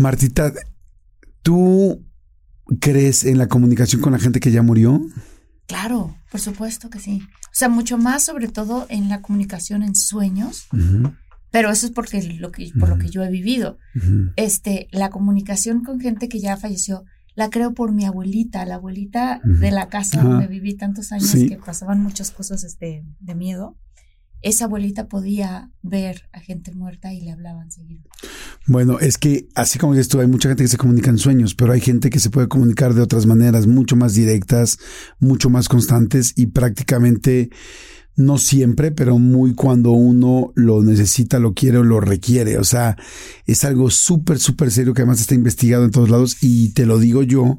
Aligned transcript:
Martita, 0.00 0.52
¿tú 1.42 2.04
crees 2.80 3.24
en 3.24 3.38
la 3.38 3.48
comunicación 3.48 4.00
con 4.00 4.12
la 4.12 4.18
gente 4.18 4.40
que 4.40 4.50
ya 4.50 4.62
murió? 4.62 5.00
Claro, 5.66 6.16
por 6.30 6.40
supuesto 6.40 6.90
que 6.90 6.98
sí. 6.98 7.22
O 7.22 7.52
sea, 7.52 7.68
mucho 7.68 7.98
más 7.98 8.24
sobre 8.24 8.48
todo 8.48 8.86
en 8.88 9.08
la 9.08 9.20
comunicación 9.20 9.82
en 9.82 9.94
sueños. 9.94 10.68
Pero 11.50 11.70
eso 11.70 11.86
es 11.86 11.92
porque 11.92 12.22
lo 12.38 12.50
que, 12.50 12.72
por 12.78 12.88
lo 12.88 12.98
que 12.98 13.10
yo 13.10 13.22
he 13.22 13.30
vivido. 13.30 13.78
Este, 14.36 14.88
la 14.90 15.10
comunicación 15.10 15.84
con 15.84 16.00
gente 16.00 16.28
que 16.28 16.40
ya 16.40 16.56
falleció, 16.56 17.04
la 17.34 17.50
creo 17.50 17.74
por 17.74 17.92
mi 17.92 18.04
abuelita, 18.06 18.64
la 18.64 18.76
abuelita 18.76 19.40
de 19.44 19.70
la 19.70 19.88
casa 19.88 20.22
donde 20.22 20.46
viví 20.46 20.76
tantos 20.76 21.12
años 21.12 21.32
que 21.34 21.58
pasaban 21.64 22.02
muchas 22.02 22.30
cosas 22.30 22.64
este, 22.64 23.04
de 23.20 23.34
miedo 23.34 23.76
esa 24.42 24.64
abuelita 24.64 25.08
podía 25.08 25.70
ver 25.82 26.28
a 26.32 26.40
gente 26.40 26.72
muerta 26.72 27.12
y 27.12 27.20
le 27.20 27.32
hablaban 27.32 27.70
seguido. 27.70 28.04
Bueno, 28.66 28.98
es 28.98 29.18
que 29.18 29.48
así 29.54 29.78
como 29.78 29.94
dices 29.94 30.08
tú, 30.08 30.20
hay 30.20 30.26
mucha 30.26 30.48
gente 30.48 30.64
que 30.64 30.68
se 30.68 30.76
comunica 30.76 31.10
en 31.10 31.18
sueños, 31.18 31.54
pero 31.54 31.72
hay 31.72 31.80
gente 31.80 32.10
que 32.10 32.20
se 32.20 32.30
puede 32.30 32.48
comunicar 32.48 32.94
de 32.94 33.02
otras 33.02 33.26
maneras, 33.26 33.66
mucho 33.66 33.96
más 33.96 34.14
directas, 34.14 34.78
mucho 35.18 35.50
más 35.50 35.68
constantes 35.68 36.32
y 36.36 36.46
prácticamente 36.46 37.50
no 38.16 38.38
siempre, 38.38 38.90
pero 38.92 39.18
muy 39.18 39.54
cuando 39.54 39.92
uno 39.92 40.52
lo 40.54 40.82
necesita, 40.82 41.38
lo 41.38 41.54
quiere 41.54 41.78
o 41.78 41.84
lo 41.84 42.00
requiere. 42.00 42.58
O 42.58 42.64
sea, 42.64 42.96
es 43.46 43.64
algo 43.64 43.90
súper, 43.90 44.38
súper 44.38 44.70
serio 44.70 44.94
que 44.94 45.02
además 45.02 45.20
está 45.20 45.34
investigado 45.34 45.84
en 45.84 45.90
todos 45.90 46.10
lados 46.10 46.36
y 46.40 46.72
te 46.72 46.86
lo 46.86 46.98
digo 46.98 47.22
yo, 47.22 47.58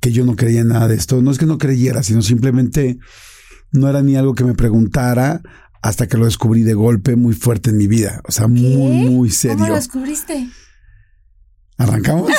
que 0.00 0.12
yo 0.12 0.24
no 0.24 0.36
creía 0.36 0.60
en 0.60 0.68
nada 0.68 0.88
de 0.88 0.96
esto. 0.96 1.22
No 1.22 1.30
es 1.30 1.38
que 1.38 1.46
no 1.46 1.58
creyera, 1.58 2.02
sino 2.02 2.22
simplemente 2.22 2.98
no 3.72 3.88
era 3.88 4.02
ni 4.02 4.16
algo 4.16 4.34
que 4.34 4.44
me 4.44 4.54
preguntara 4.54 5.42
hasta 5.84 6.06
que 6.06 6.16
lo 6.16 6.24
descubrí 6.24 6.62
de 6.62 6.72
golpe 6.72 7.14
muy 7.14 7.34
fuerte 7.34 7.68
en 7.68 7.76
mi 7.76 7.86
vida. 7.86 8.22
O 8.26 8.32
sea, 8.32 8.48
muy, 8.48 9.10
muy 9.10 9.30
serio. 9.30 9.58
¿Cómo 9.58 9.68
lo 9.68 9.74
descubriste? 9.74 10.48
¿Arrancamos? 11.76 12.30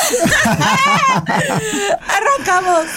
Arrancamos. 2.08 2.88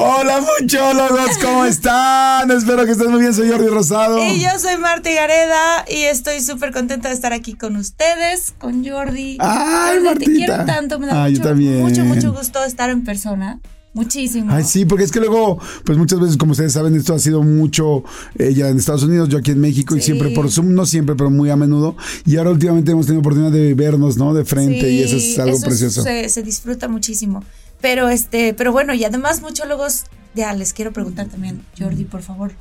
Hola 0.00 0.40
muchólogos, 0.60 1.38
¿cómo 1.42 1.64
están? 1.64 2.48
Espero 2.52 2.84
que 2.86 2.92
estén 2.92 3.10
muy 3.10 3.18
bien, 3.18 3.34
soy 3.34 3.50
Jordi 3.50 3.66
Rosado. 3.66 4.24
Y 4.24 4.40
yo 4.40 4.48
soy 4.56 4.78
Marta 4.78 5.10
Gareda 5.10 5.84
y 5.88 6.02
estoy 6.04 6.40
súper 6.40 6.72
contenta 6.72 7.08
de 7.08 7.14
estar 7.16 7.32
aquí 7.32 7.54
con 7.54 7.74
ustedes, 7.74 8.54
con 8.60 8.86
Jordi. 8.86 9.38
Ay, 9.40 9.98
Jordi, 10.04 10.24
Te 10.24 10.32
quiero 10.32 10.64
tanto, 10.64 11.00
me 11.00 11.08
da 11.08 11.28
mucho, 11.28 11.52
mucho, 11.56 12.04
mucho 12.04 12.32
gusto 12.32 12.62
estar 12.62 12.90
en 12.90 13.02
persona. 13.02 13.58
Muchísimo. 13.92 14.52
Ay, 14.52 14.62
sí, 14.62 14.84
porque 14.84 15.02
es 15.02 15.10
que 15.10 15.18
luego, 15.18 15.58
pues 15.84 15.98
muchas 15.98 16.20
veces, 16.20 16.36
como 16.36 16.52
ustedes 16.52 16.72
saben, 16.74 16.94
esto 16.94 17.14
ha 17.14 17.18
sido 17.18 17.42
mucho 17.42 18.04
ella 18.38 18.68
en 18.68 18.78
Estados 18.78 19.02
Unidos, 19.02 19.28
yo 19.28 19.38
aquí 19.38 19.50
en 19.50 19.60
México 19.60 19.96
y 19.96 20.00
siempre 20.00 20.30
por 20.30 20.48
Zoom, 20.48 20.74
no 20.74 20.86
siempre, 20.86 21.16
pero 21.16 21.30
muy 21.30 21.50
a 21.50 21.56
menudo. 21.56 21.96
Y 22.24 22.36
ahora 22.36 22.50
últimamente 22.50 22.92
hemos 22.92 23.06
tenido 23.06 23.20
oportunidad 23.20 23.50
de 23.50 23.74
vernos, 23.74 24.16
¿no? 24.16 24.32
De 24.32 24.44
frente 24.44 24.88
y 24.92 25.02
eso 25.02 25.16
es 25.16 25.36
algo 25.40 25.60
precioso. 25.60 26.04
Se, 26.04 26.28
se 26.28 26.42
disfruta 26.44 26.86
muchísimo. 26.86 27.42
Pero 27.80 28.08
este, 28.08 28.54
pero 28.54 28.72
bueno, 28.72 28.94
y 28.94 29.04
además 29.04 29.40
muchólogos, 29.40 30.04
ya 30.34 30.52
les 30.52 30.72
quiero 30.72 30.92
preguntar 30.92 31.26
también, 31.28 31.64
Jordi, 31.78 32.04
por 32.04 32.22
favor, 32.22 32.52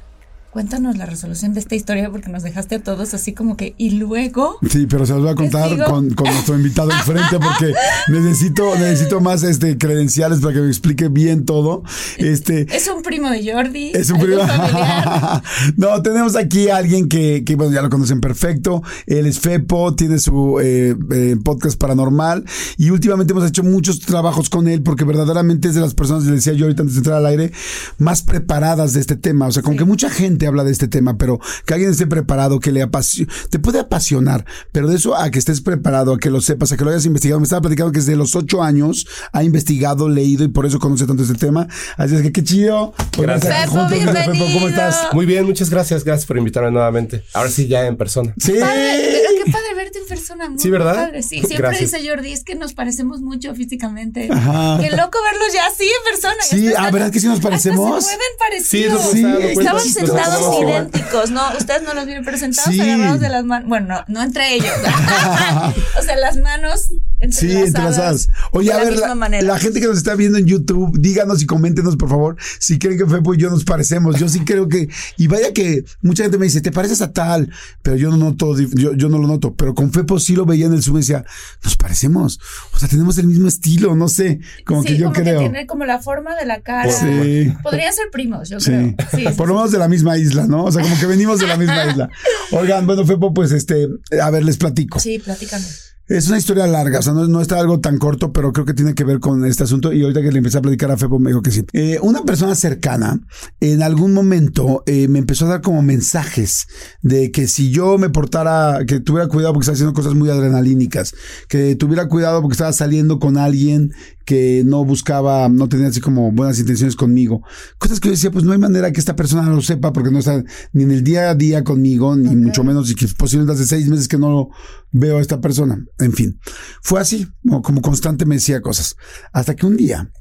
Cuéntanos 0.51 0.97
la 0.97 1.05
resolución 1.05 1.53
de 1.53 1.59
esta 1.59 1.75
historia 1.75 2.09
porque 2.09 2.29
nos 2.29 2.41
dejaste 2.41 2.75
a 2.75 2.79
todos 2.79 3.13
así 3.13 3.33
como 3.33 3.57
que 3.57 3.75
y 3.77 3.91
luego. 3.91 4.57
Sí, 4.69 4.87
pero 4.89 5.05
se 5.05 5.13
los 5.13 5.21
voy 5.21 5.31
a 5.31 5.35
contar 5.35 5.85
con, 5.85 6.07
nuestro 6.07 6.55
invitado 6.55 6.89
enfrente 6.89 7.37
porque 7.37 7.73
necesito 8.07 8.75
necesito 8.75 9.19
más 9.19 9.43
este 9.43 9.77
credenciales 9.77 10.39
para 10.39 10.53
que 10.53 10.61
me 10.61 10.67
explique 10.67 11.09
bien 11.09 11.45
todo. 11.45 11.83
Este 12.17 12.65
es 12.75 12.87
un 12.87 13.03
primo 13.03 13.29
de 13.29 13.51
Jordi. 13.51 13.91
Es 13.93 14.09
un 14.09 14.19
primo. 14.19 14.41
no, 15.75 16.01
tenemos 16.01 16.35
aquí 16.37 16.69
a 16.69 16.77
alguien 16.77 17.09
que, 17.09 17.43
que 17.45 17.55
bueno, 17.55 17.73
ya 17.73 17.81
lo 17.81 17.89
conocen 17.89 18.21
perfecto. 18.21 18.81
Él 19.05 19.25
es 19.25 19.39
Fepo, 19.39 19.95
tiene 19.95 20.17
su 20.17 20.59
eh, 20.61 20.95
eh, 21.11 21.35
podcast 21.43 21.77
paranormal 21.77 22.45
y 22.77 22.89
últimamente 22.89 23.33
hemos 23.33 23.47
hecho 23.47 23.63
muchos 23.63 23.99
trabajos 23.99 24.49
con 24.49 24.69
él 24.69 24.81
porque 24.81 25.03
verdaderamente 25.03 25.67
es 25.67 25.75
de 25.75 25.81
las 25.81 25.93
personas, 25.93 26.23
le 26.23 26.31
decía 26.31 26.53
yo 26.53 26.65
ahorita 26.65 26.83
antes 26.83 26.95
de 26.95 26.99
entrar 26.99 27.17
al 27.17 27.25
aire, 27.25 27.51
más 27.97 28.21
preparadas 28.21 28.93
de 28.93 29.01
este 29.01 29.17
tema. 29.17 29.47
O 29.47 29.51
sea, 29.51 29.61
como 29.61 29.75
que 29.75 29.85
mucha 29.85 30.09
gente 30.09 30.36
habla 30.45 30.63
de 30.63 30.71
este 30.71 30.87
tema, 30.87 31.17
pero 31.17 31.39
que 31.65 31.73
alguien 31.73 31.91
esté 31.91 32.05
preparado, 32.05 32.59
que 32.59 32.71
le 32.71 32.81
apasione, 32.81 33.31
te 33.49 33.59
puede 33.59 33.79
apasionar, 33.79 34.45
pero 34.71 34.87
de 34.87 34.95
eso 34.95 35.15
a 35.15 35.31
que 35.31 35.39
estés 35.39 35.61
preparado, 35.61 36.13
a 36.13 36.19
que 36.19 36.29
lo 36.29 36.41
sepas, 36.41 36.71
a 36.71 36.77
que 36.77 36.83
lo 36.83 36.91
hayas 36.91 37.05
investigado. 37.05 37.39
Me 37.39 37.45
estaba 37.45 37.61
platicando 37.61 37.91
que 37.91 37.99
desde 37.99 38.15
los 38.15 38.35
ocho 38.35 38.61
años 38.61 39.07
ha 39.31 39.43
investigado, 39.43 40.09
leído 40.09 40.43
y 40.43 40.49
por 40.49 40.65
eso 40.65 40.79
conoce 40.79 41.05
tanto 41.07 41.23
este 41.23 41.35
tema. 41.35 41.67
Así 41.97 42.15
es 42.15 42.21
que 42.21 42.31
qué 42.31 42.43
chido. 42.43 42.93
Gracias. 43.17 43.69
¿Cómo 43.69 44.67
estás? 44.67 45.13
Muy 45.13 45.25
bien, 45.25 45.45
muchas 45.45 45.69
gracias. 45.69 46.03
Gracias 46.03 46.25
por 46.25 46.37
invitarme 46.37 46.71
nuevamente. 46.71 47.23
Ahora 47.33 47.49
sí, 47.49 47.67
ya 47.67 47.85
en 47.85 47.97
persona. 47.97 48.33
Sí. 48.37 48.53
Qué 48.53 48.59
padre, 48.59 49.51
padre 49.51 49.73
verte 49.75 49.99
en 49.99 50.07
persona. 50.07 50.53
sí, 50.57 50.69
¿verdad? 50.69 51.11
Sí, 51.21 51.41
siempre 51.43 51.77
dice 51.79 52.07
Jordi, 52.07 52.31
es 52.31 52.43
que 52.43 52.55
nos 52.55 52.73
parecemos 52.73 53.21
mucho 53.21 53.53
físicamente. 53.55 54.27
Ajá. 54.31 54.77
Qué 54.81 54.89
loco 54.91 55.17
verlos 55.31 55.53
ya 55.53 55.67
así 55.67 55.83
en 55.83 56.11
persona. 56.11 56.35
Sí, 56.47 56.73
ah, 56.77 56.91
¿verdad 56.91 57.11
que 57.11 57.19
sí 57.19 57.27
nos 57.27 57.39
parecemos? 57.39 58.03
Se 58.03 58.11
mueven 58.11 58.27
parecidos. 58.39 59.01
Sí, 59.11 59.23
sí. 59.23 59.59
Estaban 59.59 59.81
sentados 59.81 60.26
idénticos, 60.61 61.31
¿no? 61.31 61.41
Ustedes 61.57 61.83
no 61.83 61.93
los 61.93 62.05
vieron, 62.05 62.23
pero 62.25 62.37
sentados 62.37 62.79
agarrados 62.79 63.19
de 63.19 63.29
las 63.29 63.43
manos. 63.43 63.67
Bueno, 63.67 63.87
no, 63.87 64.03
no 64.07 64.23
entre 64.23 64.53
ellos. 64.55 64.73
o 65.99 66.01
sea, 66.01 66.15
las 66.15 66.37
manos 66.37 66.91
Sí, 67.31 67.51
entrelazadas. 67.51 68.29
Oye, 68.51 68.71
a 68.71 68.77
ver, 68.77 68.95
la, 69.43 69.57
gente 69.57 69.79
que 69.79 69.87
nos 69.87 69.97
está 69.97 70.13
viendo 70.15 70.37
en 70.37 70.45
YouTube, 70.45 70.97
díganos 70.99 71.41
y 71.41 71.47
coméntenos, 71.47 71.95
por 71.95 72.09
favor, 72.09 72.37
si 72.59 72.77
creen 72.77 72.97
que 72.99 73.07
Fepo 73.07 73.33
y 73.33 73.37
yo 73.37 73.49
nos 73.49 73.63
parecemos. 73.63 74.19
Yo 74.19 74.29
sí 74.29 74.41
creo 74.41 74.69
que, 74.69 74.87
y 75.17 75.27
vaya 75.27 75.51
que 75.51 75.83
mucha 76.01 76.23
gente 76.23 76.37
me 76.37 76.45
dice, 76.45 76.61
te 76.61 76.71
pareces 76.71 77.01
a 77.01 77.13
tal, 77.13 77.51
pero 77.81 77.95
yo 77.95 78.11
no 78.11 78.17
noto, 78.17 78.55
yo, 78.59 78.93
yo 78.93 79.09
no 79.09 79.17
lo 79.17 79.27
noto, 79.27 79.55
pero 79.55 79.73
con 79.73 79.91
Fepo 79.91 80.19
sí 80.19 80.35
lo 80.35 80.45
veía 80.45 80.67
en 80.67 80.73
el 80.73 80.83
Zoom 80.83 80.97
y 80.97 80.99
decía, 80.99 81.25
nos 81.63 81.75
parecemos. 81.75 82.39
O 82.73 82.79
sea, 82.79 82.87
tenemos 82.87 83.17
el 83.17 83.27
mismo 83.27 83.47
estilo, 83.47 83.95
no 83.95 84.09
sé, 84.09 84.39
como 84.63 84.83
que 84.83 84.97
yo 84.97 85.11
creo. 85.11 85.39
Que 85.39 85.49
tiene 85.49 85.65
como 85.65 85.85
la 85.85 85.99
forma 85.99 86.35
de 86.35 86.45
la 86.45 86.61
cara. 86.61 86.91
Sí. 86.91 87.51
Podrían 87.63 87.93
ser 87.93 88.11
primos, 88.11 88.49
yo 88.49 88.59
creo. 88.59 88.95
Sí, 89.15 89.25
por 89.35 89.47
lo 89.47 89.55
menos 89.55 89.71
de 89.71 89.79
la 89.79 89.87
misma 89.87 90.17
isla, 90.17 90.45
¿no? 90.45 90.65
O 90.65 90.71
sea, 90.71 90.83
como 90.83 90.99
que 90.99 91.07
venimos 91.07 91.39
de 91.39 91.47
la 91.47 91.57
misma 91.57 91.85
isla. 91.87 92.09
Oigan, 92.51 92.85
bueno, 92.85 93.05
Fepo, 93.05 93.33
pues 93.33 93.51
este, 93.51 93.87
a 94.21 94.29
ver, 94.29 94.45
les 94.45 94.57
platico. 94.57 94.99
Sí, 94.99 95.17
platícame. 95.17 95.65
Es 96.07 96.29
una 96.29 96.37
historia 96.37 96.65
larga, 96.67 96.99
o 96.99 97.01
sea, 97.01 97.11
no, 97.11 97.41
está 97.41 97.59
algo 97.59 97.81
tan 97.81 97.97
corto, 97.97 98.31
pero 98.31 98.53
creo 98.53 98.65
que 98.65 98.73
tiene 98.73 98.95
que 98.95 99.03
ver 99.03 99.19
con 99.19 99.43
este 99.43 99.63
asunto. 99.63 99.91
Y 99.91 100.03
ahorita 100.03 100.21
que 100.21 100.31
le 100.31 100.37
empecé 100.37 100.57
a 100.57 100.61
platicar 100.61 100.89
a 100.89 100.95
Febo, 100.95 101.19
me 101.19 101.31
dijo 101.31 101.41
que 101.41 101.51
sí. 101.51 101.65
Eh, 101.73 101.99
una 102.01 102.23
persona 102.23 102.55
cercana, 102.55 103.19
en 103.59 103.83
algún 103.83 104.13
momento, 104.13 104.83
eh, 104.85 105.09
me 105.09 105.19
empezó 105.19 105.45
a 105.45 105.49
dar 105.49 105.61
como 105.61 105.81
mensajes 105.81 106.67
de 107.01 107.29
que 107.31 107.49
si 107.49 107.71
yo 107.71 107.97
me 107.97 108.09
portara, 108.09 108.85
que 108.87 109.01
tuviera 109.01 109.27
cuidado 109.27 109.51
porque 109.51 109.65
estaba 109.65 109.73
haciendo 109.73 109.93
cosas 109.93 110.15
muy 110.15 110.29
adrenalínicas, 110.29 111.13
que 111.49 111.75
tuviera 111.75 112.07
cuidado 112.07 112.41
porque 112.41 112.53
estaba 112.53 112.71
saliendo 112.71 113.19
con 113.19 113.37
alguien 113.37 113.91
que 114.27 114.63
no 114.65 114.83
buscaba, 114.83 115.47
no 115.47 115.69
tenía 115.69 115.87
así 115.87 116.01
como 116.01 116.33
buenas 116.33 116.59
intenciones 116.59 116.97
conmigo. 116.97 117.43
Cosas 117.77 118.01
que 118.01 118.09
yo 118.09 118.11
decía, 118.11 118.29
pues 118.29 118.43
no 118.43 118.51
hay 118.51 118.57
manera 118.57 118.91
que 118.91 118.99
esta 118.99 119.15
persona 119.15 119.49
lo 119.49 119.61
sepa 119.61 119.93
porque 119.93 120.11
no 120.11 120.19
está 120.19 120.43
ni 120.73 120.83
en 120.83 120.91
el 120.91 121.01
día 121.01 121.29
a 121.29 121.35
día 121.35 121.63
conmigo, 121.63 122.13
ni 122.13 122.35
mucho 122.35 122.65
menos, 122.65 122.91
y 122.91 122.95
que 122.95 123.07
posiblemente 123.17 123.53
hace 123.53 123.65
seis 123.65 123.87
meses 123.87 124.09
que 124.09 124.17
no 124.17 124.49
veo 124.91 125.19
a 125.19 125.21
esta 125.21 125.39
persona. 125.39 125.81
En 125.97 126.11
fin, 126.11 126.41
fue 126.81 126.99
así, 126.99 127.25
como 127.63 127.81
constante 127.81 128.25
me 128.25 128.35
decía 128.35 128.59
cosas. 128.59 128.97
Hasta 129.31 129.55
que 129.55 129.65
un 129.65 129.77
día 129.77 130.11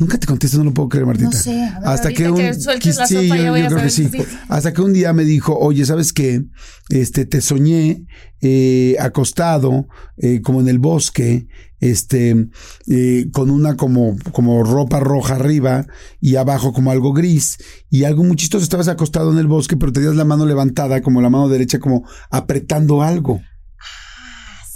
Nunca 0.00 0.16
te 0.16 0.26
contesto, 0.26 0.56
no 0.56 0.64
lo 0.64 0.72
puedo 0.72 0.88
creer, 0.88 1.04
Martita. 1.04 1.28
No 1.28 1.36
sé, 1.36 1.62
a 1.62 1.78
ver, 1.78 1.88
hasta 1.88 2.10
que 2.10 2.30
un 2.30 2.36
que 2.38 2.54
sueltes 2.54 2.96
la 2.96 3.06
sí, 3.06 3.14
sopa, 3.16 3.36
yo, 3.36 3.42
ya 3.42 3.50
voy 3.50 3.60
yo 3.60 3.66
a 3.66 3.68
creo 3.68 3.82
que 3.82 3.90
sí. 3.90 4.04
saber, 4.04 4.26
sí. 4.26 4.36
Hasta 4.48 4.72
que 4.72 4.80
un 4.80 4.94
día 4.94 5.12
me 5.12 5.24
dijo, 5.26 5.58
oye, 5.58 5.84
¿sabes 5.84 6.14
qué? 6.14 6.42
Este, 6.88 7.26
te 7.26 7.42
soñé 7.42 8.06
eh, 8.40 8.96
acostado, 8.98 9.88
eh, 10.16 10.40
como 10.40 10.62
en 10.62 10.68
el 10.68 10.78
bosque, 10.78 11.48
este, 11.80 12.48
eh, 12.88 13.26
con 13.30 13.50
una 13.50 13.76
como, 13.76 14.16
como 14.32 14.64
ropa 14.64 15.00
roja 15.00 15.34
arriba 15.34 15.86
y 16.18 16.36
abajo 16.36 16.72
como 16.72 16.90
algo 16.90 17.12
gris 17.12 17.58
y 17.90 18.04
algo 18.04 18.24
muy 18.24 18.36
chistoso. 18.36 18.64
Estabas 18.64 18.88
acostado 18.88 19.30
en 19.32 19.38
el 19.38 19.48
bosque, 19.48 19.76
pero 19.76 19.92
tenías 19.92 20.16
la 20.16 20.24
mano 20.24 20.46
levantada, 20.46 21.02
como 21.02 21.20
la 21.20 21.28
mano 21.28 21.50
derecha, 21.50 21.78
como 21.78 22.08
apretando 22.30 23.02
algo. 23.02 23.42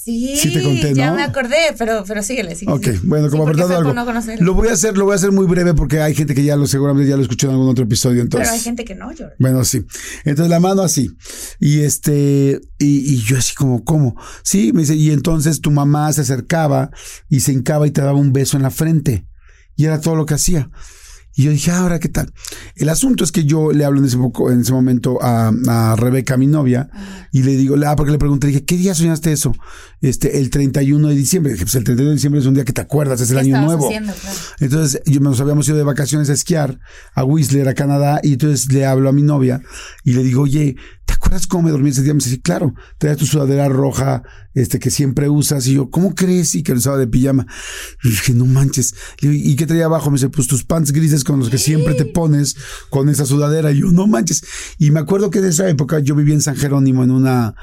Sí, 0.05 0.37
Sí 0.37 0.53
te 0.53 0.63
conté, 0.63 0.93
ya 0.93 1.11
¿no? 1.11 1.17
me 1.17 1.23
acordé, 1.23 1.57
pero, 1.79 2.05
pero 2.07 2.23
síguele, 2.23 2.55
sí. 2.55 2.67
Ok, 2.69 2.85
sí. 2.85 3.01
bueno, 3.05 3.31
como 3.31 3.45
Sí, 3.55 3.61
algo. 3.63 3.95
no. 3.95 4.05
Lo 4.41 4.53
voy 4.53 4.69
a 4.69 4.73
hacer, 4.73 4.99
lo 4.99 5.07
voy 5.07 5.13
a 5.13 5.17
hacer 5.17 5.33
muy 5.33 5.47
breve 5.47 5.73
porque 5.73 6.01
hay 6.01 6.15
gente 6.15 6.35
que 6.35 6.45
ya 6.45 6.57
lo 6.57 6.67
seguramente 6.67 7.09
ya 7.09 7.17
lo 7.17 7.23
escuchó 7.23 7.47
en 7.47 7.55
algún 7.55 7.71
otro 7.71 7.85
episodio. 7.85 8.21
Entonces, 8.21 8.49
Pero 8.49 8.55
hay 8.55 8.61
gente 8.63 8.85
que 8.85 8.95
no, 8.95 9.07
Jordan. 9.07 9.33
Bueno, 9.39 9.65
sí. 9.65 9.87
Entonces 10.25 10.51
la 10.51 10.61
mano 10.61 10.83
así. 10.83 11.11
Y 11.59 11.81
este, 11.81 12.61
y, 12.79 13.15
y 13.15 13.17
yo 13.23 13.39
así 13.39 13.55
como, 13.55 13.83
¿cómo? 13.83 14.15
Sí, 14.43 14.73
me 14.75 14.83
dice, 14.83 14.95
y 14.95 15.11
entonces 15.11 15.63
tu 15.63 15.71
mamá 15.71 16.13
se 16.13 16.21
acercaba 16.21 16.91
y 17.31 17.41
se 17.41 17.53
hincaba 17.53 17.87
y 17.87 17.91
te 17.91 18.03
daba 18.03 18.19
un 18.19 18.33
beso 18.35 18.59
en 18.59 18.63
la 18.65 18.71
frente. 18.71 19.27
Y 19.75 19.87
era 19.87 20.01
todo 20.03 20.17
lo 20.17 20.27
que 20.27 20.35
hacía. 20.35 20.69
Y 21.37 21.43
yo 21.45 21.51
dije, 21.51 21.71
"Ah, 21.73 21.79
ahora 21.81 21.99
qué 21.99 22.09
tal. 22.09 22.33
El 22.77 22.89
asunto 22.89 23.25
es 23.25 23.33
que 23.33 23.45
yo 23.45 23.73
le 23.73 23.85
hablo 23.85 23.99
en 23.99 24.05
ese, 24.07 24.17
poco, 24.17 24.53
en 24.53 24.61
ese 24.61 24.73
momento 24.73 25.19
a, 25.21 25.53
a 25.69 25.97
Rebeca, 25.97 26.37
mi 26.37 26.47
novia, 26.47 26.89
y 27.33 27.43
le 27.43 27.57
digo, 27.57 27.75
ah, 27.87 27.97
porque 27.97 28.13
le 28.13 28.19
pregunté, 28.19 28.47
dije, 28.47 28.65
¿qué 28.65 28.77
día 28.77 28.95
soñaste 28.95 29.33
eso? 29.33 29.53
Este, 30.01 30.39
el 30.39 30.51
31 30.51 31.09
de 31.09 31.15
diciembre. 31.17 31.53
Dije, 31.53 31.65
pues 31.65 31.75
el 31.75 31.83
31 31.85 32.11
de 32.11 32.15
diciembre 32.17 32.41
es 32.41 32.47
un 32.47 32.55
día 32.55 32.65
que 32.65 32.73
te 32.73 32.81
acuerdas, 32.83 33.21
es 33.21 33.31
el 33.31 33.37
¿Qué 33.37 33.41
año 33.43 33.61
nuevo. 33.63 33.87
haciendo? 33.87 34.13
Claro. 34.13 34.37
Entonces, 34.61 35.03
yo 35.07 35.21
nos 35.21 35.41
habíamos 35.41 35.67
ido 35.67 35.77
de 35.77 35.83
vacaciones 35.83 36.31
a 36.31 36.35
esquiar 36.35 36.79
a 37.15 37.25
Whistler, 37.25 37.69
a 37.69 37.75
Canadá, 37.75 38.21
y 38.23 38.35
entonces 38.35 38.73
le 38.73 38.87
hablo 38.87 39.09
a 39.09 39.13
mi 39.13 39.23
novia 39.23 39.61
y 40.05 40.13
le 40.13 40.23
digo, 40.23 40.43
oye, 40.43 40.77
¿te 41.05 41.15
acuerdas 41.15 41.24
cómo 41.47 41.65
me 41.65 41.71
dormí 41.71 41.91
ese 41.91 42.03
día? 42.03 42.15
Me 42.15 42.19
dice, 42.19 42.31
sí, 42.31 42.41
claro, 42.41 42.75
traías 42.99 43.19
tu 43.19 43.27
sudadera 43.27 43.69
roja, 43.69 44.23
este, 44.55 44.79
que 44.79 44.91
siempre 44.91 45.29
usas. 45.29 45.67
Y 45.67 45.75
yo, 45.75 45.91
¿cómo 45.91 46.15
crees? 46.15 46.55
Y 46.55 46.63
que 46.63 46.73
lo 46.73 46.79
usaba 46.79 46.97
de 46.97 47.07
pijama. 47.07 47.47
Y 48.03 48.11
dije, 48.11 48.33
no 48.33 48.47
manches. 48.47 48.95
Digo, 49.21 49.33
¿Y 49.35 49.57
qué 49.57 49.67
traía 49.67 49.87
abajo? 49.87 50.11
Me 50.11 50.17
dice, 50.17 50.29
pues 50.29 50.47
tus 50.47 50.65
pants 50.65 50.93
grises 50.93 51.25
con 51.25 51.39
los 51.39 51.51
que 51.51 51.59
siempre 51.59 51.95
te 51.95 52.05
pones 52.05 52.57
con 52.91 53.09
esa 53.09 53.27
sudadera. 53.27 53.73
Y 53.73 53.81
yo, 53.81 53.87
no 53.93 54.07
manches. 54.07 54.45
Y 54.79 54.91
me 54.91 55.01
acuerdo 55.01 55.31
que 55.31 55.41
de 55.41 55.51
esa 55.51 55.69
época 55.69 55.99
yo 55.99 56.15
vivía 56.15 56.35
en 56.35 56.43
San 56.43 56.57
Jerónimo 56.57 57.05
en 57.05 57.11
una, 57.11 57.55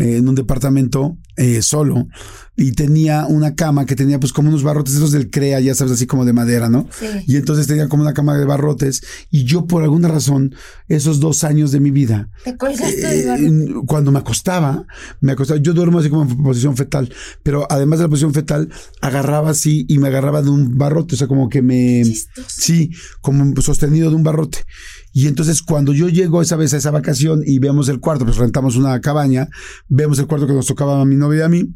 eh, 0.00 0.16
en 0.16 0.28
un 0.28 0.34
departamento 0.34 1.18
eh, 1.36 1.62
solo 1.62 2.08
y 2.56 2.72
tenía 2.72 3.26
una 3.26 3.54
cama 3.54 3.86
que 3.86 3.96
tenía 3.96 4.20
pues 4.20 4.32
como 4.32 4.48
unos 4.48 4.62
barrotes 4.62 4.94
esos 4.94 5.12
del 5.12 5.30
CREA, 5.30 5.60
ya 5.60 5.74
sabes, 5.74 5.94
así 5.94 6.06
como 6.06 6.24
de 6.24 6.32
madera, 6.32 6.68
¿no? 6.68 6.88
Sí. 6.90 7.06
Y 7.26 7.36
entonces 7.36 7.66
tenía 7.66 7.88
como 7.88 8.02
una 8.02 8.12
cama 8.12 8.36
de 8.36 8.44
barrotes 8.44 9.02
y 9.30 9.44
yo 9.44 9.66
por 9.66 9.82
alguna 9.82 10.08
razón 10.08 10.54
esos 10.88 11.20
dos 11.20 11.44
años 11.44 11.72
de 11.72 11.80
mi 11.80 11.90
vida 11.90 12.28
Te 12.44 12.56
colgaste 12.56 13.20
eh, 13.20 13.74
cuando 13.86 14.10
me 14.12 14.18
acostaba, 14.18 14.86
me 15.20 15.32
acostaba, 15.32 15.60
yo 15.60 15.72
duermo 15.72 16.00
así 16.00 16.10
como 16.10 16.22
en 16.22 16.42
posición 16.42 16.76
fetal, 16.76 17.12
pero 17.42 17.66
además 17.70 17.98
de 17.98 18.04
la 18.04 18.08
posición 18.08 18.34
fetal, 18.34 18.70
agarraba 19.00 19.50
así 19.50 19.86
y 19.88 19.98
me 19.98 20.08
agarraba 20.08 20.42
de 20.42 20.50
un 20.50 20.76
barrote, 20.76 21.14
o 21.14 21.18
sea, 21.18 21.28
como 21.28 21.48
que 21.48 21.62
me... 21.62 22.02
Chistoso. 22.04 22.48
Sí, 22.48 22.90
como 23.20 23.60
sostenido 23.60 24.10
de 24.10 24.16
un 24.16 24.22
barrote. 24.22 24.64
Y 25.12 25.26
entonces 25.26 25.62
cuando 25.62 25.92
yo 25.92 26.08
llego 26.08 26.40
esa 26.40 26.56
vez 26.56 26.72
a 26.74 26.76
esa 26.76 26.90
vacación 26.90 27.42
y 27.44 27.58
vemos 27.58 27.88
el 27.88 28.00
cuarto, 28.00 28.24
pues 28.24 28.36
rentamos 28.36 28.76
una 28.76 29.00
cabaña, 29.00 29.48
vemos 29.88 30.18
el 30.18 30.26
cuarto 30.26 30.46
que 30.46 30.52
nos 30.52 30.66
tocaba 30.66 31.00
a 31.00 31.04
mi 31.04 31.16
novia 31.16 31.40
y 31.40 31.42
a 31.42 31.48
mí, 31.48 31.74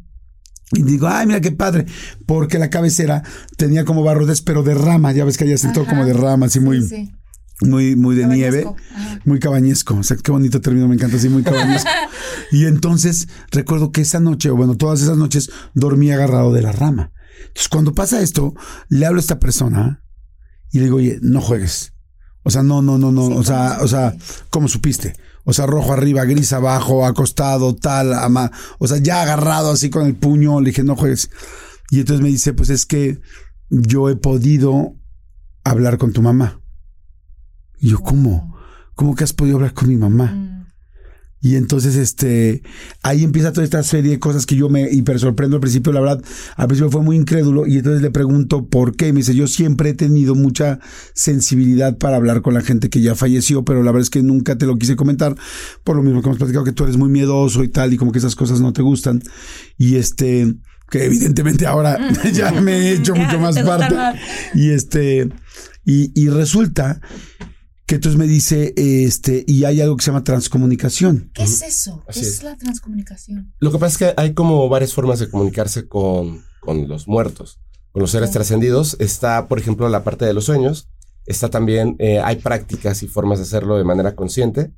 y 0.71 0.81
digo, 0.81 1.07
ay, 1.07 1.27
mira 1.27 1.41
qué 1.41 1.51
padre, 1.51 1.85
porque 2.25 2.57
la 2.57 2.69
cabecera 2.69 3.23
tenía 3.55 3.85
como 3.85 4.03
barrotes, 4.03 4.41
pero 4.41 4.63
de 4.63 4.73
rama, 4.73 5.11
ya 5.11 5.23
ves 5.23 5.37
que 5.37 5.43
allá 5.43 5.57
sentó 5.57 5.85
como 5.85 6.05
de 6.05 6.13
rama, 6.13 6.47
así 6.47 6.59
muy, 6.59 6.81
Sí, 6.81 7.11
muy, 7.61 7.95
muy 7.95 8.15
de 8.15 8.25
nieve. 8.25 8.65
Ajá. 8.65 9.19
Muy 9.25 9.39
cabañesco, 9.39 9.95
o 9.95 10.03
sea, 10.03 10.17
qué 10.17 10.31
bonito 10.31 10.61
término, 10.61 10.87
me 10.87 10.95
encanta 10.95 11.17
así, 11.17 11.29
muy 11.29 11.43
cabañesco. 11.43 11.89
y 12.51 12.65
entonces 12.65 13.27
recuerdo 13.51 13.91
que 13.91 14.01
esa 14.01 14.19
noche, 14.19 14.49
o 14.49 14.55
bueno, 14.55 14.75
todas 14.75 15.01
esas 15.01 15.17
noches 15.17 15.51
dormí 15.73 16.11
agarrado 16.11 16.51
de 16.51 16.61
la 16.63 16.71
rama. 16.71 17.11
Entonces, 17.47 17.69
cuando 17.69 17.93
pasa 17.93 18.21
esto, 18.21 18.55
le 18.89 19.05
hablo 19.05 19.19
a 19.19 19.21
esta 19.21 19.39
persona 19.39 20.03
y 20.71 20.79
le 20.79 20.85
digo, 20.85 20.97
oye, 20.97 21.19
no 21.21 21.41
juegues. 21.41 21.94
O 22.47 22.51
sea, 22.51 22.61
no, 22.61 22.83
no, 22.83 22.99
no, 22.99 23.11
no, 23.11 23.27
Sí, 23.27 23.33
o 23.33 23.43
sea, 23.43 23.69
¿cómo 23.71 23.83
o 23.83 23.87
sea, 23.87 24.15
¿cómo 24.51 24.67
supiste? 24.67 25.15
O 25.45 25.51
sea, 25.53 25.65
rojo 25.65 25.93
arriba, 25.93 26.25
gris 26.25 26.53
abajo, 26.53 27.05
acostado, 27.05 27.75
tal, 27.75 28.13
ama, 28.13 28.51
o 28.77 28.87
sea, 28.87 28.97
ya 28.97 29.23
agarrado 29.23 29.71
así 29.71 29.89
con 29.89 30.05
el 30.05 30.15
puño, 30.15 30.61
le 30.61 30.69
dije, 30.69 30.83
no 30.83 30.95
juegues. 30.95 31.31
Y 31.89 31.99
entonces 31.99 32.21
me 32.21 32.29
dice, 32.29 32.53
pues 32.53 32.69
es 32.69 32.85
que 32.85 33.19
yo 33.69 34.09
he 34.09 34.15
podido 34.15 34.93
hablar 35.63 35.97
con 35.97 36.13
tu 36.13 36.21
mamá. 36.21 36.61
Y 37.79 37.89
yo, 37.89 37.99
¿cómo? 37.99 38.55
¿Cómo 38.93 39.15
que 39.15 39.23
has 39.23 39.33
podido 39.33 39.57
hablar 39.57 39.73
con 39.73 39.89
mi 39.89 39.97
mamá? 39.97 40.54
Mm. 41.41 41.47
Y 41.47 41.55
entonces, 41.55 41.95
este, 41.95 42.63
ahí 43.03 43.23
empieza 43.23 43.51
toda 43.51 43.63
esta 43.63 43.83
serie 43.83 44.11
de 44.11 44.19
cosas 44.19 44.45
que 44.45 44.55
yo 44.55 44.69
me 44.69 44.89
hiper 44.91 45.19
sorprendo 45.19 45.57
al 45.57 45.61
principio, 45.61 45.93
la 45.93 46.01
verdad, 46.01 46.23
al 46.55 46.67
principio 46.67 46.91
fue 46.91 47.01
muy 47.01 47.17
incrédulo 47.17 47.67
y 47.67 47.77
entonces 47.77 48.01
le 48.01 48.11
pregunto 48.11 48.67
por 48.67 48.95
qué. 48.95 49.13
Me 49.13 49.19
dice, 49.19 49.35
yo 49.35 49.47
siempre 49.47 49.91
he 49.91 49.93
tenido 49.93 50.35
mucha 50.35 50.79
sensibilidad 51.13 51.97
para 51.97 52.17
hablar 52.17 52.41
con 52.41 52.53
la 52.53 52.61
gente 52.61 52.89
que 52.89 53.01
ya 53.01 53.15
falleció, 53.15 53.63
pero 53.63 53.83
la 53.83 53.91
verdad 53.91 54.03
es 54.03 54.09
que 54.09 54.23
nunca 54.23 54.57
te 54.57 54.65
lo 54.65 54.77
quise 54.77 54.95
comentar, 54.95 55.35
por 55.83 55.95
lo 55.95 56.03
mismo 56.03 56.21
que 56.21 56.29
hemos 56.29 56.37
platicado 56.37 56.65
que 56.65 56.71
tú 56.71 56.83
eres 56.83 56.97
muy 56.97 57.09
miedoso 57.09 57.63
y 57.63 57.67
tal, 57.67 57.93
y 57.93 57.97
como 57.97 58.11
que 58.11 58.19
esas 58.19 58.35
cosas 58.35 58.59
no 58.59 58.73
te 58.73 58.81
gustan. 58.81 59.21
Y 59.77 59.95
este, 59.95 60.55
que 60.89 61.05
evidentemente 61.05 61.65
ahora 61.65 61.99
ya 62.33 62.51
me 62.51 62.73
he 62.73 62.91
hecho 62.93 63.15
mucho 63.15 63.39
más 63.39 63.57
parte. 63.59 63.95
Y 64.53 64.69
este, 64.71 65.29
y, 65.85 66.11
y 66.19 66.29
resulta 66.29 67.01
que 67.85 67.95
entonces 67.95 68.17
me 68.17 68.25
dice, 68.27 68.73
este, 68.77 69.43
y 69.47 69.63
hay 69.65 69.79
algo 69.81 69.95
que 69.97 70.03
se 70.03 70.11
llama 70.11 70.23
transcomunicación. 70.23 71.29
¿Qué 71.33 71.43
es 71.43 71.61
eso? 71.61 72.03
¿Qué 72.11 72.19
es 72.19 72.27
es. 72.27 72.43
la 72.43 72.55
transcomunicación? 72.57 73.53
Lo 73.59 73.71
que 73.71 73.77
pasa 73.77 73.91
es 73.91 73.97
que 73.97 74.21
hay 74.21 74.33
como 74.33 74.67
varias 74.69 74.93
formas 74.93 75.19
de 75.19 75.29
comunicarse 75.29 75.87
con, 75.87 76.43
con 76.61 76.87
los 76.87 77.07
muertos, 77.07 77.59
con 77.91 78.01
los 78.01 78.11
seres 78.11 78.29
Ok. 78.29 78.33
trascendidos. 78.33 78.97
Está, 78.99 79.47
por 79.47 79.59
ejemplo, 79.59 79.87
la 79.89 80.03
parte 80.03 80.25
de 80.25 80.33
los 80.33 80.45
sueños. 80.45 80.87
Está 81.27 81.49
también, 81.49 81.95
eh, 81.99 82.19
hay 82.19 82.37
prácticas 82.37 83.03
y 83.03 83.07
formas 83.07 83.39
de 83.39 83.43
hacerlo 83.43 83.77
de 83.77 83.83
manera 83.83 84.15
consciente. 84.15 84.71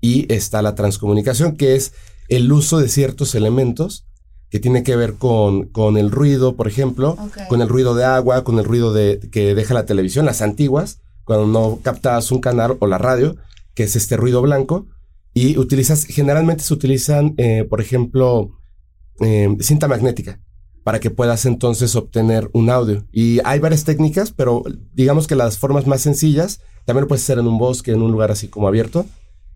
Y 0.00 0.32
está 0.32 0.62
la 0.62 0.74
transcomunicación, 0.74 1.56
que 1.56 1.76
es 1.76 1.92
el 2.28 2.50
uso 2.50 2.78
de 2.78 2.88
ciertos 2.88 3.34
elementos 3.34 4.06
que 4.48 4.58
tiene 4.58 4.82
que 4.82 4.96
ver 4.96 5.14
con, 5.14 5.68
con 5.68 5.96
el 5.96 6.10
ruido, 6.10 6.56
por 6.56 6.66
ejemplo, 6.66 7.10
Ok. 7.20 7.46
con 7.48 7.60
el 7.60 7.68
ruido 7.68 7.94
de 7.94 8.04
agua, 8.04 8.42
con 8.42 8.58
el 8.58 8.64
ruido 8.64 8.92
de, 8.92 9.20
que 9.30 9.54
deja 9.54 9.74
la 9.74 9.86
televisión, 9.86 10.26
las 10.26 10.42
antiguas, 10.42 10.99
cuando 11.24 11.46
no 11.46 11.80
captabas 11.82 12.30
un 12.32 12.40
canal 12.40 12.76
o 12.80 12.86
la 12.86 12.98
radio, 12.98 13.36
que 13.74 13.84
es 13.84 13.96
este 13.96 14.16
ruido 14.16 14.42
blanco, 14.42 14.86
y 15.32 15.58
utilizas, 15.58 16.04
generalmente 16.04 16.64
se 16.64 16.74
utilizan, 16.74 17.34
eh, 17.36 17.64
por 17.68 17.80
ejemplo, 17.80 18.58
eh, 19.20 19.56
cinta 19.60 19.86
magnética 19.86 20.40
para 20.82 20.98
que 20.98 21.10
puedas 21.10 21.44
entonces 21.46 21.94
obtener 21.94 22.50
un 22.52 22.70
audio. 22.70 23.06
Y 23.12 23.38
hay 23.44 23.58
varias 23.60 23.84
técnicas, 23.84 24.32
pero 24.32 24.64
digamos 24.94 25.26
que 25.26 25.36
las 25.36 25.58
formas 25.58 25.86
más 25.86 26.00
sencillas, 26.00 26.60
también 26.86 27.02
lo 27.02 27.08
puedes 27.08 27.22
hacer 27.22 27.38
en 27.38 27.46
un 27.46 27.58
bosque, 27.58 27.92
en 27.92 28.02
un 28.02 28.10
lugar 28.10 28.30
así 28.30 28.48
como 28.48 28.66
abierto, 28.66 29.06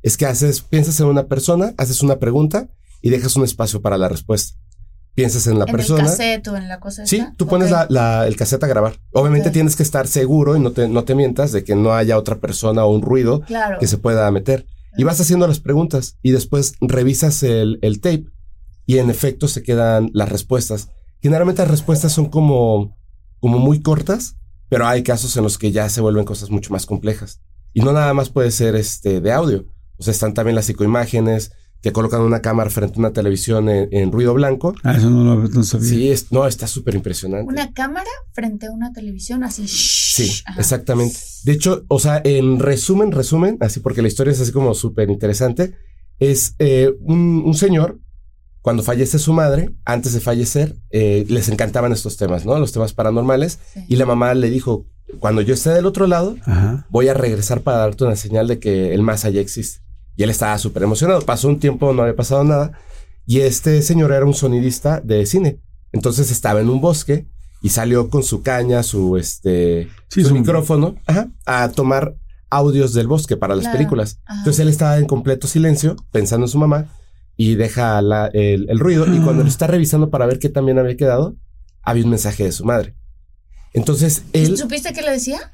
es 0.03 0.17
que 0.17 0.27
haces, 0.27 0.61
piensas 0.61 1.00
en 1.00 1.07
una 1.07 1.27
persona, 1.27 1.75
haces 1.79 2.03
una 2.03 2.19
pregunta 2.19 2.69
y 3.00 3.11
dejas 3.11 3.37
un 3.37 3.45
espacio 3.45 3.81
para 3.81 3.99
la 3.99 4.09
respuesta. 4.09 4.59
Piensas 5.14 5.47
en 5.47 5.59
la 5.59 5.64
¿En 5.66 5.73
persona. 5.73 6.02
el 6.02 6.06
cassette 6.09 6.49
o 6.49 6.56
en 6.56 6.68
la 6.68 6.80
cosa 6.80 7.06
Sí, 7.06 7.16
esta? 7.18 7.35
tú 7.37 7.47
pones 7.47 7.71
la, 7.71 7.87
la- 7.88 8.26
el 8.26 8.37
cassette 8.37 8.64
a 8.64 8.66
grabar. 8.66 8.94
Obviamente 9.12 9.50
tienes 9.50 9.76
que 9.76 9.83
estar 9.85 10.09
seguro 10.09 10.56
y 10.56 10.61
no 10.61 10.73
te, 10.73 10.88
no 10.88 11.04
te 11.04 11.14
mientas 11.14 11.52
de 11.52 11.62
que 11.62 11.76
no 11.76 11.92
haya 11.92 12.18
otra 12.18 12.40
persona 12.40 12.85
o 12.85 12.92
un 12.92 13.02
ruido 13.02 13.40
Claro. 13.42 13.78
que 13.78 13.87
se 13.87 13.99
pueda 13.99 14.28
meter. 14.30 14.66
Y 14.97 15.04
vas 15.04 15.21
haciendo 15.21 15.47
las 15.47 15.61
preguntas 15.61 16.18
y 16.23 16.30
después 16.33 16.75
revisas 16.80 17.42
el, 17.42 17.78
el 17.83 18.00
tape 18.00 18.26
y 18.87 18.99
en 18.99 19.09
efecto 19.11 19.47
se 19.49 19.62
quedan 19.62 20.11
las 20.12 20.28
respuestas. 20.28 20.88
Generalmente 21.23 21.62
las 21.62 21.71
respuestas 21.71 22.12
son 22.12 22.26
como, 22.26 22.97
como 23.40 23.59
muy 23.59 23.80
cortas, 23.83 24.37
pero 24.68 24.87
hay 24.87 25.02
casos 25.02 25.37
en 25.37 25.42
los 25.44 25.59
que 25.59 25.71
ya 25.73 25.88
se 25.88 26.00
vuelven 26.00 26.25
cosas 26.25 26.50
mucho 26.50 26.73
más 26.73 26.87
complejas. 26.87 27.40
Y 27.73 27.80
no 27.80 27.92
nada 27.92 28.12
más 28.14 28.30
puede 28.30 28.50
ser 28.50 28.75
este 28.76 29.21
de 29.21 29.33
audio. 29.33 29.66
O 29.97 30.02
sea, 30.02 30.12
están 30.12 30.35
también 30.35 30.54
las 30.56 30.66
psicoimágenes, 30.66 31.52
te 31.85 31.93
colocan 31.93 32.23
una 32.23 32.41
cámara 32.41 32.71
frente 32.71 32.97
a 32.97 32.99
una 32.99 33.12
televisión 33.12 33.69
en, 33.69 33.91
en 33.93 34.11
ruido 34.11 34.33
blanco. 34.33 34.75
Ah, 34.83 34.97
eso 34.97 35.11
no 35.11 35.23
lo 35.23 35.47
no 35.49 35.62
sabía. 35.62 35.87
Sí, 35.87 36.11
es, 36.11 36.33
no, 36.33 36.47
está 36.47 36.67
súper 36.67 36.95
impresionante. 36.95 37.47
Una 37.47 37.75
cámara 37.75 38.09
frente 38.33 38.69
a 38.69 38.71
una 38.73 38.91
televisión 38.95 39.45
así. 39.45 39.69
Sí, 39.69 40.31
Ajá. 40.47 40.59
exactamente. 40.59 41.19
De 41.45 41.53
hecho, 41.53 41.85
o 41.88 41.99
sea, 42.00 42.23
en 42.25 42.59
resumen, 42.59 43.12
resumen, 43.12 43.59
así 43.61 43.81
porque 43.81 44.00
la 44.00 44.09
historia 44.09 44.33
es 44.33 44.41
así 44.41 44.50
como 44.50 44.73
súper 44.73 45.11
interesante, 45.11 45.75
es 46.19 46.55
eh, 46.59 46.91
un, 47.00 47.43
un 47.45 47.53
señor, 47.55 48.00
cuando 48.62 48.83
fallece 48.83 49.19
su 49.19 49.35
madre, 49.35 49.75
antes 49.85 50.14
de 50.14 50.21
fallecer, 50.21 50.76
eh, 50.88 51.26
les 51.29 51.50
encantaban 51.50 51.93
estos 51.93 52.17
temas, 52.17 52.47
¿no? 52.47 52.59
Los 52.59 52.73
temas 52.73 52.95
paranormales. 52.95 53.59
Sí. 53.75 53.81
Y 53.91 53.97
la 53.97 54.07
mamá 54.07 54.33
le 54.33 54.49
dijo, 54.49 54.87
cuando 55.21 55.43
yo 55.43 55.53
esté 55.53 55.69
del 55.69 55.85
otro 55.85 56.07
lado, 56.07 56.37
Ajá. 56.47 56.87
voy 56.88 57.09
a 57.09 57.14
regresar 57.14 57.61
para 57.61 57.76
darte 57.76 58.05
una 58.05 58.17
señal 58.17 58.49
de 58.49 58.59
que 58.59 58.95
el 58.95 59.03
más 59.03 59.26
allá 59.26 59.43
existe. 59.43 59.84
Y 60.16 60.23
él 60.23 60.30
estaba 60.30 60.56
súper 60.59 60.83
emocionado. 60.85 61.21
Pasó 61.23 61.49
un 61.49 61.59
tiempo, 61.59 61.92
no 61.92 62.02
había 62.02 62.16
pasado 62.16 62.44
nada. 62.44 62.73
Y 63.26 63.40
este 63.40 63.80
señor 63.83 64.12
era 64.12 64.25
un 64.25 64.35
sonidista 64.35 65.00
de 65.00 65.25
cine. 65.26 65.61
Entonces 65.92 66.30
estaba 66.30 66.61
en 66.61 66.68
un 66.68 66.80
bosque 66.80 67.26
y 67.62 67.71
salió 67.71 68.11
con 68.11 68.23
su 68.23 68.42
caña, 68.42 68.83
su 68.83 69.16
este 69.16 69.88
Sí, 70.09 70.23
su 70.23 70.28
su- 70.28 70.35
micrófono, 70.35 70.97
ajá, 71.06 71.28
a 71.47 71.68
tomar 71.71 72.14
audios 72.50 72.92
del 72.92 73.06
bosque 73.09 73.37
para 73.37 73.54
las 73.54 73.64
Claro. 73.64 73.78
películas. 73.78 74.21
Ajá. 74.26 74.38
Entonces 74.40 74.61
él 74.61 74.68
estaba 74.68 74.99
en 74.99 75.06
completo 75.06 75.47
silencio, 75.49 75.97
pensando 76.12 76.47
en 76.47 76.50
su 76.50 76.59
mamá, 76.59 76.87
y 77.37 77.54
deja 77.56 78.00
la- 78.02 78.26
el, 78.33 78.68
el 78.71 78.78
ruido. 78.78 79.06
Y 79.12 79.18
cuando 79.21 79.42
lo 79.42 79.49
está 79.49 79.66
revisando 79.66 80.11
para 80.11 80.26
ver 80.26 80.38
qué 80.38 80.49
también 80.50 80.78
había 80.78 80.97
quedado, 80.97 81.37
había 81.83 82.04
un 82.04 82.11
mensaje 82.11 82.44
de 82.44 82.52
su 82.52 82.64
madre. 82.64 82.94
Entonces 83.73 84.23
él, 84.33 84.56
¿Supiste 84.56 84.92
qué 84.92 85.02
le 85.02 85.12
decía? 85.12 85.52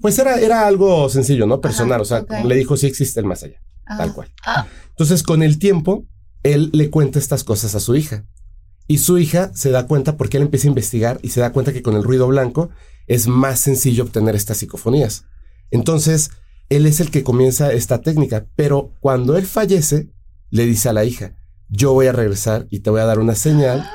pues 0.00 0.18
era, 0.18 0.40
era 0.40 0.66
algo 0.66 1.08
sencillo, 1.08 1.46
¿no? 1.46 1.60
Personal. 1.60 2.00
Ajá, 2.00 2.02
o 2.02 2.04
sea, 2.04 2.18
ok. 2.20 2.44
le 2.46 2.54
dijo 2.56 2.76
si 2.76 2.86
existe 2.86 3.20
el 3.20 3.26
más 3.26 3.42
allá, 3.42 3.60
Ah. 3.90 3.96
tal 3.98 4.14
cual. 4.14 4.32
Ah, 4.46 4.66
Entonces, 4.90 5.22
con 5.22 5.42
el 5.42 5.58
tiempo, 5.58 6.06
él 6.44 6.70
le 6.72 6.90
cuenta 6.90 7.18
estas 7.18 7.44
cosas 7.44 7.74
a 7.74 7.80
su 7.80 7.96
hija. 7.96 8.24
Y 8.86 8.98
su 8.98 9.18
hija 9.18 9.50
se 9.54 9.70
da 9.70 9.86
cuenta 9.86 10.16
porque 10.16 10.36
él 10.36 10.44
empieza 10.44 10.66
a 10.66 10.70
investigar 10.70 11.18
y 11.22 11.30
se 11.30 11.40
da 11.40 11.52
cuenta 11.52 11.72
que 11.72 11.82
con 11.82 11.94
el 11.96 12.02
ruido 12.02 12.26
blanco 12.26 12.70
es 13.06 13.26
más 13.26 13.60
sencillo 13.60 14.04
obtener 14.04 14.36
estas 14.36 14.58
psicofonías. 14.58 15.24
Entonces, 15.70 16.30
él 16.68 16.86
es 16.86 17.00
el 17.00 17.10
que 17.10 17.24
comienza 17.24 17.72
esta 17.72 18.00
técnica, 18.00 18.46
pero 18.56 18.92
cuando 19.00 19.36
él 19.36 19.46
fallece, 19.46 20.10
le 20.50 20.66
dice 20.66 20.88
a 20.88 20.92
la 20.92 21.04
hija, 21.04 21.34
yo 21.68 21.92
voy 21.92 22.06
a 22.06 22.12
regresar 22.12 22.66
y 22.70 22.80
te 22.80 22.90
voy 22.90 23.00
a 23.00 23.06
dar 23.06 23.18
una 23.18 23.34
señal 23.34 23.88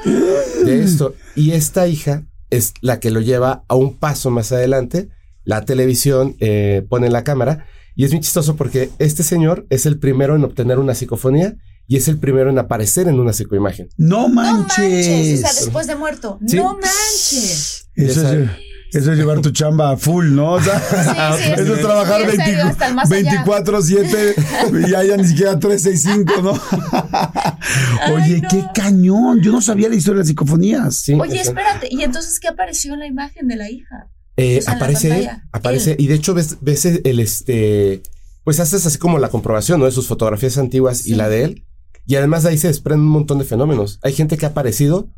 de 0.66 0.80
esto. 0.84 1.16
Y 1.36 1.52
esta 1.52 1.88
hija 1.88 2.26
es 2.50 2.74
la 2.82 3.00
que 3.00 3.12
lo 3.12 3.22
lleva 3.22 3.64
a 3.68 3.76
un 3.76 3.98
paso 3.98 4.30
más 4.30 4.52
adelante. 4.52 5.10
La 5.44 5.64
televisión 5.66 6.36
eh, 6.40 6.86
pone 6.90 7.10
la 7.10 7.24
cámara 7.24 7.66
y 7.96 8.06
es 8.06 8.12
muy 8.12 8.22
chistoso 8.22 8.56
porque 8.56 8.90
este 9.00 9.24
señor 9.24 9.66
es 9.70 9.86
el 9.86 10.00
primero 10.00 10.36
en 10.36 10.44
obtener 10.44 10.80
una 10.80 10.94
psicofonía 10.96 11.56
y 11.88 11.98
es 11.98 12.08
el 12.08 12.18
primero 12.20 12.50
en 12.50 12.58
aparecer 12.60 13.08
en 13.08 13.20
una 13.20 13.32
psicoimagen. 13.34 13.90
No 13.98 14.24
no 14.24 14.30
manches. 14.30 14.78
manches. 14.80 15.40
O 15.40 15.42
sea, 15.48 15.54
después 15.54 15.88
de 15.88 15.96
muerto. 15.96 16.40
Sí. 16.48 16.58
No 16.58 16.74
manches. 16.74 17.88
Eso 17.96 18.28
es, 18.34 18.50
eso 18.92 19.12
es 19.12 19.18
llevar 19.18 19.40
tu 19.42 19.52
chamba 19.52 19.92
a 19.92 19.98
full, 19.98 20.34
¿no? 20.34 20.54
O 20.54 20.62
sea, 20.62 20.80
Sí, 21.38 21.44
sí, 21.44 21.52
eso 21.62 21.76
es 21.76 21.82
trabajar 21.82 22.18
sí, 22.18 22.22
en 22.24 22.28
20 22.30 22.46
serio, 22.46 22.64
hasta 22.66 22.88
el 22.88 22.96
más 22.96 23.12
allá. 23.12 23.46
24-7 23.46 24.88
y 24.88 24.92
ya, 24.92 25.04
ya 25.04 25.18
ni 25.18 25.28
siquiera 25.28 25.60
365, 25.60 26.42
¿no? 26.42 26.52
Oye, 28.14 28.42
no. 28.42 28.50
qué 28.50 28.64
cañón. 28.74 29.42
Yo 29.42 29.52
no 29.52 29.62
sabía 29.62 29.90
la 29.90 29.96
historia 29.96 30.16
de 30.18 30.20
las 30.22 30.28
psicofonías. 30.28 30.96
Sí, 30.96 31.14
Oye, 31.14 31.40
es- 31.42 31.48
espérate. 31.48 31.88
¿Y 31.92 32.04
entonces 32.04 32.40
qué 32.40 32.48
apareció 32.48 32.94
en 32.94 33.00
la 33.00 33.08
imagen 33.08 33.48
de 33.48 33.56
la 33.56 33.70
hija? 33.70 34.08
Eh, 34.38 34.62
aparece, 34.68 35.30
aparece, 35.52 35.92
él. 35.92 35.98
y 36.00 36.08
de 36.08 36.16
hecho 36.16 36.34
ves, 36.34 36.58
ves 36.62 36.86
el, 36.86 37.20
este, 37.20 38.04
pues 38.44 38.60
haces 38.60 38.86
así 38.86 38.98
como 38.98 39.18
la 39.18 39.30
comprobación, 39.30 39.80
¿no? 39.80 39.86
De 39.86 39.92
sus 39.92 40.08
fotografías 40.08 40.58
antiguas 40.58 41.08
y 41.08 41.16
la 41.16 41.30
de 41.30 41.44
él. 41.44 41.66
Y 42.06 42.16
además 42.16 42.44
de 42.44 42.50
ahí 42.50 42.58
se 42.58 42.68
desprenden 42.68 43.08
un 43.08 43.14
montón 43.14 43.40
de 43.40 43.46
fenómenos. 43.46 44.00
Hay 44.04 44.14
gente 44.14 44.38
que 44.38 44.46
ha 44.46 44.50
aparecido 44.50 45.10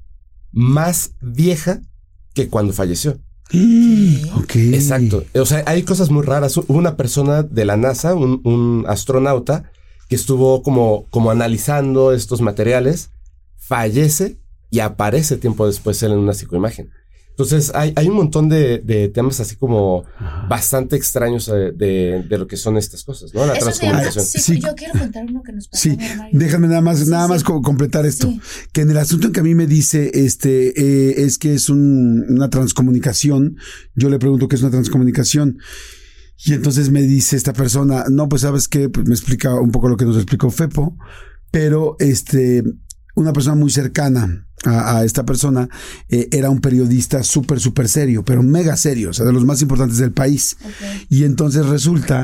más 0.52 1.12
vieja 1.22 1.82
que 2.34 2.48
cuando 2.48 2.74
falleció. 2.74 3.20
Ok. 4.36 4.56
Exacto. 4.56 5.24
O 5.36 5.46
sea, 5.46 5.64
hay 5.66 5.84
cosas 5.84 6.10
muy 6.10 6.24
raras. 6.24 6.56
Hubo 6.58 6.78
una 6.78 6.96
persona 6.96 7.44
de 7.44 7.66
la 7.66 7.78
NASA, 7.78 8.14
un, 8.14 8.42
un 8.44 8.86
astronauta, 8.88 9.72
que 10.08 10.16
estuvo 10.16 10.64
como, 10.64 11.06
como 11.10 11.32
analizando 11.32 12.14
estos 12.14 12.42
materiales, 12.42 13.10
fallece 13.58 14.38
y 14.70 14.80
aparece 14.80 15.38
tiempo 15.38 15.66
después 15.68 16.02
él 16.04 16.14
en 16.14 16.20
una 16.20 16.34
psicoimagen. 16.34 16.90
Entonces, 17.40 17.72
hay, 17.76 17.94
hay 17.96 18.08
un 18.08 18.16
montón 18.16 18.50
de, 18.50 18.80
de 18.80 19.10
temas 19.10 19.40
así 19.40 19.58
como 19.58 20.06
bastante 20.50 20.96
extraños 20.96 21.48
eh, 21.50 21.72
de, 21.72 22.26
de 22.28 22.38
lo 22.40 22.48
que 22.48 22.58
son 22.58 22.78
estas 22.78 23.04
cosas, 23.04 23.32
¿no? 23.32 23.46
La 23.46 23.54
Eso 23.54 23.70
se 23.72 23.86
llama. 23.86 24.02
transcomunicación. 24.02 24.26
Sí, 24.26 24.54
Sí. 24.56 24.60
yo 24.60 24.74
quiero 24.74 24.98
contar 25.00 25.24
uno 25.30 25.44
que 25.44 25.52
nos 25.52 25.68
pasó. 25.68 25.84
Sí, 25.84 25.98
déjame 26.32 26.68
nada 26.68 26.82
más, 26.82 26.98
Sí, 27.00 27.10
nada 27.12 27.26
sí. 27.28 27.30
más 27.34 27.44
co- 27.44 27.62
completar 27.62 28.08
esto. 28.08 28.26
Sí. 28.28 28.42
Que 28.74 28.82
en 28.82 28.90
el 28.90 28.98
asunto 28.98 29.28
en 29.28 29.34
que 29.34 29.40
a 29.42 29.44
mí 29.44 29.54
me 29.54 29.68
dice, 29.68 30.10
este, 30.16 30.70
eh, 30.82 31.26
es 31.26 31.38
que 31.38 31.54
es 31.54 31.70
un- 31.70 32.26
una 32.28 32.50
transcomunicación. 32.50 33.58
Yo 33.94 34.10
le 34.10 34.18
pregunto 34.18 34.48
qué 34.48 34.56
es 34.56 34.64
una 34.64 34.72
transcomunicación. 34.72 35.60
Y 36.44 36.54
entonces 36.54 36.90
me 36.90 37.04
dice 37.04 37.36
esta 37.36 37.54
persona, 37.54 38.06
no, 38.10 38.28
pues 38.30 38.42
sabes 38.42 38.68
qué, 38.68 38.90
pues 38.90 39.08
me 39.08 39.14
explica 39.14 39.54
un 39.60 39.72
poco 39.72 39.90
lo 39.90 39.98
que 39.98 40.06
nos 40.06 40.16
explicó 40.16 40.50
Fepo, 40.50 40.98
pero 41.52 41.98
este, 42.00 42.64
una 43.16 43.32
persona 43.32 43.56
muy 43.56 43.70
cercana 43.70 44.47
a, 44.68 44.98
a 44.98 45.04
esta 45.06 45.26
persona 45.26 45.70
eh, 46.10 46.28
era 46.32 46.50
un 46.50 46.60
periodista 46.60 47.24
súper, 47.24 47.60
súper 47.60 47.88
serio, 47.90 48.24
pero 48.24 48.44
mega 48.44 48.76
serio, 48.78 49.10
o 49.10 49.14
sea, 49.14 49.26
de 49.26 49.34
los 49.34 49.46
más 49.46 49.62
importantes 49.62 49.98
del 49.98 50.12
país. 50.12 50.58
Y 51.10 51.24
entonces 51.24 51.66
resulta 51.66 52.24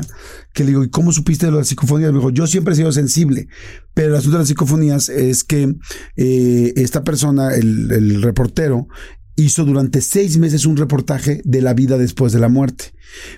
que 0.52 0.64
le 0.64 0.70
digo, 0.70 0.84
¿y 0.84 0.90
cómo 0.90 1.12
supiste 1.12 1.46
de 1.46 1.52
lo 1.52 1.58
de 1.58 1.62
las 1.62 1.68
psicofonías? 1.68 2.12
Me 2.12 2.18
dijo, 2.18 2.30
yo 2.30 2.46
siempre 2.46 2.74
he 2.74 2.76
sido 2.76 2.92
sensible, 2.92 3.48
pero 3.94 4.08
el 4.08 4.16
asunto 4.16 4.36
de 4.36 4.42
las 4.42 4.48
psicofonías 4.48 5.08
es 5.08 5.44
que 5.44 5.74
eh, 6.16 6.72
esta 6.76 7.02
persona, 7.02 7.54
el, 7.54 7.90
el 7.90 8.22
reportero, 8.22 8.86
hizo 9.36 9.64
durante 9.64 10.00
seis 10.00 10.38
meses 10.38 10.64
un 10.66 10.76
reportaje 10.76 11.40
de 11.44 11.60
la 11.62 11.74
vida 11.74 11.98
después 11.98 12.32
de 12.32 12.38
la 12.40 12.48
muerte. 12.48 12.92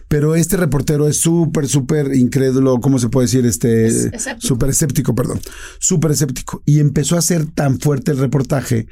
Pero 0.08 0.34
este 0.34 0.56
reportero 0.56 1.08
es 1.08 1.18
súper, 1.18 1.68
súper 1.68 2.14
incrédulo, 2.14 2.80
¿cómo 2.80 2.98
se 2.98 3.08
puede 3.08 3.26
decir? 3.26 3.44
Este, 3.46 3.86
Es- 3.86 4.04
escéptico. 4.12 4.46
súper 4.48 4.70
escéptico, 4.70 5.14
perdón, 5.14 5.40
súper 5.78 6.10
escéptico. 6.12 6.62
Y 6.64 6.80
empezó 6.80 7.16
a 7.16 7.20
hacer 7.20 7.46
tan 7.46 7.78
fuerte 7.80 8.10
el 8.12 8.18
reportaje 8.18 8.86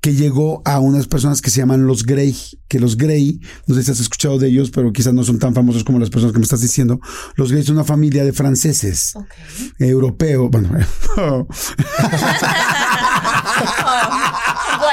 que 0.00 0.14
llegó 0.16 0.62
a 0.64 0.80
unas 0.80 1.06
personas 1.06 1.40
que 1.40 1.50
se 1.50 1.58
llaman 1.60 1.86
los 1.86 2.04
Grey, 2.04 2.34
que 2.66 2.80
los 2.80 2.96
Grey, 2.96 3.38
no 3.68 3.76
sé 3.76 3.84
si 3.84 3.92
has 3.92 4.00
escuchado 4.00 4.36
de 4.36 4.48
ellos, 4.48 4.72
pero 4.72 4.92
quizás 4.92 5.14
no 5.14 5.22
son 5.22 5.38
tan 5.38 5.54
famosos 5.54 5.84
como 5.84 6.00
las 6.00 6.10
personas 6.10 6.32
que 6.32 6.40
me 6.40 6.44
estás 6.44 6.60
diciendo. 6.60 6.98
Los 7.36 7.52
Grey 7.52 7.62
son 7.62 7.76
una 7.76 7.84
familia 7.84 8.24
de 8.24 8.32
franceses, 8.32 9.14
Ok. 9.14 9.26
europeos, 9.78 10.50
bueno, 10.50 10.70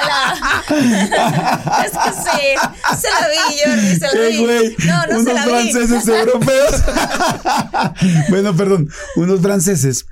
Es 1.86 1.92
que 1.92 2.12
sí. 2.14 3.00
Se 3.00 3.08
la 3.10 3.28
vi, 3.30 3.60
Jordi, 3.66 3.96
se 3.96 4.00
la 4.00 4.12
¿Qué, 4.12 4.30
vi. 4.30 4.38
güey? 4.44 4.76
No, 4.86 5.08
no 5.08 5.24
se 5.24 5.32
unos 5.32 5.46
vi. 5.46 5.72
franceses 5.72 6.08
europeos. 6.08 6.84
bueno, 8.30 8.56
perdón, 8.56 8.90
unos 9.16 9.42
franceses 9.42 10.06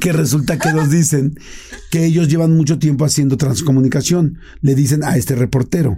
que 0.00 0.12
resulta 0.12 0.58
que 0.58 0.72
nos 0.72 0.90
dicen 0.90 1.38
que 1.90 2.04
ellos 2.04 2.28
llevan 2.28 2.56
mucho 2.56 2.78
tiempo 2.78 3.04
haciendo 3.04 3.36
transcomunicación. 3.36 4.38
Le 4.60 4.74
dicen 4.74 5.04
a 5.04 5.16
este 5.16 5.34
reportero. 5.34 5.94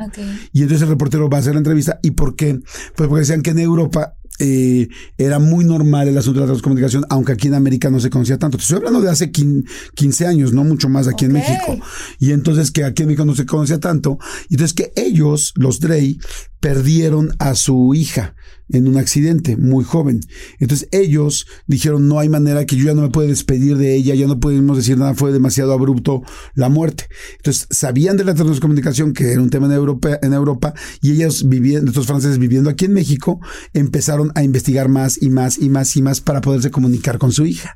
Y 0.52 0.62
entonces 0.62 0.82
el 0.82 0.88
reportero 0.90 1.28
va 1.28 1.38
a 1.38 1.40
hacer 1.40 1.54
la 1.54 1.58
entrevista. 1.60 1.98
¿Y 2.02 2.12
por 2.12 2.36
qué? 2.36 2.58
Pues 2.94 3.08
porque 3.08 3.20
decían 3.20 3.42
que 3.42 3.50
en 3.50 3.58
Europa 3.60 4.14
eh, 4.38 4.88
era 5.16 5.38
muy 5.38 5.64
normal 5.64 6.08
el 6.08 6.18
asunto 6.18 6.40
de 6.40 6.46
la 6.46 6.52
transcomunicación, 6.52 7.04
aunque 7.08 7.32
aquí 7.32 7.48
en 7.48 7.54
América 7.54 7.90
no 7.90 8.00
se 8.00 8.10
conocía 8.10 8.38
tanto. 8.38 8.58
Te 8.58 8.62
estoy 8.62 8.78
hablando 8.78 9.00
de 9.00 9.10
hace 9.10 9.30
quin- 9.32 9.64
15 9.94 10.26
años, 10.26 10.52
no 10.52 10.64
mucho 10.64 10.88
más 10.88 11.06
aquí 11.08 11.24
en. 11.24 11.32
México. 11.32 11.78
Y 12.18 12.32
entonces 12.32 12.70
que 12.70 12.84
aquí 12.84 13.02
en 13.02 13.08
México 13.08 13.24
no 13.24 13.34
se 13.34 13.46
conocía 13.46 13.78
tanto. 13.78 14.18
Y 14.48 14.54
entonces 14.54 14.74
que 14.74 14.92
ellos, 14.96 15.52
los 15.56 15.80
Drey, 15.80 16.18
perdieron 16.60 17.30
a 17.38 17.54
su 17.54 17.94
hija 17.94 18.34
en 18.68 18.88
un 18.88 18.96
accidente 18.96 19.56
muy 19.56 19.84
joven. 19.84 20.20
Entonces 20.58 20.88
ellos 20.92 21.46
dijeron, 21.66 22.08
no 22.08 22.18
hay 22.18 22.28
manera 22.28 22.64
que 22.66 22.76
yo 22.76 22.86
ya 22.86 22.94
no 22.94 23.02
me 23.02 23.10
puedo 23.10 23.28
despedir 23.28 23.76
de 23.76 23.94
ella, 23.94 24.14
ya 24.14 24.26
no 24.26 24.40
podemos 24.40 24.76
decir 24.76 24.98
nada, 24.98 25.14
fue 25.14 25.32
demasiado 25.32 25.72
abrupto 25.72 26.22
la 26.54 26.68
muerte. 26.68 27.06
Entonces 27.36 27.66
sabían 27.70 28.16
de 28.16 28.24
la 28.24 28.34
transcomunicación, 28.34 29.12
que 29.12 29.32
era 29.32 29.40
un 29.40 29.50
tema 29.50 29.66
en 29.66 29.72
Europa, 29.72 30.18
en 30.22 30.32
Europa 30.32 30.74
y 31.00 31.12
ellos 31.12 31.48
viviendo, 31.48 31.90
estos 31.90 32.06
franceses 32.06 32.38
viviendo 32.38 32.70
aquí 32.70 32.86
en 32.86 32.92
México, 32.92 33.40
empezaron 33.72 34.32
a 34.34 34.42
investigar 34.42 34.88
más 34.88 35.20
y 35.20 35.30
más 35.30 35.58
y 35.58 35.68
más 35.68 35.96
y 35.96 36.02
más 36.02 36.20
para 36.20 36.40
poderse 36.40 36.70
comunicar 36.70 37.18
con 37.18 37.32
su 37.32 37.46
hija. 37.46 37.74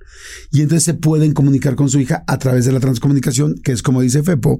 Y 0.50 0.62
entonces 0.62 0.85
se 0.85 0.94
pueden 0.94 1.32
comunicar 1.32 1.75
con 1.75 1.88
su 1.88 2.00
hija 2.00 2.25
a 2.26 2.38
través 2.38 2.64
de 2.64 2.73
la 2.73 2.80
transcomunicación, 2.80 3.54
que 3.62 3.73
es 3.73 3.82
como 3.82 4.00
dice 4.00 4.23
Fepo. 4.23 4.59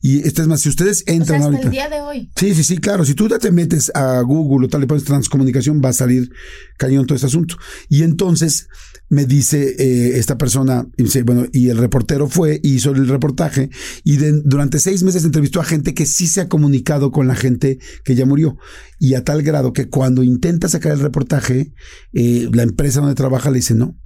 Y 0.00 0.26
esto 0.26 0.42
es 0.42 0.48
más, 0.48 0.60
si 0.60 0.68
ustedes 0.68 1.02
O 1.02 1.04
sea, 1.04 1.14
entran 1.14 1.40
hasta 1.42 1.46
ahorita. 1.46 1.66
el 1.66 1.72
día 1.72 1.88
de 1.88 2.00
hoy. 2.00 2.30
Sí, 2.36 2.54
sí, 2.54 2.64
sí, 2.64 2.78
claro. 2.78 3.04
Si 3.04 3.14
tú 3.14 3.28
ya 3.28 3.38
te 3.38 3.50
metes 3.50 3.90
a 3.94 4.20
Google 4.20 4.66
o 4.66 4.68
tal, 4.68 4.80
le 4.80 4.86
pones 4.86 5.04
transcomunicación, 5.04 5.69
va 5.84 5.90
a 5.90 5.92
salir 5.92 6.30
cañón 6.78 7.06
todo 7.06 7.14
este 7.14 7.26
asunto. 7.26 7.56
Y 7.88 8.02
entonces 8.02 8.68
me 9.08 9.24
dice 9.26 9.74
eh, 9.78 10.18
esta 10.18 10.38
persona, 10.38 10.86
y 10.96 11.02
dice, 11.04 11.22
bueno, 11.22 11.46
y 11.52 11.68
el 11.68 11.78
reportero 11.78 12.28
fue, 12.28 12.60
y 12.62 12.74
hizo 12.74 12.90
el 12.92 13.08
reportaje, 13.08 13.70
y 14.04 14.16
de- 14.16 14.40
durante 14.44 14.78
seis 14.78 15.02
meses 15.02 15.24
entrevistó 15.24 15.60
a 15.60 15.64
gente 15.64 15.94
que 15.94 16.06
sí 16.06 16.26
se 16.26 16.40
ha 16.40 16.48
comunicado 16.48 17.10
con 17.10 17.26
la 17.26 17.34
gente 17.34 17.78
que 18.04 18.14
ya 18.14 18.24
murió. 18.26 18.56
Y 18.98 19.14
a 19.14 19.24
tal 19.24 19.42
grado 19.42 19.72
que 19.72 19.88
cuando 19.88 20.22
intenta 20.22 20.68
sacar 20.68 20.92
el 20.92 21.00
reportaje, 21.00 21.72
eh, 22.12 22.48
la 22.52 22.62
empresa 22.62 23.00
donde 23.00 23.14
trabaja 23.14 23.50
le 23.50 23.56
dice, 23.56 23.74
no, 23.74 23.98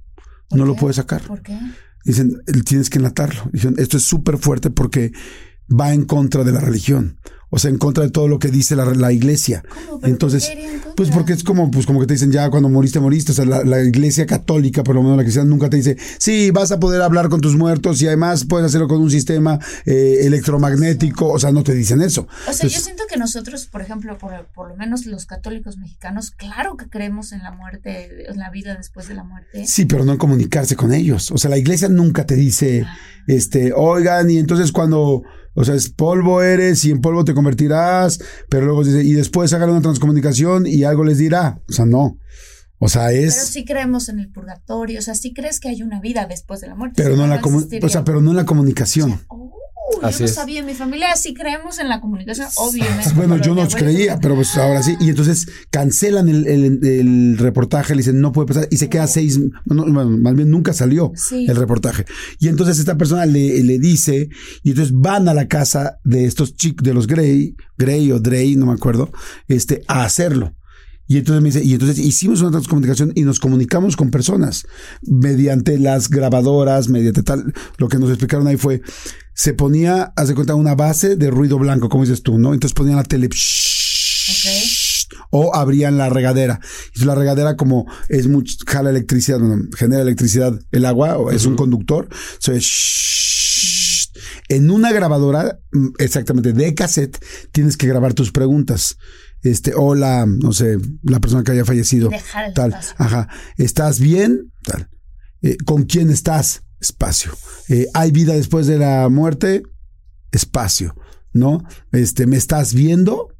¿Por 0.49 0.59
no 0.59 0.65
lo 0.65 0.75
puede 0.75 0.93
sacar. 0.93 1.21
¿Por 1.23 1.41
qué? 1.41 1.57
Dicen, 2.03 2.37
tienes 2.65 2.89
que 2.89 2.97
enlatarlo. 2.99 3.49
Dicen, 3.51 3.75
esto 3.77 3.97
es 3.97 4.03
súper 4.03 4.37
fuerte 4.37 4.69
porque 4.69 5.11
va 5.69 5.93
en 5.93 6.05
contra 6.05 6.43
de 6.43 6.51
la 6.51 6.59
religión. 6.59 7.19
O 7.55 7.57
sea, 7.57 7.69
en 7.69 7.77
contra 7.77 8.03
de 8.03 8.09
todo 8.09 8.27
lo 8.27 8.37
que 8.37 8.49
dice 8.49 8.75
la, 8.75 8.83
la 8.83 9.13
iglesia. 9.13 9.63
¿Cómo? 9.67 10.01
¿Pero 10.01 10.11
Entonces, 10.11 10.51
pues 10.97 11.09
porque 11.09 11.31
es 11.31 11.41
como, 11.41 11.71
pues 11.71 11.85
como 11.85 12.01
que 12.01 12.05
te 12.05 12.13
dicen 12.15 12.29
ya 12.29 12.49
cuando 12.49 12.67
moriste, 12.67 12.99
moriste. 12.99 13.31
O 13.31 13.35
sea, 13.35 13.45
la, 13.45 13.63
la 13.63 13.81
iglesia 13.81 14.25
católica, 14.25 14.83
por 14.83 14.93
lo 14.93 15.01
menos 15.01 15.15
la 15.15 15.23
cristiana, 15.23 15.49
nunca 15.49 15.69
te 15.69 15.77
dice, 15.77 15.95
sí, 16.17 16.51
vas 16.51 16.73
a 16.73 16.81
poder 16.81 17.01
hablar 17.01 17.29
con 17.29 17.39
tus 17.39 17.55
muertos 17.55 18.01
y 18.01 18.07
además 18.07 18.43
puedes 18.43 18.67
hacerlo 18.67 18.89
con 18.89 19.01
un 19.01 19.09
sistema 19.09 19.57
eh, 19.85 20.19
electromagnético. 20.23 21.29
O 21.31 21.39
sea, 21.39 21.53
no 21.53 21.63
te 21.63 21.73
dicen 21.73 22.01
eso. 22.01 22.23
O 22.23 22.27
sea, 22.27 22.51
Entonces, 22.51 22.73
yo 22.73 22.81
siento 22.81 23.03
que 23.09 23.17
nosotros, 23.17 23.67
por 23.67 23.81
ejemplo, 23.81 24.17
por, 24.17 24.33
por 24.53 24.67
lo 24.67 24.75
menos 24.75 25.05
los 25.05 25.25
católicos 25.25 25.77
mexicanos, 25.77 26.31
claro 26.31 26.75
que 26.75 26.89
creemos 26.89 27.31
en 27.31 27.41
la 27.41 27.51
muerte, 27.51 28.29
en 28.29 28.37
la 28.37 28.49
vida 28.49 28.75
después 28.75 29.07
de 29.07 29.15
la 29.15 29.23
muerte. 29.23 29.65
Sí, 29.65 29.85
pero 29.85 30.03
no 30.03 30.11
en 30.11 30.17
comunicarse 30.17 30.75
con 30.75 30.93
ellos. 30.93 31.31
O 31.31 31.37
sea, 31.37 31.49
la 31.49 31.57
iglesia 31.57 31.87
nunca 31.87 32.25
te 32.25 32.35
dice, 32.35 32.85
este, 33.27 33.71
oigan, 33.73 34.29
y 34.29 34.37
entonces 34.37 34.71
cuando, 34.71 35.23
o 35.53 35.63
sea, 35.63 35.75
es 35.75 35.89
polvo 35.89 36.41
eres 36.41 36.83
y 36.85 36.91
en 36.91 37.01
polvo 37.01 37.23
te 37.23 37.33
convertirás, 37.45 38.19
pero 38.49 38.65
luego 38.65 38.83
dice, 38.83 39.03
y 39.03 39.13
después 39.13 39.53
hagan 39.53 39.69
una 39.69 39.81
transcomunicación 39.81 40.65
y 40.65 40.83
algo 40.83 41.03
les 41.03 41.19
dirá. 41.19 41.61
O 41.69 41.71
sea, 41.71 41.85
no. 41.85 42.17
O 42.79 42.89
sea, 42.89 43.11
es. 43.11 43.35
Pero 43.35 43.45
sí 43.47 43.65
creemos 43.65 44.09
en 44.09 44.19
el 44.19 44.31
purgatorio, 44.31 44.99
o 44.99 45.01
sea, 45.01 45.15
sí 45.15 45.33
crees 45.33 45.59
que 45.59 45.69
hay 45.69 45.81
una 45.81 46.01
vida 46.01 46.25
después 46.27 46.59
de 46.59 46.67
la 46.67 46.75
muerte. 46.75 47.01
Pero 47.01 47.15
si 47.15 47.19
no 47.19 47.23
en 47.23 47.29
la, 47.29 47.39
no 47.39 47.47
existiría. 47.47 47.85
o 47.85 47.89
sea, 47.89 48.03
pero 48.03 48.21
no 48.21 48.31
en 48.31 48.37
la 48.37 48.45
comunicación. 48.45 49.21
Oh, 49.27 49.53
Así 50.01 50.19
yo 50.19 50.25
no 50.27 50.33
sabía, 50.33 50.63
mi 50.63 50.73
familia 50.73 51.15
sí 51.15 51.33
creemos 51.33 51.79
en 51.79 51.89
la 51.89 52.01
comunicación, 52.01 52.47
obviamente. 52.57 53.13
Bueno, 53.15 53.37
yo 53.37 53.53
no 53.55 53.67
creía, 53.67 54.19
pero 54.19 54.35
pues 54.35 54.55
ahora 54.57 54.81
sí. 54.83 54.95
Y 54.99 55.09
entonces 55.09 55.47
cancelan 55.69 56.27
el, 56.27 56.47
el- 56.47 56.85
el 56.85 57.37
reportaje, 57.37 57.93
le 57.95 57.99
dicen 57.99 58.19
no 58.19 58.31
puede 58.31 58.47
pasar 58.47 58.67
y 58.71 58.77
se 58.77 58.89
queda 58.89 59.07
seis, 59.07 59.39
no, 59.65 59.83
bueno, 59.85 60.09
más 60.17 60.35
bien 60.35 60.49
nunca 60.49 60.73
salió 60.73 61.11
Sí. 61.15 61.45
el 61.47 61.55
reportaje. 61.55 62.05
Y 62.39 62.47
entonces 62.47 62.79
esta 62.79 62.97
persona 62.97 63.25
le, 63.25 63.63
le 63.63 63.79
dice, 63.79 64.29
y 64.63 64.69
entonces 64.71 64.93
van 64.95 65.27
a 65.29 65.33
la 65.33 65.47
casa 65.47 65.99
de 66.03 66.25
estos 66.25 66.55
chicos, 66.55 66.83
de 66.83 66.93
los 66.93 67.07
Grey, 67.07 67.55
Grey 67.77 68.11
o 68.11 68.19
Drey, 68.19 68.55
no 68.55 68.65
me 68.67 68.73
acuerdo, 68.73 69.11
este, 69.47 69.83
a 69.87 70.03
hacerlo. 70.03 70.55
Y 71.07 71.17
entonces 71.17 71.41
me 71.41 71.49
dice, 71.49 71.63
y 71.63 71.73
entonces 71.73 71.99
hicimos 71.99 72.41
una 72.41 72.51
transcomunicación 72.51 73.11
y 73.13 73.21
nos 73.21 73.39
comunicamos 73.39 73.95
con 73.95 74.09
personas 74.09 74.65
mediante 75.03 75.77
las 75.77 76.09
grabadoras, 76.09 76.89
mediante 76.89 77.21
tal. 77.21 77.53
Lo 77.77 77.87
que 77.89 77.99
nos 77.99 78.09
explicaron 78.09 78.47
ahí 78.47 78.57
fue, 78.57 78.81
se 79.33 79.53
ponía, 79.53 80.13
haz 80.15 80.29
de 80.29 80.35
cuenta, 80.35 80.55
una 80.55 80.73
base 80.73 81.15
de 81.15 81.29
ruido 81.29 81.59
blanco, 81.59 81.89
como 81.89 82.03
dices 82.03 82.23
tú, 82.23 82.39
¿no? 82.39 82.53
Entonces 82.53 82.73
ponían 82.73 82.95
la 82.95 83.03
tele. 83.03 83.29
O 85.29 85.55
abrían 85.55 85.97
la 85.97 86.09
regadera. 86.09 86.59
La 87.03 87.13
regadera, 87.13 87.55
como 87.55 87.85
es 88.09 88.27
mucho, 88.27 88.55
jala 88.65 88.89
electricidad, 88.89 89.39
bueno, 89.39 89.63
genera 89.77 90.01
electricidad 90.01 90.59
el 90.71 90.85
agua, 90.85 91.17
o 91.17 91.29
es 91.29 91.45
un 91.45 91.55
conductor. 91.55 92.09
So, 92.39 92.51
es 92.51 92.63
shhh. 92.63 94.09
en 94.49 94.71
una 94.71 94.91
grabadora, 94.91 95.59
mm, 95.71 95.89
exactamente, 95.99 96.53
de 96.53 96.73
cassette, 96.73 97.23
tienes 97.51 97.77
que 97.77 97.87
grabar 97.87 98.15
tus 98.15 98.31
preguntas. 98.31 98.97
Este, 99.45 99.73
o 99.75 99.93
la, 99.93 100.25
no 100.25 100.53
sé, 100.53 100.79
la 101.03 101.19
persona 101.19 101.43
que 101.43 101.51
haya 101.51 101.65
fallecido. 101.65 102.09
Dejar 102.09 102.45
el 102.45 102.53
tal. 102.55 102.71
espacio. 102.71 102.95
Ajá. 102.97 103.29
¿Estás 103.57 103.99
bien? 103.99 104.51
Tal. 104.63 104.89
Eh, 105.43 105.55
¿Con 105.65 105.83
quién 105.83 106.09
estás? 106.09 106.63
Espacio. 106.81 107.31
Eh, 107.69 107.85
¿Hay 107.93 108.09
vida 108.09 108.33
después 108.33 108.65
de 108.65 108.79
la 108.79 109.07
muerte? 109.07 109.61
Espacio. 110.31 110.95
¿No? 111.31 111.63
Este, 111.91 112.25
¿me 112.25 112.37
estás 112.37 112.73
viendo? 112.73 113.35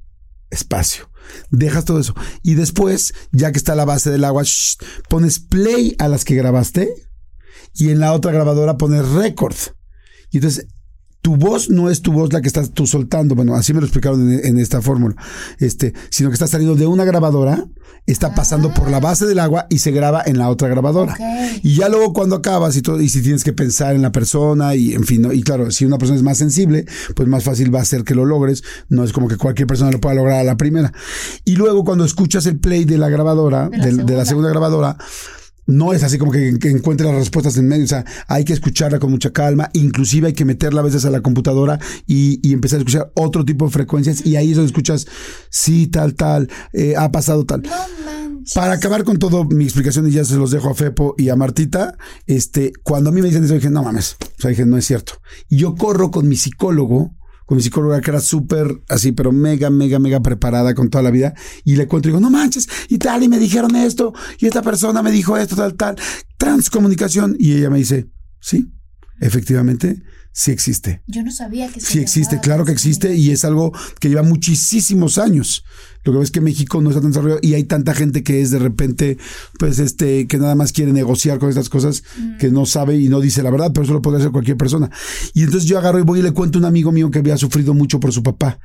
Espacio. 0.52 1.10
Dejas 1.50 1.86
todo 1.86 2.00
eso. 2.00 2.14
Y 2.44 2.54
después, 2.54 3.16
ya 3.32 3.52
que 3.52 3.58
está 3.58 3.74
la 3.74 3.86
base 3.86 4.12
del 4.12 4.26
agua, 4.26 4.44
shh, 4.44 4.78
pones 5.10 5.40
play 5.40 5.96
a 5.98 6.08
las 6.08 6.24
que 6.24 6.36
grabaste 6.36 6.88
y 7.74 7.90
en 7.90 8.00
la 8.00 8.14
otra 8.14 8.32
grabadora 8.32 8.78
pones 8.78 9.10
record. 9.10 9.56
Y 10.30 10.38
entonces 10.38 10.68
tu 11.26 11.38
voz 11.38 11.72
no 11.72 11.90
es 11.90 12.04
tu 12.04 12.12
voz 12.12 12.32
la 12.34 12.40
que 12.40 12.48
estás 12.48 12.70
tú 12.70 12.86
soltando. 12.86 13.34
Bueno, 13.34 13.56
así 13.56 13.74
me 13.74 13.80
lo 13.80 13.88
explicaron 13.88 14.32
en, 14.32 14.46
en 14.46 14.60
esta 14.60 14.80
fórmula. 14.80 15.16
Este, 15.58 15.92
sino 16.12 16.30
que 16.30 16.36
está 16.36 16.46
saliendo 16.46 16.76
de 16.76 16.86
una 16.86 17.04
grabadora, 17.04 17.66
está 18.06 18.36
pasando 18.36 18.72
por 18.72 18.92
la 18.92 19.00
base 19.00 19.26
del 19.26 19.40
agua 19.40 19.66
y 19.72 19.80
se 19.80 19.90
graba 19.90 20.22
en 20.24 20.38
la 20.38 20.50
otra 20.50 20.68
grabadora. 20.68 21.18
Y 21.64 21.78
ya 21.78 21.90
luego 21.90 22.14
cuando 22.14 22.36
acabas 22.36 22.78
y 22.78 22.84
todo, 22.84 23.02
y 23.02 23.10
si 23.10 23.24
tienes 23.24 23.44
que 23.44 23.54
pensar 23.54 23.96
en 23.96 24.04
la 24.04 24.12
persona 24.12 24.76
y 24.76 24.94
en 24.94 25.04
fin, 25.04 25.24
¿no? 25.24 25.34
y 25.34 25.42
claro, 25.42 25.72
si 25.72 25.84
una 25.84 25.98
persona 25.98 26.16
es 26.16 26.24
más 26.24 26.38
sensible, 26.38 26.86
pues 27.16 27.28
más 27.28 27.44
fácil 27.44 27.74
va 27.74 27.82
a 27.82 27.86
ser 27.86 28.04
que 28.04 28.14
lo 28.14 28.26
logres. 28.26 28.64
No 28.90 29.04
es 29.04 29.12
como 29.12 29.28
que 29.28 29.38
cualquier 29.38 29.66
persona 29.68 29.90
lo 29.90 30.00
pueda 30.00 30.14
lograr 30.14 30.42
a 30.42 30.44
la 30.44 30.58
primera. 30.58 30.94
Y 31.44 31.56
luego 31.56 31.84
cuando 31.84 32.06
escuchas 32.06 32.46
el 32.46 32.60
play 32.60 32.86
de 32.86 33.00
la 33.00 33.10
grabadora, 33.10 33.68
De 33.70 33.78
la 33.80 33.84
de, 33.84 33.92
de 33.92 33.98
la 33.98 34.04
segunda. 34.04 34.26
segunda 34.26 34.50
grabadora, 34.50 34.98
no 35.66 35.94
es 35.94 36.04
así 36.04 36.18
como 36.18 36.32
que, 36.32 36.58
que 36.60 36.70
encuentre 36.70 37.08
las 37.08 37.16
respuestas 37.16 37.58
en 37.58 37.68
medio. 37.68 37.86
O 37.86 37.88
sea, 37.88 38.06
hay 38.28 38.44
que 38.46 38.54
escucharla 38.54 39.00
con 39.00 39.12
mucha 39.12 39.32
calma. 39.32 39.70
Inclusive 39.74 40.28
hay 40.28 40.34
que 40.34 40.46
meterla 40.46 40.82
a 40.82 40.84
veces 40.84 41.06
a 41.06 41.10
la 41.10 41.22
computadora 41.22 41.80
y, 42.06 42.40
y 42.48 42.54
empezar 42.54 42.78
a 42.78 42.80
escuchar 42.82 43.12
otro 43.16 43.46
tipo 43.46 43.66
de 43.66 43.72
frecuencias. 43.72 44.26
Y 44.26 44.36
ahí 44.36 44.52
es 44.52 44.58
donde 44.58 44.68
escuchas, 44.68 45.08
sí, 45.50 45.88
tal, 45.88 46.16
tal, 46.16 46.50
eh, 46.74 46.96
ha 46.98 47.12
pasado 47.12 47.46
tal. 47.46 47.64
No. 47.64 48.06
Para 48.54 48.74
acabar 48.74 49.04
con 49.04 49.18
todo 49.18 49.44
mi 49.44 49.64
explicación 49.64 50.08
y 50.08 50.12
ya 50.12 50.24
se 50.24 50.36
los 50.36 50.52
dejo 50.52 50.70
a 50.70 50.76
Fepo 50.76 51.16
y 51.18 51.30
a 51.30 51.36
Martita, 51.36 51.98
este, 52.28 52.74
cuando 52.84 53.10
a 53.10 53.14
mí 53.14 53.22
me 53.22 53.28
dicen 53.30 53.44
eso, 53.44 53.56
dije, 53.56 53.72
no 53.72 53.82
mames, 53.82 54.18
o 54.22 54.42
sea, 54.42 54.52
dije, 54.52 54.68
no 54.68 54.78
es 54.78 54.86
cierto. 54.86 55.14
Y 55.50 55.58
yo 55.58 55.74
corro 55.74 56.12
con 56.12 56.28
mi 56.28 56.36
psicólogo, 56.36 57.16
con 57.46 57.58
mi 57.58 57.64
psicóloga 57.64 58.02
que 58.02 58.12
era 58.12 58.20
súper 58.20 58.82
así, 58.90 59.12
pero 59.12 59.32
mega, 59.32 59.70
mega, 59.70 60.00
mega 60.00 60.20
preparada 60.22 60.74
con 60.74 60.90
toda 60.90 61.04
la 61.04 61.12
vida, 61.12 61.34
y 61.64 61.76
le 61.76 61.88
cuento 61.88 62.08
y 62.08 62.12
digo, 62.12 62.20
no 62.20 62.30
manches, 62.30 62.68
y 62.90 62.98
tal, 62.98 63.24
y 63.24 63.30
me 63.30 63.40
dijeron 63.40 63.76
esto, 63.76 64.14
y 64.40 64.48
esta 64.48 64.62
persona 64.62 65.02
me 65.02 65.12
dijo 65.12 65.38
esto, 65.38 65.56
tal, 65.56 65.76
tal, 65.76 65.96
transcomunicación, 66.38 67.36
y 67.40 67.54
ella 67.54 67.70
me 67.70 67.78
dice, 67.78 68.10
sí, 68.40 68.72
efectivamente, 69.20 70.02
sí 70.36 70.52
existe. 70.52 71.02
Yo 71.08 71.24
no 71.24 71.32
sabía 71.32 71.70
que 71.70 71.80
se 71.80 71.94
Sí 71.94 72.00
existe, 72.00 72.42
claro 72.42 72.66
que 72.66 72.74
existe 72.74 73.16
y 73.16 73.32
es 73.32 73.46
algo 73.46 73.72
que 74.00 74.10
lleva 74.10 74.22
muchísimos 74.22 75.18
años. 75.18 75.64
Lo 76.04 76.12
que 76.12 76.20
ves 76.20 76.30
que 76.30 76.42
México 76.42 76.82
no 76.82 76.90
está 76.90 77.02
tan 77.02 77.10
desarrollado 77.10 77.40
y 77.42 77.56
hay 77.56 77.64
tanta 77.64 77.96
gente 77.96 78.22
que 78.22 78.42
es 78.42 78.52
de 78.52 78.60
repente, 78.60 79.18
pues 79.58 79.80
este, 79.80 80.28
que 80.28 80.38
nada 80.38 80.54
más 80.54 80.72
quiere 80.72 80.94
negociar 80.94 81.40
con 81.40 81.50
estas 81.50 81.68
cosas, 81.68 82.04
que 82.38 82.52
no 82.52 82.68
sabe 82.68 82.98
y 82.98 83.10
no 83.10 83.22
dice 83.22 83.42
la 83.42 83.50
verdad, 83.50 83.72
pero 83.74 83.86
eso 83.86 83.94
lo 83.94 84.04
puede 84.04 84.18
hacer 84.18 84.32
cualquier 84.32 84.56
persona. 84.56 84.92
Y 85.34 85.44
entonces 85.44 85.68
yo 85.68 85.80
agarro 85.80 85.98
y 85.98 86.04
voy 86.04 86.20
y 86.20 86.22
le 86.22 86.32
cuento 86.32 86.60
a 86.60 86.62
un 86.62 86.66
amigo 86.66 86.92
mío 86.92 87.10
que 87.10 87.20
había 87.20 87.38
sufrido 87.38 87.74
mucho 87.74 88.00
por 88.00 88.12
su 88.14 88.22
papá. 88.22 88.60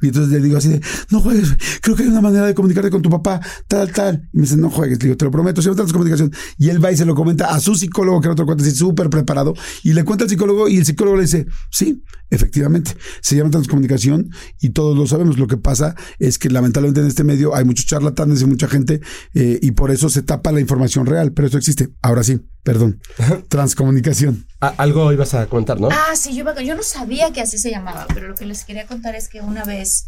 Y 0.00 0.06
entonces 0.06 0.32
le 0.32 0.40
digo 0.40 0.56
así 0.56 0.68
de, 0.68 0.80
no 1.10 1.20
juegues, 1.20 1.54
creo 1.82 1.96
que 1.96 2.04
hay 2.04 2.08
una 2.08 2.22
manera 2.22 2.46
de 2.46 2.54
comunicarte 2.54 2.88
con 2.88 3.02
tu 3.02 3.10
papá, 3.10 3.40
tal, 3.68 3.92
tal. 3.92 4.30
Y 4.32 4.38
me 4.38 4.42
dice, 4.44 4.56
no 4.56 4.70
juegues, 4.70 4.98
le 4.98 5.04
digo, 5.04 5.16
te 5.18 5.26
lo 5.26 5.30
prometo, 5.30 5.60
si 5.60 5.68
no 5.68 5.74
tienes 5.74 5.92
comunicación. 5.92 6.32
Y 6.56 6.70
él 6.70 6.82
va 6.82 6.92
y 6.92 6.96
se 6.96 7.04
lo 7.04 7.14
comenta 7.14 7.54
a 7.54 7.60
su 7.60 7.74
psicólogo, 7.74 8.22
que 8.22 8.28
era 8.28 8.32
otro 8.32 8.46
cuate 8.46 8.62
así 8.62 8.70
súper 8.74 9.10
preparado, 9.10 9.52
y 9.82 9.92
le 9.92 10.02
cuenta 10.04 10.24
al 10.24 10.30
psicólogo 10.30 10.66
y 10.66 10.78
el 10.78 10.86
psicólogo 10.86 11.15
le 11.16 11.22
dice, 11.24 11.46
sí, 11.70 12.02
efectivamente, 12.30 12.92
se 13.22 13.36
llama 13.36 13.50
transcomunicación 13.50 14.30
y 14.60 14.70
todos 14.70 14.96
lo 14.96 15.06
sabemos. 15.06 15.38
Lo 15.38 15.46
que 15.46 15.56
pasa 15.56 15.94
es 16.18 16.38
que 16.38 16.50
lamentablemente 16.50 17.00
en 17.00 17.06
este 17.06 17.24
medio 17.24 17.54
hay 17.54 17.64
muchos 17.64 17.86
charlatanes 17.86 18.42
y 18.42 18.46
mucha 18.46 18.68
gente 18.68 19.00
eh, 19.34 19.58
y 19.62 19.72
por 19.72 19.90
eso 19.90 20.08
se 20.08 20.22
tapa 20.22 20.52
la 20.52 20.60
información 20.60 21.06
real, 21.06 21.32
pero 21.32 21.48
eso 21.48 21.58
existe. 21.58 21.90
Ahora 22.02 22.22
sí, 22.24 22.40
perdón, 22.62 23.00
transcomunicación. 23.48 24.46
Ah, 24.60 24.74
algo 24.78 25.12
ibas 25.12 25.34
a 25.34 25.46
comentar, 25.46 25.80
¿no? 25.80 25.88
Ah, 25.90 26.14
sí, 26.16 26.30
yo, 26.34 26.40
iba- 26.40 26.60
yo 26.62 26.74
no 26.76 26.82
sabía 26.82 27.32
que 27.32 27.40
así 27.40 27.58
se 27.58 27.70
llamaba, 27.70 28.06
pero 28.14 28.28
lo 28.28 28.34
que 28.34 28.46
les 28.46 28.64
quería 28.64 28.86
contar 28.86 29.14
es 29.14 29.28
que 29.28 29.40
una 29.40 29.64
vez 29.64 30.06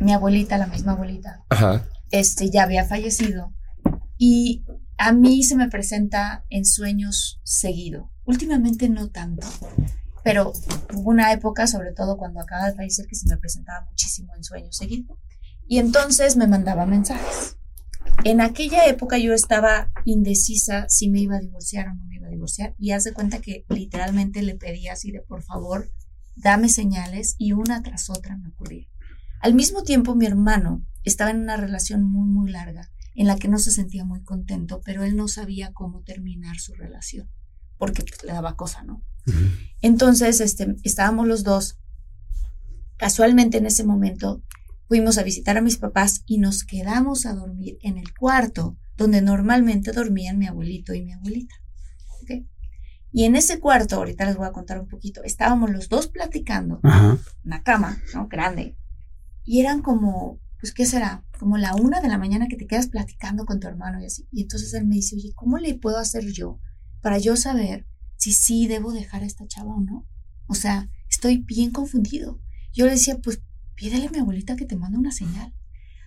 mi 0.00 0.12
abuelita, 0.12 0.58
la 0.58 0.66
misma 0.66 0.92
abuelita, 0.92 1.42
Ajá. 1.48 1.86
este, 2.10 2.50
ya 2.50 2.64
había 2.64 2.84
fallecido 2.84 3.52
y 4.18 4.64
a 4.98 5.12
mí 5.12 5.42
se 5.42 5.56
me 5.56 5.68
presenta 5.68 6.44
en 6.50 6.66
sueños 6.66 7.40
seguido. 7.44 8.10
Últimamente 8.24 8.88
no 8.90 9.08
tanto, 9.08 9.46
pero 10.22 10.52
hubo 10.94 11.10
una 11.10 11.32
época, 11.32 11.66
sobre 11.66 11.92
todo 11.92 12.16
cuando 12.16 12.40
acaba 12.40 12.66
de 12.66 12.76
fallecer, 12.76 13.06
que 13.06 13.14
se 13.14 13.28
me 13.28 13.36
presentaba 13.36 13.86
muchísimo 13.86 14.34
en 14.34 14.44
sueños 14.44 14.76
seguido. 14.76 15.18
Y 15.66 15.78
entonces 15.78 16.36
me 16.36 16.46
mandaba 16.46 16.86
mensajes. 16.86 17.56
En 18.24 18.40
aquella 18.40 18.86
época 18.86 19.18
yo 19.18 19.32
estaba 19.32 19.90
indecisa 20.04 20.86
si 20.88 21.08
me 21.08 21.20
iba 21.20 21.36
a 21.36 21.40
divorciar 21.40 21.88
o 21.88 21.94
no 21.94 22.04
me 22.06 22.16
iba 22.16 22.26
a 22.26 22.30
divorciar 22.30 22.74
y 22.78 22.92
haz 22.92 23.04
de 23.04 23.12
cuenta 23.12 23.40
que 23.40 23.64
literalmente 23.68 24.42
le 24.42 24.56
pedía 24.56 24.92
así 24.92 25.10
de 25.10 25.20
por 25.20 25.42
favor, 25.42 25.90
dame 26.36 26.68
señales 26.68 27.34
y 27.38 27.52
una 27.52 27.82
tras 27.82 28.10
otra 28.10 28.36
me 28.36 28.48
ocurría. 28.48 28.88
Al 29.40 29.54
mismo 29.54 29.82
tiempo 29.84 30.14
mi 30.14 30.26
hermano 30.26 30.84
estaba 31.04 31.30
en 31.30 31.40
una 31.40 31.56
relación 31.56 32.02
muy 32.02 32.28
muy 32.28 32.50
larga 32.50 32.90
en 33.14 33.26
la 33.26 33.36
que 33.36 33.48
no 33.48 33.58
se 33.58 33.70
sentía 33.70 34.04
muy 34.04 34.22
contento, 34.22 34.80
pero 34.84 35.04
él 35.04 35.16
no 35.16 35.28
sabía 35.28 35.72
cómo 35.72 36.02
terminar 36.02 36.58
su 36.58 36.74
relación 36.74 37.30
porque 37.80 38.04
pues, 38.04 38.22
le 38.22 38.32
daba 38.32 38.54
cosa, 38.54 38.84
¿no? 38.84 39.02
Entonces, 39.80 40.40
este, 40.40 40.76
estábamos 40.84 41.26
los 41.26 41.42
dos. 41.42 41.78
Casualmente 42.96 43.58
en 43.58 43.66
ese 43.66 43.84
momento 43.84 44.44
fuimos 44.86 45.16
a 45.16 45.22
visitar 45.22 45.56
a 45.56 45.62
mis 45.62 45.78
papás 45.78 46.22
y 46.26 46.38
nos 46.38 46.62
quedamos 46.62 47.24
a 47.24 47.32
dormir 47.32 47.78
en 47.82 47.96
el 47.96 48.14
cuarto 48.14 48.76
donde 48.96 49.22
normalmente 49.22 49.92
dormían 49.92 50.38
mi 50.38 50.46
abuelito 50.46 50.92
y 50.92 51.02
mi 51.02 51.14
abuelita. 51.14 51.54
¿ok? 52.22 52.44
Y 53.12 53.24
en 53.24 53.34
ese 53.34 53.58
cuarto, 53.60 53.96
ahorita 53.96 54.26
les 54.26 54.36
voy 54.36 54.46
a 54.46 54.52
contar 54.52 54.78
un 54.78 54.88
poquito, 54.88 55.22
estábamos 55.24 55.70
los 55.70 55.88
dos 55.88 56.08
platicando, 56.08 56.80
Ajá. 56.82 57.18
una 57.44 57.62
cama, 57.62 58.02
¿no? 58.14 58.28
Grande. 58.28 58.76
Y 59.44 59.60
eran 59.60 59.80
como, 59.80 60.38
pues, 60.60 60.74
¿qué 60.74 60.84
será? 60.84 61.24
Como 61.38 61.56
la 61.56 61.74
una 61.74 62.02
de 62.02 62.08
la 62.08 62.18
mañana 62.18 62.46
que 62.46 62.56
te 62.56 62.66
quedas 62.66 62.88
platicando 62.88 63.46
con 63.46 63.58
tu 63.58 63.68
hermano 63.68 64.02
y 64.02 64.04
así. 64.04 64.28
Y 64.30 64.42
entonces 64.42 64.74
él 64.74 64.86
me 64.86 64.96
dice, 64.96 65.16
oye, 65.16 65.32
¿cómo 65.34 65.56
le 65.56 65.74
puedo 65.74 65.96
hacer 65.96 66.30
yo 66.30 66.60
para 67.00 67.18
yo 67.18 67.36
saber 67.36 67.86
si 68.16 68.32
sí 68.32 68.66
debo 68.66 68.92
dejar 68.92 69.22
a 69.22 69.26
esta 69.26 69.46
chava 69.46 69.74
o 69.74 69.80
no? 69.80 70.06
O 70.46 70.54
sea, 70.54 70.88
estoy 71.08 71.38
bien 71.38 71.70
confundido. 71.70 72.40
Yo 72.72 72.86
le 72.86 72.92
decía, 72.92 73.18
pues 73.18 73.40
pídele 73.74 74.06
a 74.06 74.10
mi 74.10 74.18
abuelita 74.18 74.56
que 74.56 74.66
te 74.66 74.76
mande 74.76 74.98
una 74.98 75.12
señal. 75.12 75.54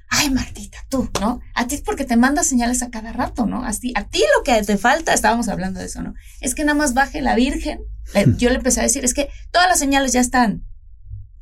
Ay, 0.09 0.29
Martita, 0.29 0.77
tú, 0.89 1.09
¿no? 1.19 1.41
A 1.55 1.65
ti 1.65 1.75
es 1.75 1.81
porque 1.81 2.05
te 2.05 2.17
manda 2.17 2.43
señales 2.43 2.83
a 2.83 2.91
cada 2.91 3.13
rato, 3.13 3.47
¿no? 3.47 3.65
A 3.65 3.71
ti, 3.73 3.93
a 3.95 4.07
ti 4.07 4.19
lo 4.37 4.43
que 4.43 4.61
te 4.61 4.77
falta, 4.77 5.13
estábamos 5.13 5.47
hablando 5.47 5.79
de 5.79 5.87
eso, 5.87 6.03
¿no? 6.03 6.13
Es 6.39 6.53
que 6.53 6.63
nada 6.63 6.77
más 6.77 6.93
baje 6.93 7.21
la 7.21 7.35
Virgen. 7.35 7.79
Yo 8.37 8.49
le 8.49 8.57
empecé 8.57 8.81
a 8.81 8.83
decir, 8.83 9.03
es 9.03 9.13
que 9.13 9.29
todas 9.51 9.67
las 9.67 9.79
señales 9.79 10.13
ya 10.13 10.21
están 10.21 10.65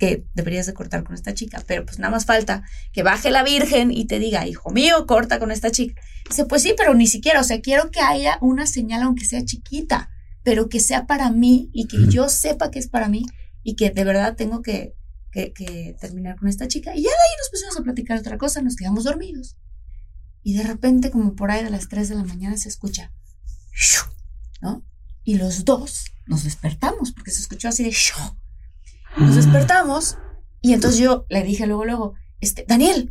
que 0.02 0.26
deberías 0.34 0.66
de 0.66 0.74
cortar 0.74 1.04
con 1.04 1.14
esta 1.14 1.36
chica, 1.36 1.64
pero 1.68 1.86
pues 1.86 2.00
nada 2.00 2.10
más 2.10 2.26
falta 2.26 2.64
que 2.92 3.04
baje 3.04 3.30
la 3.30 3.44
Virgen 3.44 3.92
y 3.92 4.06
te 4.06 4.18
diga, 4.18 4.48
hijo 4.48 4.72
mío, 4.72 5.06
corta 5.06 5.38
con 5.38 5.52
esta 5.52 5.70
chica. 5.70 6.02
Dice, 6.28 6.46
pues 6.46 6.64
sí, 6.64 6.74
pero 6.76 6.96
ni 6.96 7.06
siquiera, 7.06 7.40
o 7.40 7.44
sea, 7.44 7.62
quiero 7.62 7.92
que 7.92 8.00
haya 8.00 8.40
una 8.42 8.66
señal 8.66 9.04
aunque 9.04 9.26
sea 9.26 9.46
chiquita, 9.46 10.10
pero 10.42 10.70
que 10.70 10.80
sea 10.80 11.06
para 11.06 11.30
mí 11.30 11.70
y 11.72 11.86
que 11.86 12.08
yo 12.08 12.30
sepa 12.30 12.72
que 12.72 12.80
es 12.80 12.88
para 12.88 13.10
mí 13.10 13.28
y 13.62 13.76
que 13.76 13.92
de 13.92 14.04
verdad 14.04 14.36
tengo 14.36 14.64
que, 14.64 14.96
que, 15.32 15.54
que 15.54 15.96
terminar 16.02 16.36
con 16.36 16.48
esta 16.48 16.68
chica. 16.68 16.96
Y 16.96 17.04
ya 17.04 17.10
de 17.10 17.16
ahí 17.16 17.38
nos 17.38 17.50
pusimos 17.52 17.78
a 17.78 17.84
platicar 17.84 18.18
otra 18.18 18.40
cosa, 18.40 18.64
nos 18.64 18.78
quedamos 18.78 19.04
dormidos. 19.04 19.56
Y 20.42 20.58
de 20.58 20.64
repente, 20.64 21.12
como 21.12 21.36
por 21.36 21.52
ahí 21.52 21.64
a 21.64 21.70
las 21.70 21.90
3 21.90 22.10
de 22.10 22.16
la 22.16 22.24
mañana, 22.24 22.58
se 22.58 22.70
escucha, 22.70 23.14
¿no? 24.62 24.84
Y 25.24 25.36
los 25.36 25.64
dos 25.64 26.06
nos 26.26 26.44
despertamos, 26.44 27.12
porque 27.12 27.30
se 27.30 27.42
escuchó 27.42 27.68
así 27.68 27.84
de. 27.84 27.96
Nos 29.18 29.36
despertamos 29.36 30.18
y 30.62 30.74
entonces 30.74 31.00
yo 31.00 31.26
le 31.30 31.44
dije 31.44 31.66
luego, 31.68 31.86
luego, 31.86 32.14
este, 32.40 32.66
Daniel, 32.68 33.10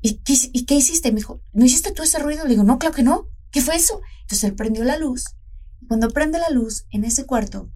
¿y 0.00 0.18
qué, 0.18 0.34
¿y 0.52 0.64
qué 0.66 0.74
hiciste? 0.74 1.10
Me 1.10 1.18
dijo, 1.18 1.42
¿no 1.52 1.64
hiciste 1.64 1.92
tú 1.92 2.02
ese 2.02 2.18
ruido? 2.18 2.44
Le 2.44 2.50
digo, 2.50 2.64
no, 2.64 2.78
claro 2.78 2.94
que 2.94 3.02
no. 3.02 3.28
¿Qué 3.50 3.60
fue 3.60 3.76
eso? 3.76 4.00
Entonces 4.22 4.44
él 4.44 4.54
prendió 4.54 4.84
la 4.84 4.98
luz. 4.98 5.24
Cuando 5.88 6.10
prende 6.10 6.38
la 6.38 6.50
luz 6.50 6.86
en 6.90 7.04
ese 7.04 7.26
cuarto, 7.26 7.70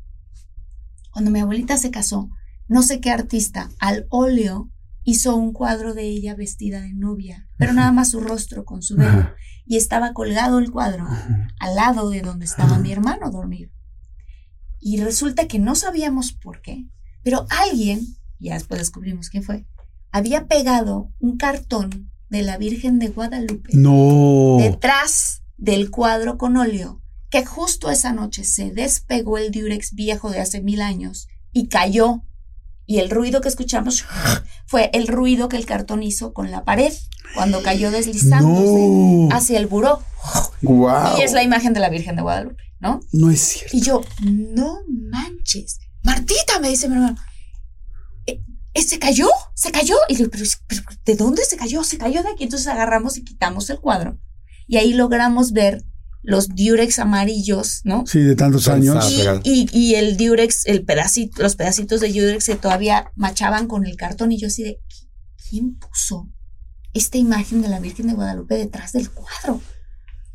cuando 1.12 1.30
mi 1.30 1.40
abuelita 1.40 1.76
se 1.76 1.90
casó, 1.90 2.30
no 2.68 2.82
sé 2.82 3.00
qué 3.00 3.10
artista 3.10 3.70
al 3.78 4.06
óleo 4.10 4.70
hizo 5.04 5.36
un 5.36 5.52
cuadro 5.52 5.94
de 5.94 6.02
ella 6.02 6.34
vestida 6.34 6.80
de 6.80 6.92
novia, 6.92 7.48
pero 7.56 7.72
nada 7.72 7.92
más 7.92 8.10
su 8.10 8.20
rostro 8.20 8.64
con 8.64 8.82
su. 8.82 9.00
Ajá. 9.00 9.34
Y 9.64 9.76
estaba 9.76 10.12
colgado 10.12 10.58
el 10.58 10.70
cuadro 10.70 11.06
al 11.60 11.74
lado 11.74 12.10
de 12.10 12.22
donde 12.22 12.44
estaba 12.44 12.78
mi 12.78 12.92
hermano 12.92 13.30
dormido. 13.30 13.70
Y 14.80 15.00
resulta 15.00 15.46
que 15.46 15.58
no 15.58 15.74
sabíamos 15.74 16.32
por 16.32 16.60
qué, 16.60 16.86
pero 17.26 17.44
alguien, 17.50 18.06
ya 18.38 18.54
después 18.54 18.78
descubrimos 18.78 19.30
quién 19.30 19.42
fue, 19.42 19.66
había 20.12 20.46
pegado 20.46 21.10
un 21.18 21.36
cartón 21.38 22.12
de 22.28 22.42
la 22.42 22.56
Virgen 22.56 23.00
de 23.00 23.08
Guadalupe 23.08 23.70
No. 23.72 24.58
detrás 24.60 25.42
del 25.56 25.90
cuadro 25.90 26.38
con 26.38 26.56
óleo, 26.56 27.02
que 27.28 27.44
justo 27.44 27.90
esa 27.90 28.12
noche 28.12 28.44
se 28.44 28.70
despegó 28.70 29.38
el 29.38 29.50
diurex 29.50 29.92
viejo 29.94 30.30
de 30.30 30.38
hace 30.38 30.60
mil 30.62 30.80
años 30.80 31.26
y 31.52 31.66
cayó. 31.66 32.22
Y 32.86 33.00
el 33.00 33.10
ruido 33.10 33.40
que 33.40 33.48
escuchamos 33.48 34.04
fue 34.66 34.90
el 34.94 35.08
ruido 35.08 35.48
que 35.48 35.56
el 35.56 35.66
cartón 35.66 36.04
hizo 36.04 36.32
con 36.32 36.52
la 36.52 36.64
pared 36.64 36.92
cuando 37.34 37.60
cayó 37.64 37.90
deslizándose 37.90 38.86
No. 38.86 39.28
hacia 39.32 39.58
el 39.58 39.66
buró. 39.66 40.00
Wow. 40.62 41.18
Y 41.18 41.22
es 41.22 41.32
la 41.32 41.42
imagen 41.42 41.72
de 41.72 41.80
la 41.80 41.88
Virgen 41.90 42.14
de 42.14 42.22
Guadalupe, 42.22 42.62
¿no? 42.78 43.00
No 43.10 43.32
es 43.32 43.40
cierto. 43.40 43.76
Y 43.76 43.80
yo, 43.80 44.02
no 44.22 44.78
manches. 45.10 45.80
Martita, 46.06 46.58
me 46.60 46.68
dice 46.70 46.88
mi 46.88 46.94
hermano. 46.94 47.16
"¿Eh, 48.26 48.40
eh, 48.74 48.82
¿Se 48.82 48.98
cayó? 48.98 49.28
¿Se 49.54 49.70
cayó? 49.72 49.96
Y 50.08 50.12
le 50.14 50.18
digo, 50.18 50.30
pero, 50.30 50.44
pero, 50.66 50.82
¿de 51.04 51.16
dónde 51.16 51.44
se 51.44 51.56
cayó? 51.56 51.82
Se 51.84 51.98
cayó 51.98 52.22
de 52.22 52.30
aquí. 52.30 52.44
Entonces 52.44 52.68
agarramos 52.68 53.18
y 53.18 53.24
quitamos 53.24 53.68
el 53.70 53.80
cuadro. 53.80 54.18
Y 54.66 54.76
ahí 54.78 54.92
logramos 54.94 55.52
ver 55.52 55.84
los 56.22 56.48
diurex 56.48 56.98
amarillos, 56.98 57.82
¿no? 57.84 58.04
Sí, 58.06 58.20
de 58.20 58.34
tantos 58.34 58.68
años. 58.68 59.40
Y, 59.44 59.68
y- 59.72 59.78
y 59.90 59.94
el 59.96 60.16
diurex, 60.16 60.66
el 60.66 60.84
pedacito, 60.84 61.42
los 61.42 61.54
pedacitos 61.56 62.00
de 62.00 62.08
diurex 62.08 62.46
que 62.46 62.56
todavía 62.56 63.10
machaban 63.14 63.68
con 63.68 63.86
el 63.86 63.96
cartón. 63.96 64.32
Y 64.32 64.38
yo 64.38 64.48
así 64.48 64.62
de, 64.64 64.80
¿quién 65.48 65.76
puso 65.76 66.28
esta 66.94 67.18
imagen 67.18 67.62
de 67.62 67.68
la 67.68 67.78
Virgen 67.80 68.06
de 68.08 68.14
Guadalupe 68.14 68.56
detrás 68.56 68.92
del 68.92 69.10
cuadro? 69.10 69.60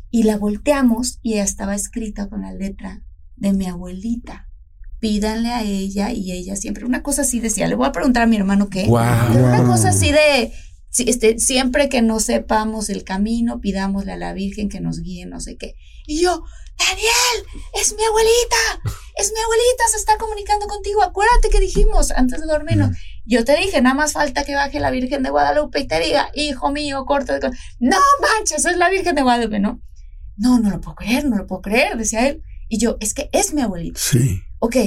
Y 0.09 0.23
la 0.23 0.37
volteamos 0.37 1.19
y 1.21 1.33
ella 1.33 1.43
estaba 1.43 1.75
escrita 1.75 2.29
con 2.29 2.41
la 2.41 2.53
letra 2.53 3.01
de 3.35 3.53
mi 3.53 3.65
abuelita. 3.65 4.47
Pídanle 5.01 5.49
a 5.49 5.63
ella 5.63 6.11
y 6.11 6.31
ella 6.31 6.55
siempre, 6.55 6.85
una 6.85 7.01
cosa 7.03 7.23
así 7.23 7.39
decía, 7.41 7.67
le 7.67 7.75
voy 7.75 7.87
a 7.87 7.91
preguntar 7.91 8.23
a 8.23 8.27
mi 8.27 8.37
hermano 8.37 8.69
qué. 8.69 8.85
Una 9.43 9.63
cosa 9.65 9.89
así 9.89 10.11
de, 10.11 10.53
si- 10.89 11.09
este, 11.09 11.39
siempre 11.39 11.89
que 11.89 12.01
no 12.01 12.19
sepamos 12.21 12.89
el 12.89 13.03
camino, 13.03 13.59
pidámosle 13.59 14.13
a 14.13 14.17
la 14.17 14.31
Virgen 14.33 14.69
que 14.69 14.79
nos 14.79 15.01
guíe, 15.01 15.25
no 15.25 15.39
sé 15.41 15.57
qué. 15.57 15.73
Y 16.07 16.21
yo, 16.21 16.43
Daniel, 16.77 17.63
es 17.81 17.95
mi 17.97 18.03
abuelita, 18.03 18.91
es 19.17 19.31
mi 19.33 19.39
abuelita, 19.43 19.83
se 19.91 19.97
está 19.97 20.17
comunicando 20.17 20.67
contigo. 20.67 21.01
Acuérdate 21.03 21.49
que 21.51 21.59
dijimos 21.59 22.11
antes 22.11 22.39
de 22.39 22.45
dormirnos. 22.47 22.95
Yo 23.25 23.43
te 23.45 23.55
dije, 23.57 23.81
nada 23.81 23.95
más 23.95 24.13
falta 24.13 24.43
que 24.43 24.55
baje 24.55 24.79
la 24.79 24.91
Virgen 24.91 25.23
de 25.23 25.29
Guadalupe 25.31 25.79
y 25.79 25.87
te 25.87 25.99
diga, 25.99 26.29
hijo 26.33 26.71
mío, 26.71 27.05
corto 27.05 27.33
de... 27.33 27.39
co-". 27.39 27.51
No 27.79 27.97
manches, 28.21 28.65
es 28.65 28.77
la 28.77 28.89
Virgen 28.89 29.15
de 29.15 29.21
Guadalupe, 29.23 29.59
¿no? 29.59 29.81
No, 30.37 30.59
no 30.59 30.69
lo 30.69 30.79
puedo 30.81 30.95
creer, 30.95 31.25
no 31.25 31.37
lo 31.37 31.45
puedo 31.47 31.61
creer, 31.61 31.97
decía 31.97 32.27
él. 32.27 32.41
Y 32.73 32.77
yo, 32.77 32.95
es 33.01 33.13
que 33.13 33.29
es 33.33 33.53
mi 33.53 33.61
abuelita. 33.61 33.99
Sí. 34.01 34.43
Ok, 34.59 34.77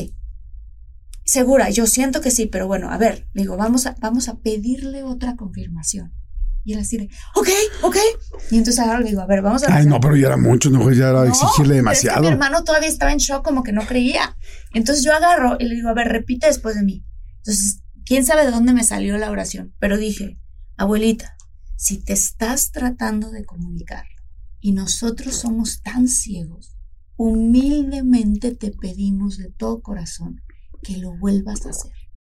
segura, 1.27 1.69
yo 1.69 1.87
siento 1.87 2.23
que 2.23 2.31
sí, 2.31 2.47
pero 2.47 2.67
bueno, 2.67 2.91
a 2.91 2.97
ver, 2.97 3.29
le 3.35 3.43
digo, 3.43 3.59
vamos 3.59 3.85
a, 3.85 3.95
vamos 4.01 4.29
a 4.31 4.39
pedirle 4.39 5.03
otra 5.03 5.37
confirmación. 5.37 6.15
Y 6.65 6.73
él 6.73 6.79
así 6.79 6.97
de, 6.97 7.11
ok, 7.35 7.49
ok. 7.83 7.97
Y 8.51 8.57
entonces 8.57 8.79
ahora 8.83 9.01
le 9.01 9.11
digo, 9.11 9.21
a 9.21 9.27
ver, 9.27 9.43
vamos 9.43 9.65
a... 9.65 9.77
Ay, 9.77 9.85
no, 9.85 10.01
pero 10.01 10.17
ya 10.17 10.29
era 10.29 10.39
mucho, 10.39 10.71
no, 10.71 10.91
ya 10.93 11.11
era 11.11 11.25
No, 11.25 11.25
exigirle 11.25 11.53
pero 11.57 11.63
es 11.65 11.69
que 11.69 11.75
demasiado. 11.75 12.23
mi 12.23 12.29
hermano 12.29 12.65
todavía 12.65 12.89
estaba 12.89 13.13
en 13.13 13.19
shock, 13.19 13.45
como 13.45 13.63
que 13.63 13.73
no 13.73 13.85
creía. 13.87 14.35
Entonces 14.73 15.05
yo 15.05 15.13
agarro 15.13 15.59
y 15.61 15.65
le 15.65 15.75
digo, 15.75 15.91
a 15.91 15.95
ver, 15.95 16.09
repite 16.09 16.47
después 16.47 16.77
de 16.77 16.85
mí. 16.85 17.05
Entonces, 17.37 17.83
quién 18.07 18.25
sabe 18.25 18.47
de 18.47 18.51
dónde 18.51 18.73
me 18.73 18.83
salió 18.83 19.19
la 19.19 19.31
oración, 19.31 19.75
pero 19.79 19.99
dije, 19.99 20.39
abuelita, 20.79 21.37
si 21.77 21.99
te 21.99 22.15
estás 22.15 22.71
tratando 22.71 23.31
de 23.31 23.45
comunicar 23.45 24.07
y 24.59 24.73
nosotros 24.73 25.37
somos 25.37 25.83
tan 25.83 26.09
ciegos, 26.09 26.74
humildemente 27.17 28.55
te 28.55 28.71
pedimos 28.71 29.39
de 29.39 29.51
todo 29.51 29.83
corazón 29.83 30.43
que 30.83 30.99
lo 30.99 31.17
vuelvas 31.17 31.67
a 31.67 31.71
hacer. 31.71 31.93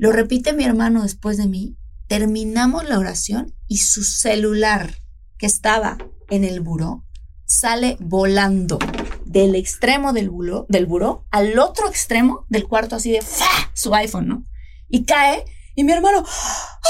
Lo 0.00 0.12
repite 0.12 0.54
mi 0.54 0.64
hermano 0.64 1.02
después 1.02 1.36
de 1.36 1.46
mí. 1.46 1.76
Terminamos 2.08 2.88
la 2.88 2.98
oración 2.98 3.54
y 3.66 3.76
su 3.76 4.02
celular, 4.02 4.94
que 5.36 5.44
estaba 5.44 5.98
en 6.30 6.44
el 6.44 6.60
buró, 6.60 7.04
sale 7.44 7.98
volando 8.00 8.78
del 9.26 9.54
extremo 9.54 10.14
del 10.14 10.30
buró, 10.30 10.64
del 10.70 10.86
buró 10.86 11.26
al 11.30 11.58
otro 11.58 11.86
extremo 11.86 12.46
del 12.48 12.66
cuarto, 12.66 12.96
así 12.96 13.12
de 13.12 13.20
¡fa! 13.20 13.70
su 13.74 13.94
iPhone, 13.94 14.26
¿no? 14.26 14.46
Y 14.88 15.04
cae, 15.04 15.44
y 15.74 15.84
mi 15.84 15.92
hermano, 15.92 16.24
¡ah! 16.26 16.80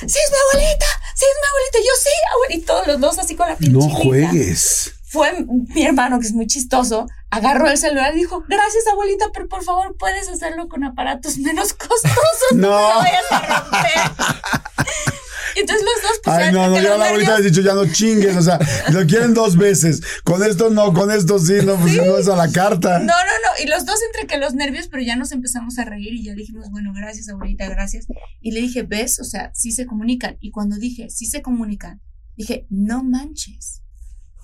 ¡Sí 0.00 0.04
es 0.04 0.30
mi 0.30 0.58
abuelita! 0.60 0.86
¡Sí 1.14 1.24
es 1.24 1.36
mi 1.40 1.48
abuelita! 1.48 1.78
Yo 1.78 2.58
sí, 2.58 2.66
todos 2.66 2.86
los 2.86 3.00
dos 3.00 3.18
así 3.18 3.34
con 3.34 3.48
la 3.48 3.56
piel 3.56 3.72
No 3.72 3.80
juegues. 3.80 4.92
Fue 5.04 5.32
mi 5.74 5.86
hermano, 5.86 6.20
que 6.20 6.26
es 6.26 6.34
muy 6.34 6.46
chistoso, 6.46 7.06
agarró 7.30 7.68
el 7.68 7.78
celular 7.78 8.14
y 8.14 8.18
dijo, 8.18 8.44
gracias 8.48 8.86
abuelita, 8.90 9.26
pero 9.32 9.48
por 9.48 9.62
favor 9.62 9.96
puedes 9.98 10.28
hacerlo 10.28 10.68
con 10.68 10.84
aparatos 10.84 11.38
menos 11.38 11.72
costosos. 11.74 12.12
No. 12.54 12.70
No 12.70 12.94
lo 12.94 12.98
vayas 12.98 13.24
a 13.30 13.60
romper. 13.60 14.26
Entonces 15.56 15.84
los 15.84 16.02
dos 16.02 16.20
pues 16.22 16.36
Ay, 16.36 16.52
no, 16.52 16.68
no, 16.68 16.80
ya 16.80 16.96
la 16.96 17.06
abuelita 17.06 17.36
ha 17.36 17.40
dicho, 17.40 17.60
ya 17.60 17.74
no 17.74 17.86
chingues, 17.90 18.36
o 18.36 18.42
sea, 18.42 18.58
lo 18.92 19.04
quieren 19.06 19.34
dos 19.34 19.56
veces. 19.56 20.02
Con 20.22 20.42
esto 20.44 20.70
no, 20.70 20.92
con 20.92 21.10
esto 21.10 21.38
sí, 21.38 21.54
no, 21.64 21.76
pues 21.76 21.96
no 21.96 22.16
es 22.16 22.28
a 22.28 22.36
la 22.36 22.50
carta. 22.52 22.98
No, 23.00 23.06
no, 23.06 23.12
no. 23.14 23.64
Y 23.64 23.66
los 23.66 23.84
dos 23.84 23.98
entre 24.06 24.26
que 24.26 24.38
los 24.38 24.54
nervios, 24.54 24.88
pero 24.88 25.02
ya 25.02 25.16
nos 25.16 25.32
empezamos 25.32 25.78
a 25.78 25.84
reír 25.84 26.12
y 26.14 26.24
ya 26.24 26.34
dijimos, 26.34 26.70
bueno, 26.70 26.92
gracias, 26.94 27.28
abuelita, 27.28 27.68
gracias. 27.68 28.06
Y 28.40 28.52
le 28.52 28.60
dije, 28.60 28.82
¿ves? 28.82 29.18
O 29.20 29.24
sea, 29.24 29.50
sí 29.54 29.72
se 29.72 29.86
comunican. 29.86 30.36
Y 30.40 30.50
cuando 30.50 30.76
dije, 30.76 31.10
sí 31.10 31.26
se 31.26 31.42
comunican, 31.42 32.00
dije, 32.36 32.66
no 32.70 33.02
manches. 33.02 33.82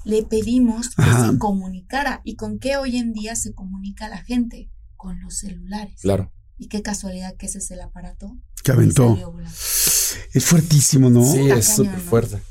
Le 0.04 0.22
pedimos 0.22 0.90
que 0.94 1.02
Ajá. 1.02 1.30
se 1.32 1.38
comunicara. 1.38 2.20
¿Y 2.24 2.36
con 2.36 2.58
qué 2.58 2.76
hoy 2.76 2.96
en 2.96 3.12
día 3.12 3.34
se 3.36 3.54
comunica 3.54 4.08
la 4.08 4.18
gente? 4.22 4.70
Con 4.96 5.20
los 5.20 5.38
celulares. 5.38 6.00
Claro. 6.02 6.32
Y 6.58 6.68
qué 6.68 6.82
casualidad 6.82 7.34
que 7.36 7.46
ese 7.46 7.58
es 7.58 7.70
el 7.70 7.80
aparato. 7.80 8.36
Que 8.62 8.72
aventó. 8.72 9.16
Es 10.32 10.44
fuertísimo, 10.44 11.10
¿no? 11.10 11.24
Sí, 11.24 11.40
Está 11.40 11.56
es 11.56 11.66
súper 11.76 11.94
¿no? 11.98 12.00
fuerte. 12.04 12.42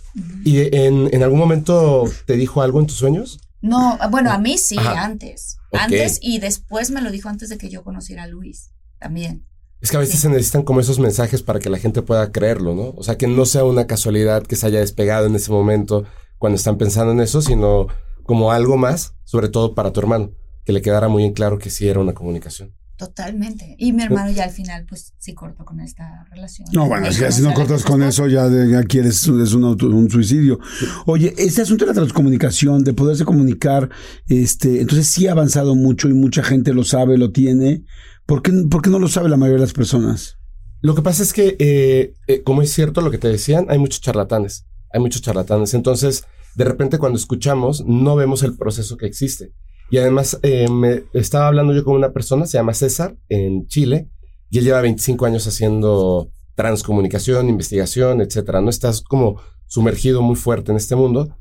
¿Y 0.43 0.75
en, 0.75 1.09
en 1.13 1.23
algún 1.23 1.39
momento 1.39 2.03
te 2.25 2.33
dijo 2.35 2.61
algo 2.61 2.79
en 2.79 2.87
tus 2.87 2.97
sueños? 2.97 3.39
No, 3.61 3.97
bueno, 4.11 4.31
a 4.31 4.37
mí 4.37 4.57
sí, 4.57 4.75
Ajá. 4.77 5.03
antes. 5.05 5.57
Antes 5.71 6.19
y 6.21 6.39
después 6.39 6.91
me 6.91 7.01
lo 7.01 7.11
dijo 7.11 7.29
antes 7.29 7.49
de 7.49 7.57
que 7.57 7.69
yo 7.69 7.83
conociera 7.83 8.23
a 8.23 8.27
Luis. 8.27 8.71
También. 8.99 9.47
Es 9.81 9.89
que 9.91 9.97
a 9.97 9.99
veces 10.01 10.15
Sí. 10.15 10.21
se 10.21 10.29
necesitan 10.29 10.63
como 10.63 10.79
esos 10.79 10.99
mensajes 10.99 11.41
para 11.43 11.59
que 11.59 11.69
la 11.69 11.77
gente 11.79 12.01
pueda 12.01 12.31
creerlo, 12.31 12.73
¿no? 12.75 12.89
O 12.95 13.03
sea, 13.03 13.17
que 13.17 13.27
no 13.27 13.45
sea 13.45 13.63
una 13.65 13.87
casualidad 13.87 14.43
que 14.43 14.55
se 14.55 14.67
haya 14.67 14.79
despegado 14.79 15.25
en 15.27 15.35
ese 15.35 15.51
momento 15.51 16.05
cuando 16.43 16.57
están 16.57 16.77
pensando 16.77 17.13
en 17.13 17.21
eso, 17.21 17.41
sino 17.41 17.87
como 18.23 18.51
algo 18.51 18.75
más, 18.75 19.13
sobre 19.23 19.47
todo 19.47 19.75
para 19.75 19.93
tu 19.93 20.01
hermano, 20.01 20.33
que 20.65 20.73
le 20.73 20.81
quedara 20.81 21.07
muy 21.07 21.23
en 21.23 21.31
claro 21.31 21.57
que 21.57 21.69
sí 21.69 21.87
era 21.87 22.01
una 22.01 22.11
comunicación. 22.13 22.73
Totalmente. 22.97 23.75
Y 23.79 23.93
mi 23.93 24.03
hermano 24.03 24.29
ya 24.29 24.43
al 24.43 24.49
final, 24.51 24.85
pues 24.89 25.13
sí 25.19 25.33
cortó 25.33 25.63
con 25.63 25.79
esta 25.79 26.25
relación. 26.29 26.67
No, 26.73 26.85
bueno, 26.89 27.07
es 27.07 27.17
que 27.17 27.31
si 27.31 27.41
no 27.43 27.53
cortas 27.53 27.85
con 27.85 28.03
eso, 28.03 28.27
ya, 28.27 28.49
de- 28.49 28.69
ya 28.69 28.83
quieres, 28.83 29.25
es 29.25 29.53
un, 29.53 29.63
auto- 29.63 29.87
un 29.87 30.09
suicidio. 30.09 30.59
Oye, 31.05 31.33
este 31.37 31.61
asunto 31.61 31.85
de 31.85 31.91
la 31.91 31.95
transcomunicación, 31.95 32.83
de 32.83 32.91
poderse 32.93 33.23
comunicar, 33.23 33.89
este, 34.27 34.81
entonces 34.81 35.07
sí 35.07 35.27
ha 35.27 35.31
avanzado 35.31 35.75
mucho 35.75 36.09
y 36.09 36.13
mucha 36.13 36.43
gente 36.43 36.73
lo 36.73 36.83
sabe, 36.83 37.17
lo 37.17 37.31
tiene. 37.31 37.85
¿Por 38.25 38.41
qué, 38.41 38.51
por 38.69 38.81
qué 38.81 38.89
no 38.89 38.99
lo 38.99 39.07
sabe 39.07 39.29
la 39.29 39.37
mayoría 39.37 39.59
de 39.61 39.65
las 39.67 39.73
personas? 39.73 40.39
Lo 40.81 40.93
que 40.93 41.01
pasa 41.03 41.23
es 41.23 41.31
que, 41.31 41.55
eh, 41.57 42.15
eh, 42.27 42.43
como 42.43 42.61
es 42.61 42.69
cierto 42.73 42.99
lo 42.99 43.11
que 43.11 43.17
te 43.17 43.29
decían, 43.29 43.67
hay 43.69 43.79
muchos 43.79 44.01
charlatanes. 44.01 44.65
Hay 44.91 44.99
muchos 44.99 45.21
charlatanes. 45.21 45.73
Entonces, 45.73 46.25
de 46.55 46.63
repente 46.63 46.97
cuando 46.97 47.17
escuchamos, 47.17 47.83
no 47.85 48.15
vemos 48.15 48.43
el 48.43 48.55
proceso 48.57 48.97
que 48.97 49.05
existe. 49.05 49.53
Y 49.89 49.97
además, 49.97 50.39
eh, 50.43 50.69
me 50.69 51.03
estaba 51.13 51.47
hablando 51.47 51.73
yo 51.73 51.83
con 51.83 51.95
una 51.95 52.13
persona, 52.13 52.45
se 52.45 52.57
llama 52.57 52.73
César, 52.73 53.17
en 53.29 53.67
Chile, 53.67 54.09
y 54.49 54.59
él 54.59 54.65
lleva 54.65 54.81
25 54.81 55.25
años 55.25 55.45
haciendo 55.47 56.29
transcomunicación, 56.55 57.49
investigación, 57.49 58.21
etcétera. 58.21 58.61
No 58.61 58.69
estás 58.69 59.01
como 59.01 59.39
sumergido 59.67 60.21
muy 60.21 60.35
fuerte 60.35 60.71
en 60.71 60.77
este 60.77 60.95
mundo. 60.95 61.35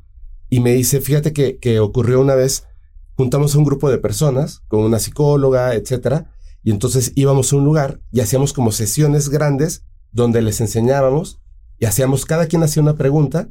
Y 0.49 0.59
me 0.59 0.73
dice, 0.73 1.01
fíjate 1.01 1.33
que, 1.33 1.57
que 1.57 1.79
ocurrió 1.79 2.19
una 2.19 2.35
vez, 2.35 2.65
juntamos 3.15 3.55
a 3.55 3.57
un 3.57 3.65
grupo 3.65 3.89
de 3.89 3.97
personas 3.97 4.61
con 4.67 4.81
una 4.81 4.99
psicóloga, 4.99 5.73
etcétera, 5.75 6.31
y 6.63 6.71
entonces 6.71 7.11
íbamos 7.15 7.51
a 7.51 7.57
un 7.57 7.65
lugar 7.65 8.01
y 8.11 8.21
hacíamos 8.21 8.53
como 8.53 8.71
sesiones 8.71 9.29
grandes 9.29 9.85
donde 10.11 10.41
les 10.41 10.61
enseñábamos 10.61 11.41
y 11.77 11.85
hacíamos, 11.85 12.25
cada 12.25 12.47
quien 12.47 12.63
hacía 12.63 12.81
una 12.81 12.95
pregunta 12.95 13.49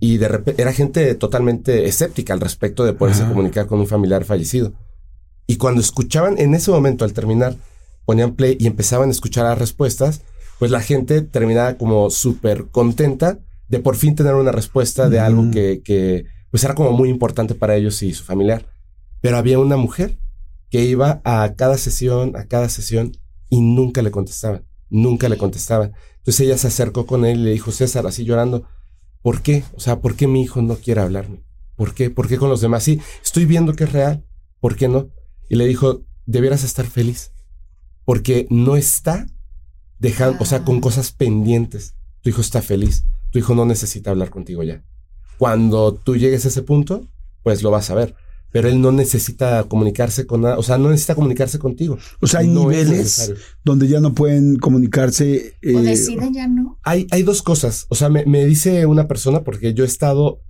y 0.00 0.18
de 0.18 0.28
repente 0.28 0.62
era 0.62 0.72
gente 0.72 1.14
totalmente 1.14 1.86
escéptica 1.86 2.32
al 2.32 2.40
respecto 2.40 2.84
de 2.84 2.92
poderse 2.92 3.22
Ajá. 3.22 3.30
comunicar 3.30 3.66
con 3.66 3.80
un 3.80 3.86
familiar 3.86 4.24
fallecido. 4.24 4.72
Y 5.46 5.56
cuando 5.56 5.80
escuchaban 5.80 6.38
en 6.38 6.54
ese 6.54 6.70
momento 6.70 7.04
al 7.04 7.12
terminar, 7.12 7.56
ponían 8.04 8.34
play 8.34 8.56
y 8.58 8.66
empezaban 8.66 9.08
a 9.08 9.12
escuchar 9.12 9.44
las 9.44 9.58
respuestas, 9.58 10.22
pues 10.58 10.70
la 10.70 10.80
gente 10.80 11.22
terminaba 11.22 11.74
como 11.74 12.10
súper 12.10 12.66
contenta 12.70 13.38
de 13.68 13.80
por 13.80 13.96
fin 13.96 14.14
tener 14.14 14.34
una 14.34 14.52
respuesta 14.52 15.08
de 15.08 15.20
algo 15.20 15.50
que, 15.50 15.82
que 15.84 16.24
pues 16.50 16.64
era 16.64 16.74
como 16.74 16.92
muy 16.92 17.08
importante 17.08 17.54
para 17.54 17.76
ellos 17.76 18.02
y 18.02 18.12
su 18.12 18.24
familiar. 18.24 18.66
Pero 19.20 19.36
había 19.36 19.58
una 19.58 19.76
mujer 19.76 20.18
que 20.70 20.84
iba 20.84 21.20
a 21.24 21.54
cada 21.56 21.78
sesión, 21.78 22.36
a 22.36 22.46
cada 22.46 22.68
sesión 22.68 23.12
y 23.48 23.60
nunca 23.60 24.02
le 24.02 24.10
contestaban, 24.10 24.64
nunca 24.88 25.28
le 25.28 25.36
contestaban. 25.36 25.92
Entonces 26.18 26.40
ella 26.40 26.58
se 26.58 26.68
acercó 26.68 27.06
con 27.06 27.24
él 27.24 27.40
y 27.40 27.44
le 27.44 27.50
dijo, 27.52 27.70
César, 27.70 28.06
así 28.06 28.24
llorando, 28.24 28.64
¿por 29.26 29.42
qué? 29.42 29.64
O 29.74 29.80
sea, 29.80 30.00
¿por 30.00 30.14
qué 30.14 30.28
mi 30.28 30.40
hijo 30.40 30.62
no 30.62 30.76
quiere 30.76 31.00
hablarme? 31.00 31.42
¿Por 31.74 31.94
qué? 31.94 32.10
¿Por 32.10 32.28
qué 32.28 32.38
con 32.38 32.48
los 32.48 32.60
demás? 32.60 32.84
Sí, 32.84 33.00
estoy 33.24 33.44
viendo 33.44 33.72
que 33.72 33.82
es 33.82 33.90
real, 33.90 34.24
¿por 34.60 34.76
qué 34.76 34.86
no? 34.86 35.08
Y 35.48 35.56
le 35.56 35.66
dijo, 35.66 36.04
debieras 36.26 36.62
estar 36.62 36.86
feliz, 36.86 37.32
porque 38.04 38.46
no 38.50 38.76
está 38.76 39.26
dejando, 39.98 40.38
o 40.40 40.44
sea, 40.44 40.62
con 40.62 40.80
cosas 40.80 41.10
pendientes. 41.10 41.96
Tu 42.20 42.30
hijo 42.30 42.40
está 42.40 42.62
feliz, 42.62 43.04
tu 43.32 43.40
hijo 43.40 43.56
no 43.56 43.64
necesita 43.64 44.12
hablar 44.12 44.30
contigo 44.30 44.62
ya. 44.62 44.84
Cuando 45.38 45.92
tú 45.92 46.16
llegues 46.16 46.44
a 46.44 46.48
ese 46.48 46.62
punto, 46.62 47.08
pues 47.42 47.64
lo 47.64 47.72
vas 47.72 47.90
a 47.90 47.96
ver. 47.96 48.14
Pero 48.52 48.68
él 48.68 48.80
no 48.80 48.90
necesita 48.92 49.64
comunicarse 49.64 50.26
con 50.26 50.42
nada, 50.42 50.58
o 50.58 50.62
sea, 50.62 50.78
no 50.78 50.88
necesita 50.88 51.14
comunicarse 51.14 51.58
contigo. 51.58 51.98
O 52.20 52.26
sea, 52.26 52.40
hay 52.40 52.48
No 52.48 52.70
es 52.70 52.86
niveles 52.88 53.32
donde 53.64 53.86
ya 53.88 54.00
no 54.00 54.14
pueden 54.14 54.56
comunicarse. 54.56 55.54
O 55.64 55.68
eh, 55.80 55.82
deciden 55.82 56.32
ya 56.32 56.48
no. 56.48 56.78
Hay, 56.82 57.06
hay 57.10 57.22
dos 57.22 57.42
cosas. 57.42 57.86
O 57.90 57.94
sea, 57.94 58.08
me, 58.08 58.24
me 58.24 58.46
dice 58.46 58.86
una 58.86 59.08
persona, 59.08 59.42
porque 59.44 59.74
yo 59.74 59.84
he 59.84 59.86
estado, 59.86 60.40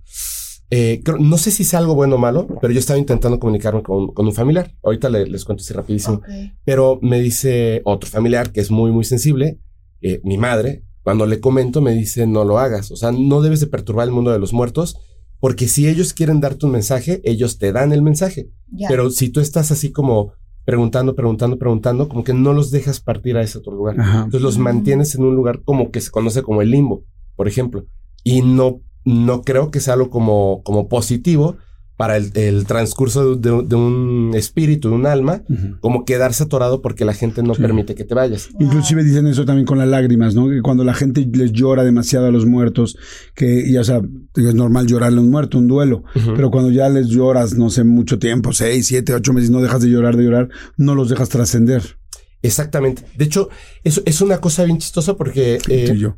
eh, 0.69 1.01
creo- 1.03 1.17
no 1.17 1.37
sé 1.37 1.51
si 1.51 1.63
sea 1.63 1.79
algo 1.79 1.95
bueno 1.95 2.15
o 2.15 2.17
malo, 2.17 2.47
pero 2.61 2.71
yo 2.73 2.79
estaba 2.79 2.99
intentando 2.99 3.39
comunicarme 3.39 3.83
con, 3.83 4.07
con 4.13 4.25
un 4.25 4.33
familiar. 4.33 4.73
Ahorita 4.83 5.09
le- 5.09 5.27
les 5.27 5.43
cuento 5.45 5.63
así 5.63 5.73
rapidísimo. 5.73 6.21
Pero 6.65 6.99
me 7.01 7.19
dice 7.19 7.81
otro 7.85 8.09
familiar 8.09 8.51
que 8.51 8.61
es 8.61 8.71
muy, 8.71 8.91
muy 8.91 9.03
sensible, 9.05 9.59
eh, 10.01 10.21
mi 10.23 10.37
madre, 10.37 10.83
cuando 11.03 11.25
le 11.25 11.39
comento 11.39 11.81
me 11.81 11.93
dice 11.93 12.27
no 12.27 12.43
lo 12.43 12.59
hagas. 12.59 12.91
O 12.91 12.95
sea, 12.95 13.11
no 13.11 13.41
debes 13.41 13.59
de 13.61 13.67
perturbar 13.67 14.05
el 14.07 14.13
mundo 14.13 14.31
de 14.31 14.39
los 14.39 14.53
muertos, 14.53 14.97
porque 15.39 15.67
si 15.67 15.87
ellos 15.87 16.13
quieren 16.13 16.41
darte 16.41 16.65
un 16.65 16.71
mensaje, 16.71 17.21
ellos 17.23 17.57
te 17.57 17.71
dan 17.71 17.91
el 17.93 18.01
mensaje. 18.01 18.49
Ya. 18.71 18.87
Pero 18.87 19.09
si 19.09 19.29
tú 19.29 19.39
estás 19.39 19.71
así 19.71 19.91
como 19.91 20.33
preguntando, 20.65 21.15
preguntando, 21.15 21.57
preguntando, 21.57 22.09
como 22.09 22.23
que 22.23 22.33
no 22.33 22.53
los 22.53 22.71
dejas 22.71 22.99
partir 22.99 23.37
a 23.37 23.41
ese 23.41 23.57
otro 23.59 23.73
lugar. 23.73 23.99
Ajá. 23.99 24.17
Entonces 24.17 24.41
los 24.41 24.57
mantienes 24.57 25.15
en 25.15 25.23
un 25.23 25.35
lugar 25.35 25.61
como 25.63 25.91
que 25.91 26.01
se 26.01 26.11
conoce 26.11 26.41
como 26.41 26.61
el 26.61 26.71
limbo, 26.71 27.03
por 27.35 27.47
ejemplo. 27.47 27.85
Y 28.23 28.41
no, 28.41 28.81
no 29.05 29.43
creo 29.43 29.71
que 29.71 29.79
sea 29.79 29.93
algo 29.93 30.09
como, 30.09 30.61
como 30.63 30.89
positivo 30.89 31.55
para 31.97 32.15
el, 32.17 32.31
el 32.35 32.65
transcurso 32.67 33.35
de, 33.35 33.49
de- 33.49 33.63
de 33.63 33.75
un 33.75 34.31
espíritu, 34.35 34.89
de 34.89 34.95
un 34.95 35.07
alma, 35.07 35.41
como 35.81 36.05
quedarse 36.05 36.43
atorado 36.43 36.81
porque 36.83 37.05
la 37.05 37.13
gente 37.15 37.41
no 37.41 37.55
Sí. 37.55 37.61
permite 37.63 37.95
que 37.95 38.03
te 38.03 38.13
vayas. 38.13 38.49
Inclusive 38.59 39.03
dicen 39.03 39.25
eso 39.25 39.45
también 39.45 39.65
con 39.65 39.79
las 39.79 39.87
lágrimas, 39.87 40.35
¿no? 40.35 40.47
Que 40.47 40.61
cuando 40.61 40.83
la 40.83 40.93
gente 40.93 41.27
les 41.33 41.51
llora 41.53 41.83
demasiado 41.83 42.27
a 42.27 42.31
los 42.31 42.45
muertos, 42.45 42.97
que 43.33 43.69
ya 43.71 43.81
o 43.81 43.83
sea, 43.83 44.01
es 44.35 44.53
normal 44.55 44.85
llorarle 44.85 45.17
a 45.17 45.21
un 45.21 45.31
muerto, 45.31 45.57
un 45.57 45.67
duelo, 45.67 46.03
pero 46.35 46.51
cuando 46.51 46.71
ya 46.71 46.87
les 46.87 47.07
lloras, 47.07 47.55
no 47.55 47.69
sé, 47.71 47.83
mucho 47.83 48.19
tiempo, 48.19 48.53
seis, 48.53 48.85
siete, 48.85 49.13
ocho 49.15 49.33
meses, 49.33 49.49
no 49.49 49.61
dejas 49.61 49.81
de 49.81 49.89
llorar, 49.89 50.15
de 50.17 50.23
llorar, 50.23 50.49
no 50.77 50.93
los 50.93 51.09
dejas 51.09 51.29
trascender. 51.29 51.97
Exactamente. 52.43 53.01
De 53.17 53.25
hecho, 53.25 53.49
eso 53.83 54.03
es 54.05 54.21
una 54.21 54.37
cosa 54.39 54.63
bien 54.65 54.77
chistosa 54.77 55.15
porque 55.17 55.57
eh, 55.67 55.95
yo. 55.97 56.17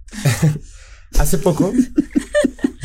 hace 1.20 1.38
poco 1.38 1.72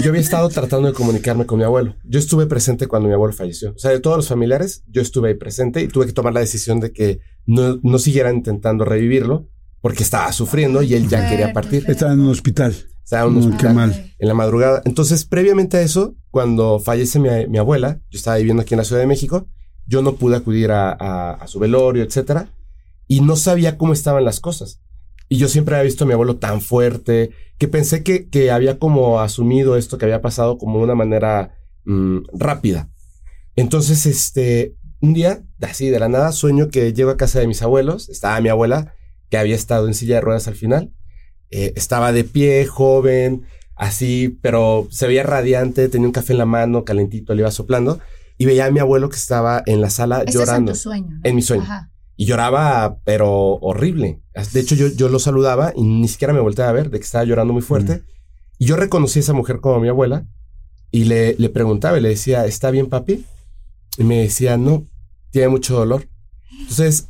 yo 0.05 0.11
había 0.11 0.21
estado 0.21 0.49
tratando 0.51 0.87
de 0.89 0.95
comunicarme 0.95 1.47
con 1.47 1.59
mi 1.59 1.65
abuelo. 1.65 1.97
Yo 2.05 2.19
estuve 2.19 2.47
presente 2.47 2.87
cuando 2.87 3.09
mi 3.09 3.15
abuelo 3.15 3.33
falleció. 3.35 3.73
O 3.73 3.79
sea, 3.79 3.91
de 3.91 4.01
todos 4.01 4.17
los 4.17 4.29
familiares, 4.29 4.85
yo 4.87 5.03
estuve 5.03 5.29
ahí 5.31 5.35
presente 5.35 5.83
y 5.83 5.89
tuve 5.89 6.07
que 6.07 6.13
tomar 6.13 6.33
la 6.35 6.41
decisión 6.41 6.81
de 6.81 6.93
que 6.93 7.21
no, 7.47 7.79
no 7.83 7.99
siguieran 7.99 8.37
intentando 8.37 8.85
revivirlo 8.85 9.49
porque 9.81 10.03
estaba 10.03 10.31
sufriendo 10.33 10.83
y 10.83 10.95
él 10.95 11.09
ya 11.09 11.29
quería 11.29 11.53
partir. 11.53 11.85
Estaba 11.89 12.13
en 12.13 12.21
un 12.21 12.29
hospital. 12.29 12.75
Estaba 13.03 13.29
en 13.29 13.37
un 13.37 13.43
hospital 13.43 13.69
qué 13.69 13.75
mal. 13.75 14.13
en 14.19 14.29
la 14.29 14.35
madrugada. 14.35 14.83
Entonces, 14.85 15.25
previamente 15.25 15.77
a 15.77 15.83
eso, 15.83 16.15
cuando 16.31 16.79
fallece 16.81 17.19
mi, 17.19 17.29
mi 17.49 17.59
abuela, 17.59 18.01
yo 18.11 18.17
estaba 18.19 18.37
viviendo 18.39 18.63
aquí 18.63 18.75
en 18.75 18.79
la 18.79 18.85
Ciudad 18.85 19.03
de 19.03 19.07
México, 19.07 19.47
yo 19.87 20.01
no 20.01 20.15
pude 20.17 20.37
acudir 20.37 20.71
a, 20.71 20.91
a- 20.93 21.33
a 21.35 21.47
su 21.47 21.59
velorio, 21.59 22.03
etcétera, 22.03 22.49
y 23.07 23.21
no 23.21 23.37
sabía 23.37 23.77
cómo 23.77 23.93
estaban 23.93 24.25
las 24.25 24.41
cosas. 24.41 24.81
Y 25.35 25.37
yo 25.37 25.49
siempre 25.49 25.75
había 25.75 25.87
visto 25.87 26.05
a 26.05 26.07
mi 26.07 26.13
abuelo 26.13 26.37
tan 26.37 26.61
fuerte 26.61 27.33
que 27.59 27.67
pensé 27.67 28.05
que, 28.05 28.29
que 28.29 28.53
había 28.53 28.79
como 28.79 29.19
asumido 29.19 29.77
esto 29.77 29.99
que 29.99 30.05
había 30.05 30.23
pasado 30.23 30.59
como 30.59 30.79
de 30.79 30.85
una 30.85 30.95
manera 30.95 31.57
mm, 31.87 32.19
rápida. 32.35 32.89
Entonces, 33.57 34.07
este, 34.07 34.77
un 35.01 35.13
día, 35.13 35.43
así 35.61 35.91
de 35.91 35.99
la 35.99 36.09
nada, 36.09 36.31
sueño 36.31 36.69
que 36.69 36.93
llego 36.93 37.11
a 37.11 37.17
casa 37.17 37.41
de 37.41 37.49
mis 37.49 37.63
abuelos, 37.63 38.09
estaba 38.11 38.41
mi 38.41 38.49
abuela, 38.49 38.95
que 39.29 39.37
había 39.37 39.57
estado 39.57 39.89
en 39.89 39.95
silla 39.95 40.15
de 40.15 40.21
ruedas 40.21 40.47
al 40.47 40.55
final, 40.55 40.93
eh, 41.51 41.73
estaba 41.75 42.13
de 42.13 42.23
pie, 42.23 42.65
joven, 42.67 43.43
así, 43.75 44.39
pero 44.41 44.87
se 44.93 45.09
veía 45.09 45.25
radiante, 45.25 45.89
tenía 45.89 46.07
un 46.07 46.13
café 46.13 46.33
en 46.35 46.39
la 46.39 46.47
mano, 46.47 46.85
calentito, 46.85 47.35
le 47.35 47.41
iba 47.41 47.51
soplando, 47.51 47.99
y 48.39 48.47
veía 48.47 48.67
a 48.67 48.71
mi 48.71 48.79
abuelo 48.79 49.09
que 49.09 49.17
estaba 49.17 49.65
en 49.67 49.81
la 49.81 49.91
sala 49.91 50.21
es 50.21 50.33
en 50.33 50.41
llorando. 50.41 50.73
tu 50.75 50.79
sueño. 50.79 51.11
¿no? 51.11 51.21
En 51.25 51.35
mi 51.35 51.43
sueño. 51.43 51.65
Ajá. 51.65 51.91
Y 52.17 52.27
lloraba, 52.27 52.99
pero 53.05 53.31
horrible. 53.57 54.21
De 54.53 54.61
hecho, 54.61 54.75
yo, 54.75 54.89
yo 54.89 55.09
lo 55.09 55.19
saludaba 55.19 55.73
y 55.75 55.83
ni 55.83 56.09
siquiera 56.09 56.33
me 56.33 56.41
volteé 56.41 56.65
a 56.65 56.73
ver 56.73 56.91
de 56.91 56.99
que 56.99 57.05
estaba 57.05 57.25
llorando 57.25 57.53
muy 57.53 57.63
fuerte. 57.63 58.03
Y 58.59 58.67
yo 58.67 58.77
reconocí 58.77 59.19
a 59.19 59.23
esa 59.23 59.33
mujer 59.33 59.61
como 59.61 59.81
mi 59.81 59.89
abuela 59.89 60.27
y 60.91 61.05
le, 61.05 61.35
le 61.39 61.49
preguntaba 61.49 61.99
y 61.99 62.01
le 62.01 62.11
decía, 62.11 62.47
¿está 62.47 62.71
bien, 62.71 62.89
papi? 62.89 63.25
Y 63.99 64.05
me 64.05 64.19
decía, 64.19 64.57
no, 64.57 64.87
tiene 65.31 65.49
mucho 65.49 65.75
dolor. 65.77 66.09
Entonces, 66.61 67.09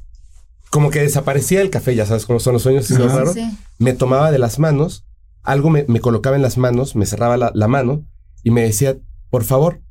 como 0.70 0.90
que 0.90 1.00
desaparecía 1.00 1.60
el 1.60 1.70
café, 1.70 1.94
ya 1.94 2.06
sabes 2.06 2.24
cómo 2.24 2.40
son 2.40 2.54
los 2.54 2.62
sueños, 2.62 2.90
es 2.90 2.98
Ajá. 2.98 3.18
raro. 3.18 3.32
Sí. 3.34 3.46
Me 3.78 3.92
tomaba 3.92 4.30
de 4.30 4.38
las 4.38 4.58
manos, 4.58 5.04
algo 5.42 5.68
me, 5.68 5.84
me 5.86 6.00
colocaba 6.00 6.36
en 6.36 6.42
las 6.42 6.56
manos, 6.56 6.96
me 6.96 7.04
cerraba 7.06 7.36
la, 7.36 7.52
la 7.54 7.68
mano 7.68 8.06
y 8.42 8.50
me 8.50 8.62
decía, 8.62 8.96
por 9.28 9.44
favor, 9.44 9.82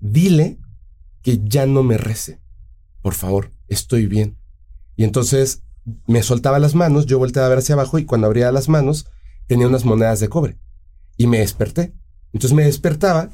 dile 0.00 0.58
que 1.22 1.40
ya 1.44 1.66
no 1.66 1.82
me 1.84 1.98
rece. 1.98 2.40
Por 3.00 3.14
favor, 3.14 3.50
estoy 3.68 4.06
bien. 4.06 4.36
Y 5.00 5.04
entonces 5.04 5.62
me 6.06 6.22
soltaba 6.22 6.58
las 6.58 6.74
manos, 6.74 7.06
yo 7.06 7.18
volteaba 7.18 7.46
a 7.46 7.48
ver 7.48 7.60
hacia 7.60 7.74
abajo 7.74 7.98
y 7.98 8.04
cuando 8.04 8.26
abría 8.26 8.52
las 8.52 8.68
manos 8.68 9.06
tenía 9.46 9.66
unas 9.66 9.86
monedas 9.86 10.20
de 10.20 10.28
cobre. 10.28 10.58
Y 11.16 11.26
me 11.26 11.38
desperté. 11.38 11.94
Entonces 12.34 12.54
me 12.54 12.64
despertaba 12.64 13.30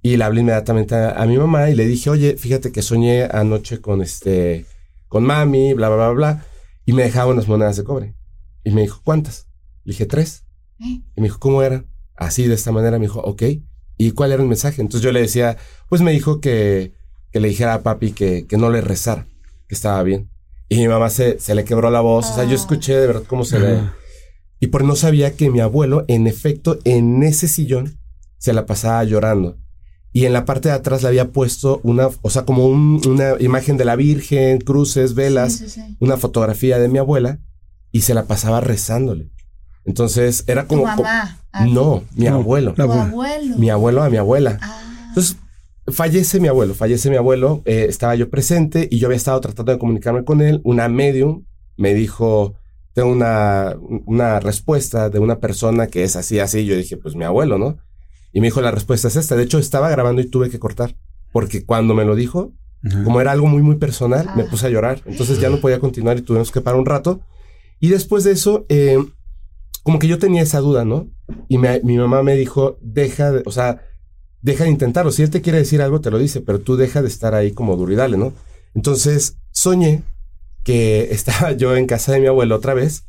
y 0.00 0.16
le 0.16 0.22
hablé 0.22 0.42
inmediatamente 0.42 0.94
a, 0.94 1.10
a 1.20 1.26
mi 1.26 1.36
mamá 1.36 1.70
y 1.70 1.74
le 1.74 1.88
dije, 1.88 2.08
oye, 2.08 2.36
fíjate 2.36 2.70
que 2.70 2.82
soñé 2.82 3.24
anoche 3.24 3.80
con 3.80 4.00
este, 4.00 4.64
con 5.08 5.24
mami, 5.24 5.74
bla, 5.74 5.88
bla, 5.88 5.96
bla, 5.96 6.10
bla. 6.12 6.46
Y 6.86 6.92
me 6.92 7.02
dejaba 7.02 7.32
unas 7.32 7.48
monedas 7.48 7.76
de 7.76 7.82
cobre. 7.82 8.14
Y 8.62 8.70
me 8.70 8.82
dijo, 8.82 9.00
¿cuántas? 9.02 9.48
Le 9.82 9.94
dije, 9.94 10.06
tres. 10.06 10.44
¿Eh? 10.78 11.02
Y 11.16 11.20
me 11.20 11.24
dijo, 11.24 11.40
¿cómo 11.40 11.64
eran? 11.64 11.88
Así, 12.14 12.46
de 12.46 12.54
esta 12.54 12.70
manera. 12.70 13.00
Me 13.00 13.06
dijo, 13.06 13.18
ok, 13.22 13.42
¿Y 13.98 14.12
cuál 14.12 14.32
era 14.32 14.42
el 14.42 14.48
mensaje? 14.48 14.82
Entonces 14.82 15.04
yo 15.04 15.12
le 15.12 15.20
decía, 15.20 15.56
pues 15.88 16.00
me 16.00 16.12
dijo 16.12 16.40
que, 16.40 16.92
que 17.30 17.40
le 17.40 17.48
dijera 17.48 17.74
a 17.74 17.82
papi 17.82 18.12
que, 18.12 18.46
que 18.46 18.56
no 18.56 18.70
le 18.70 18.80
rezara, 18.80 19.26
que 19.68 19.74
estaba 19.74 20.02
bien. 20.02 20.31
Y 20.72 20.78
mi 20.78 20.88
mamá 20.88 21.10
se, 21.10 21.38
se 21.38 21.54
le 21.54 21.64
quebró 21.64 21.90
la 21.90 22.00
voz. 22.00 22.30
O 22.30 22.34
sea, 22.34 22.44
yo 22.44 22.52
Ah. 22.52 22.54
escuché 22.54 22.96
de 22.96 23.06
verdad 23.06 23.22
cómo 23.26 23.44
se 23.44 23.58
le... 23.58 23.76
Ajá. 23.76 23.94
Y 24.60 24.68
por 24.68 24.84
no 24.84 24.94
sabía 24.96 25.34
que 25.34 25.50
mi 25.50 25.60
abuelo, 25.60 26.04
en 26.08 26.26
efecto, 26.26 26.78
en 26.84 27.22
ese 27.24 27.48
sillón, 27.48 27.98
se 28.38 28.52
la 28.52 28.64
pasaba 28.64 29.02
llorando. 29.04 29.58
Y 30.12 30.24
en 30.26 30.32
la 30.32 30.44
parte 30.44 30.68
de 30.68 30.74
atrás 30.74 31.02
le 31.02 31.08
había 31.08 31.30
puesto 31.32 31.80
una, 31.82 32.08
o 32.22 32.30
sea, 32.30 32.44
como 32.44 32.66
un- 32.66 33.00
una 33.06 33.34
imagen 33.40 33.76
de 33.76 33.84
la 33.84 33.96
Virgen, 33.96 34.58
cruces, 34.60 35.14
velas, 35.14 35.54
Sí, 35.54 35.68
sí, 35.68 35.80
sí. 35.80 35.96
una 36.00 36.16
fotografía 36.16 36.78
de 36.78 36.88
mi 36.88 36.98
abuela, 36.98 37.40
y 37.90 38.02
se 38.02 38.14
la 38.14 38.24
pasaba 38.26 38.60
rezándole. 38.60 39.30
Entonces 39.84 40.44
era 40.46 40.62
Tu 40.62 40.68
como... 40.68 40.84
mamá. 40.84 41.38
a 41.52 41.66
No, 41.66 42.04
mi 42.14 42.26
No, 42.26 42.36
abuelo. 42.36 42.74
abuela. 42.78 43.02
abuelo. 43.04 43.56
Mi 43.58 43.68
abuelo 43.70 44.02
a 44.02 44.10
mi 44.10 44.16
abuela. 44.16 44.58
Ah. 44.62 45.06
Entonces, 45.08 45.36
fallece 45.92 46.40
mi 46.40 46.48
abuelo, 46.48 46.74
fallece 46.74 47.10
mi 47.10 47.16
abuelo, 47.16 47.62
eh, 47.64 47.86
estaba 47.88 48.14
yo 48.14 48.30
presente 48.30 48.88
y 48.90 48.98
yo 48.98 49.06
había 49.08 49.16
estado 49.16 49.40
tratando 49.40 49.72
de 49.72 49.78
comunicarme 49.78 50.24
con 50.24 50.40
él. 50.40 50.60
Una 50.64 50.88
medium 50.88 51.44
me 51.76 51.94
dijo, 51.94 52.54
tengo 52.94 53.10
una, 53.10 53.76
una 54.06 54.40
respuesta 54.40 55.08
de 55.10 55.18
una 55.18 55.38
persona 55.38 55.86
que 55.86 56.02
es 56.04 56.16
así, 56.16 56.38
así. 56.40 56.64
Yo 56.64 56.76
dije, 56.76 56.96
pues 56.96 57.14
mi 57.16 57.24
abuelo, 57.24 57.58
¿no? 57.58 57.78
Y 58.32 58.40
me 58.40 58.46
dijo, 58.48 58.60
la 58.60 58.70
respuesta 58.70 59.08
es 59.08 59.16
esta. 59.16 59.36
De 59.36 59.42
hecho, 59.44 59.58
estaba 59.58 59.88
grabando 59.90 60.20
y 60.22 60.26
tuve 60.28 60.50
que 60.50 60.58
cortar. 60.58 60.96
Porque 61.32 61.64
cuando 61.64 61.94
me 61.94 62.04
lo 62.04 62.14
dijo, 62.14 62.52
como 63.04 63.20
era 63.20 63.30
algo 63.32 63.46
muy, 63.46 63.62
muy 63.62 63.76
personal, 63.76 64.28
me 64.36 64.42
Ah. 64.42 64.46
puse 64.50 64.66
a 64.66 64.70
llorar. 64.70 65.02
Entonces 65.06 65.40
ya 65.40 65.48
no 65.50 65.58
podía 65.60 65.78
continuar 65.80 66.18
y 66.18 66.22
tuvimos 66.22 66.50
que 66.50 66.60
parar 66.60 66.78
un 66.80 66.86
rato. 66.86 67.20
Y 67.80 67.88
después 67.88 68.24
de 68.24 68.32
eso, 68.32 68.66
eh, 68.68 68.98
como 69.82 69.98
que 69.98 70.08
yo 70.08 70.18
tenía 70.18 70.42
esa 70.42 70.60
duda, 70.60 70.84
¿no? 70.84 71.08
Y 71.48 71.58
me- 71.58 71.80
mi 71.82 71.96
mamá 71.98 72.22
me 72.22 72.36
dijo, 72.36 72.78
deja 72.80 73.32
de, 73.32 73.42
o 73.46 73.50
sea, 73.50 73.82
deja 74.42 74.64
de 74.64 74.70
intentarlo. 74.70 75.10
Si 75.12 75.22
él 75.22 75.30
te 75.30 75.40
quiere 75.40 75.58
decir 75.58 75.80
algo, 75.80 76.00
te 76.00 76.10
lo 76.10 76.18
dice, 76.18 76.40
pero 76.40 76.60
tú 76.60 76.76
deja 76.76 77.00
de 77.00 77.08
estar 77.08 77.34
ahí 77.34 77.52
como 77.52 77.76
duro 77.76 77.92
y 77.92 77.96
dale, 77.96 78.16
¿no? 78.16 78.32
Entonces 78.74 79.38
soñé 79.52 80.02
que 80.64 81.08
estaba 81.12 81.52
yo 81.52 81.74
en 81.76 81.86
casa 81.86 82.12
de 82.12 82.20
mi 82.20 82.26
abuelo 82.26 82.56
otra 82.56 82.74
vez 82.74 83.04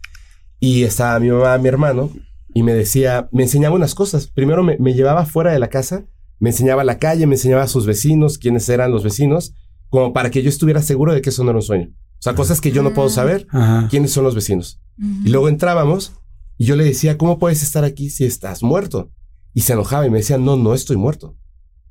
y 0.59 0.83
estaba 0.83 1.19
mi 1.19 1.29
mamá, 1.29 1.57
mi 1.57 1.67
hermano, 1.67 2.09
y 2.53 2.63
me 2.63 2.73
decía, 2.73 3.27
me 3.31 3.43
enseñaba 3.43 3.75
unas 3.75 3.95
cosas. 3.95 4.27
Primero 4.27 4.63
me, 4.63 4.77
me 4.77 4.93
llevaba 4.93 5.25
fuera 5.25 5.51
de 5.51 5.59
la 5.59 5.67
casa, 5.69 6.05
me 6.39 6.51
enseñaba 6.51 6.83
la 6.83 6.99
calle, 6.99 7.25
me 7.27 7.35
enseñaba 7.35 7.63
a 7.63 7.67
sus 7.67 7.85
vecinos, 7.85 8.37
quiénes 8.37 8.69
eran 8.69 8.91
los 8.91 9.03
vecinos, 9.03 9.53
como 9.89 10.13
para 10.13 10.29
que 10.31 10.41
yo 10.43 10.49
estuviera 10.49 10.81
seguro 10.81 11.13
de 11.13 11.21
que 11.21 11.29
eso 11.29 11.43
no 11.43 11.49
era 11.49 11.57
un 11.59 11.63
sueño. 11.63 11.89
O 11.91 12.21
sea, 12.23 12.35
cosas 12.35 12.61
que 12.61 12.71
yo 12.71 12.83
no 12.83 12.93
puedo 12.93 13.09
saber, 13.09 13.47
Ajá. 13.49 13.87
quiénes 13.89 14.11
son 14.11 14.23
los 14.23 14.35
vecinos. 14.35 14.79
Y 15.25 15.29
luego 15.29 15.49
entrábamos 15.49 16.13
y 16.57 16.65
yo 16.65 16.75
le 16.75 16.85
decía, 16.85 17.17
¿cómo 17.17 17.39
puedes 17.39 17.63
estar 17.63 17.83
aquí 17.83 18.09
si 18.09 18.23
estás 18.23 18.63
muerto? 18.63 19.11
Y 19.53 19.61
se 19.61 19.73
enojaba 19.73 20.05
y 20.05 20.09
me 20.09 20.17
decía, 20.17 20.37
no, 20.37 20.55
no 20.55 20.73
estoy 20.73 20.97
muerto. 20.97 21.35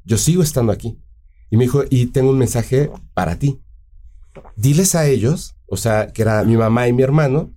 Yo 0.04 0.18
sigo 0.18 0.42
estando 0.42 0.72
aquí. 0.72 0.98
Y 1.50 1.56
me 1.56 1.64
dijo, 1.64 1.84
y 1.90 2.06
tengo 2.06 2.30
un 2.30 2.38
mensaje 2.38 2.90
para 3.14 3.38
ti. 3.38 3.60
Diles 4.56 4.94
a 4.94 5.06
ellos, 5.06 5.54
o 5.66 5.76
sea, 5.76 6.12
que 6.12 6.22
era 6.22 6.42
mi 6.44 6.56
mamá 6.56 6.88
y 6.88 6.92
mi 6.92 7.02
hermano, 7.02 7.52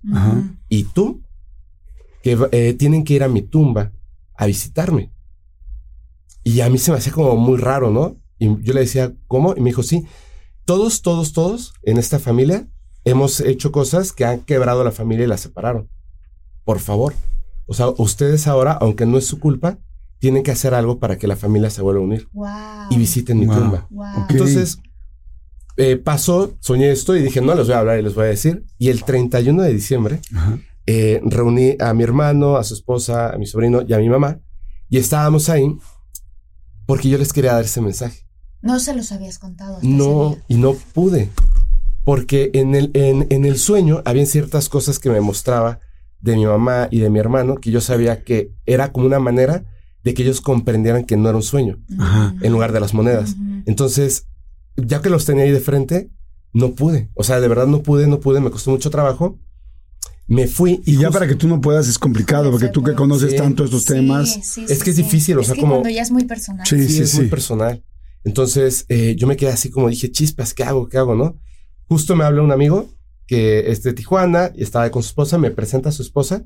y 0.68 0.84
tú, 0.84 1.22
que 2.22 2.38
eh, 2.52 2.74
tienen 2.74 3.04
que 3.04 3.14
ir 3.14 3.22
a 3.22 3.28
mi 3.28 3.42
tumba 3.42 3.92
a 4.34 4.46
visitarme. 4.46 5.12
Y 6.44 6.60
a 6.60 6.70
mí 6.70 6.78
se 6.78 6.92
me 6.92 6.98
hacía 6.98 7.12
como 7.12 7.36
muy 7.36 7.56
raro, 7.56 7.90
¿no? 7.90 8.16
Y 8.38 8.62
yo 8.62 8.74
le 8.74 8.80
decía, 8.80 9.12
¿cómo? 9.26 9.54
Y 9.56 9.60
me 9.60 9.70
dijo, 9.70 9.82
sí, 9.82 10.06
todos, 10.64 11.02
todos, 11.02 11.32
todos 11.32 11.72
en 11.82 11.96
esta 11.96 12.18
familia 12.18 12.68
hemos 13.04 13.40
hecho 13.40 13.72
cosas 13.72 14.12
que 14.12 14.24
han 14.24 14.40
quebrado 14.40 14.84
la 14.84 14.92
familia 14.92 15.24
y 15.24 15.28
la 15.28 15.38
separaron. 15.38 15.88
Por 16.64 16.80
favor. 16.80 17.14
O 17.66 17.74
sea, 17.74 17.88
ustedes 17.96 18.46
ahora, 18.46 18.72
aunque 18.72 19.06
no 19.06 19.16
es 19.16 19.26
su 19.26 19.38
culpa, 19.38 19.78
tienen 20.18 20.42
que 20.42 20.50
hacer 20.50 20.74
algo 20.74 20.98
para 20.98 21.18
que 21.18 21.26
la 21.26 21.36
familia 21.36 21.70
se 21.70 21.82
vuelva 21.82 22.00
a 22.00 22.04
unir 22.04 22.28
Wow. 22.32 22.48
y 22.90 22.96
visiten 22.96 23.38
mi 23.38 23.46
Wow. 23.46 23.56
tumba. 23.58 23.86
Wow. 23.90 24.06
Ok. 24.24 24.30
Entonces, 24.30 24.78
eh, 25.76 25.96
pasó, 25.96 26.54
soñé 26.60 26.90
esto 26.90 27.14
y 27.16 27.22
dije, 27.22 27.40
no 27.40 27.54
les 27.54 27.66
voy 27.66 27.74
a 27.76 27.80
hablar 27.80 27.98
y 27.98 28.02
les 28.02 28.14
voy 28.14 28.24
a 28.24 28.28
decir. 28.28 28.64
Y 28.78 28.88
el 28.88 29.04
31 29.04 29.62
de 29.62 29.72
diciembre 29.74 30.20
Ajá. 30.34 30.58
eh, 30.86 31.20
reuní 31.24 31.76
a 31.80 31.92
mi 31.94 32.02
hermano, 32.02 32.56
a 32.56 32.64
su 32.64 32.74
esposa, 32.74 33.30
a 33.34 33.38
mi 33.38 33.46
sobrino 33.46 33.82
y 33.86 33.92
a 33.92 33.98
mi 33.98 34.08
mamá. 34.08 34.40
Y 34.88 34.98
estábamos 34.98 35.48
ahí 35.48 35.76
porque 36.86 37.08
yo 37.08 37.18
les 37.18 37.32
quería 37.32 37.52
dar 37.54 37.64
ese 37.64 37.80
mensaje. 37.80 38.20
No 38.62 38.78
se 38.80 38.94
los 38.94 39.12
habías 39.12 39.38
contado. 39.38 39.76
hasta 39.76 39.86
No, 39.86 40.28
ese 40.30 40.36
día. 40.36 40.44
y 40.48 40.54
no 40.56 40.74
pude. 40.94 41.30
Porque 42.04 42.50
en 42.54 42.74
el, 42.74 42.90
en, 42.94 43.26
en 43.30 43.44
el 43.44 43.58
sueño 43.58 44.00
habían 44.04 44.26
ciertas 44.26 44.68
cosas 44.68 44.98
que 44.98 45.10
me 45.10 45.20
mostraba 45.20 45.80
de 46.20 46.36
mi 46.36 46.46
mamá 46.46 46.88
y 46.90 47.00
de 47.00 47.10
mi 47.10 47.18
hermano 47.18 47.56
que 47.56 47.70
yo 47.70 47.80
sabía 47.80 48.22
que 48.24 48.52
era 48.64 48.92
como 48.92 49.06
una 49.06 49.18
manera 49.18 49.64
de 50.06 50.14
que 50.14 50.22
ellos 50.22 50.40
comprendieran 50.40 51.04
que 51.04 51.16
no 51.16 51.28
era 51.28 51.36
un 51.36 51.42
sueño 51.42 51.78
Ajá. 51.98 52.32
En 52.40 52.52
lugar 52.52 52.72
de 52.72 52.78
las 52.78 52.94
monedas. 52.94 53.34
Entonces, 53.66 54.28
ya 54.76 55.02
que 55.02 55.10
los 55.10 55.24
tenía 55.24 55.42
ahí 55.42 55.50
de 55.50 55.58
frente, 55.60 56.10
no 56.52 56.74
pude. 56.76 57.10
O 57.14 57.24
sea, 57.24 57.40
de 57.40 57.48
verdad 57.48 57.66
no 57.66 57.82
pude, 57.82 58.06
no 58.06 58.20
pude, 58.20 58.38
me 58.40 58.50
costó 58.52 58.70
mucho 58.70 58.88
trabajo. 58.88 59.36
Me 60.28 60.46
fui 60.46 60.80
y, 60.86 60.92
Y 60.92 60.94
ya 60.94 61.08
justo- 61.08 61.12
para 61.12 61.26
que 61.26 61.34
tú 61.34 61.48
no 61.48 61.60
puedas 61.60 61.88
es 61.88 61.98
complicado, 61.98 62.52
porque 62.52 62.68
tú 62.68 62.84
que 62.84 62.94
conoces 62.94 63.32
Sí. 63.32 63.36
tanto 63.36 63.64
estos 63.64 63.82
Sí, 63.82 63.88
temas. 63.94 64.32
sí, 64.32 64.64
Es 64.68 64.78
sí, 64.78 64.84
que 64.84 64.90
es 64.90 64.96
difícil, 64.96 65.38
o 65.38 65.40
Es 65.40 65.46
sea, 65.46 65.54
que 65.56 65.60
como- 65.60 65.74
cuando 65.74 65.88
ya 65.90 66.02
es 66.02 66.10
muy 66.12 66.24
personal. 66.24 66.64
Sí, 66.66 66.78
sí, 66.84 66.88
sí, 66.88 67.02
es 67.02 67.10
sí. 67.10 67.16
muy 67.18 67.26
personal. 67.28 67.82
Entonces, 68.24 68.86
eh, 68.88 69.16
yo 69.18 69.26
me 69.26 69.36
quedé 69.36 69.50
así 69.50 69.70
como 69.70 69.88
dije, 69.88 70.10
chispas, 70.12 70.54
¿qué 70.54 70.62
hago? 70.64 70.88
¿Qué 70.88 70.98
hago? 70.98 71.14
¿No? 71.16 71.36
Justo 71.88 72.14
me 72.16 72.24
habla 72.24 72.42
un 72.42 72.52
amigo 72.52 72.88
que 73.26 73.70
es 73.72 73.82
de 73.82 73.92
Tijuana 73.92 74.52
y 74.54 74.62
estaba 74.62 74.88
con 74.90 75.02
su 75.02 75.08
esposa, 75.08 75.36
me 75.38 75.50
presenta 75.50 75.88
a 75.88 75.92
su 75.92 76.02
esposa 76.02 76.44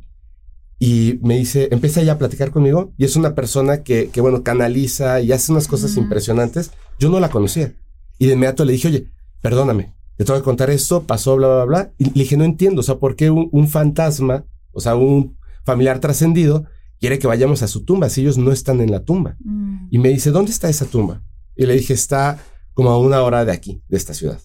y 0.83 1.21
me 1.23 1.37
dice, 1.37 1.69
empieza 1.71 2.03
ya 2.03 2.15
a 2.15 2.19
platicar 2.19 2.51
conmigo 2.51 2.95
y 2.97 3.05
es 3.05 3.15
una 3.15 3.35
persona 3.35 3.83
que, 3.83 4.09
que 4.09 4.23
bueno, 4.23 4.43
canaliza 4.43 5.21
y 5.21 5.31
hace 5.31 5.53
unas 5.53 5.69
cosas 5.69 5.95
impresionantes. 5.99 6.71
Yo 6.99 7.11
no 7.11 7.21
la 7.21 7.29
conocía. 7.29 7.75
Y 8.19 8.27
de 8.27 8.33
inmediato 8.33 8.65
le 8.65 8.73
dije, 8.73 8.89
oye, 8.89 9.07
perdóname, 9.43 9.95
te 10.17 10.25
tengo 10.25 10.41
que 10.41 10.45
contar 10.45 10.71
esto, 10.71 11.03
pasó, 11.05 11.37
bla, 11.37 11.49
bla, 11.49 11.65
bla. 11.67 11.93
Y 11.99 12.05
le 12.07 12.13
dije, 12.13 12.39
no 12.39 12.45
entiendo, 12.45 12.81
o 12.81 12.83
sea, 12.83 12.97
¿por 12.97 13.15
qué 13.15 13.31
un, 13.31 13.51
un 13.53 13.69
fantasma, 13.69 14.47
o 14.73 14.81
sea, 14.81 14.97
un 14.97 15.37
familiar 15.65 16.01
trascendido, 16.01 16.65
quiere 16.99 17.19
que 17.19 17.27
vayamos 17.27 17.63
a 17.63 17.69
su 17.69 17.85
tumba 17.85 18.09
si 18.09 18.23
ellos 18.23 18.39
no 18.39 18.51
están 18.51 18.81
en 18.81 18.91
la 18.91 19.05
tumba? 19.05 19.37
Mm. 19.45 19.89
Y 19.91 19.99
me 19.99 20.09
dice, 20.09 20.31
¿dónde 20.31 20.51
está 20.51 20.71
esa 20.71 20.87
tumba? 20.87 21.23
Y 21.57 21.67
le 21.67 21.75
dije, 21.75 21.93
está 21.93 22.39
como 22.73 22.89
a 22.89 22.99
una 22.99 23.21
hora 23.23 23.45
de 23.45 23.53
aquí, 23.53 23.83
de 23.89 23.99
esta 23.99 24.15
ciudad. 24.15 24.41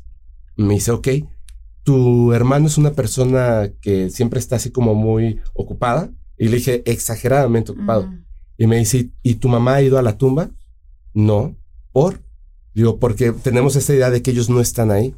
Y 0.57 0.63
me 0.63 0.73
dice, 0.73 0.91
ok, 0.91 1.07
tu 1.83 2.33
hermano 2.33 2.67
es 2.67 2.77
una 2.77 2.91
persona 2.91 3.71
que 3.79 4.09
siempre 4.09 4.39
está 4.39 4.57
así 4.57 4.71
como 4.71 4.95
muy 4.95 5.39
ocupada. 5.53 6.11
Y 6.37 6.49
le 6.49 6.57
dije, 6.57 6.83
exageradamente 6.85 7.71
ocupado. 7.71 8.11
Y 8.57 8.67
me 8.67 8.77
dice, 8.77 9.11
¿y 9.23 9.35
tu 9.35 9.47
mamá 9.49 9.75
ha 9.75 9.81
ido 9.81 9.97
a 9.97 10.01
la 10.01 10.17
tumba? 10.17 10.49
No. 11.13 11.55
¿Por? 11.91 12.21
Digo, 12.73 12.99
porque 12.99 13.31
tenemos 13.31 13.75
esta 13.75 13.93
idea 13.93 14.09
de 14.09 14.21
que 14.21 14.31
ellos 14.31 14.49
no 14.49 14.59
están 14.59 14.91
ahí. 14.91 15.15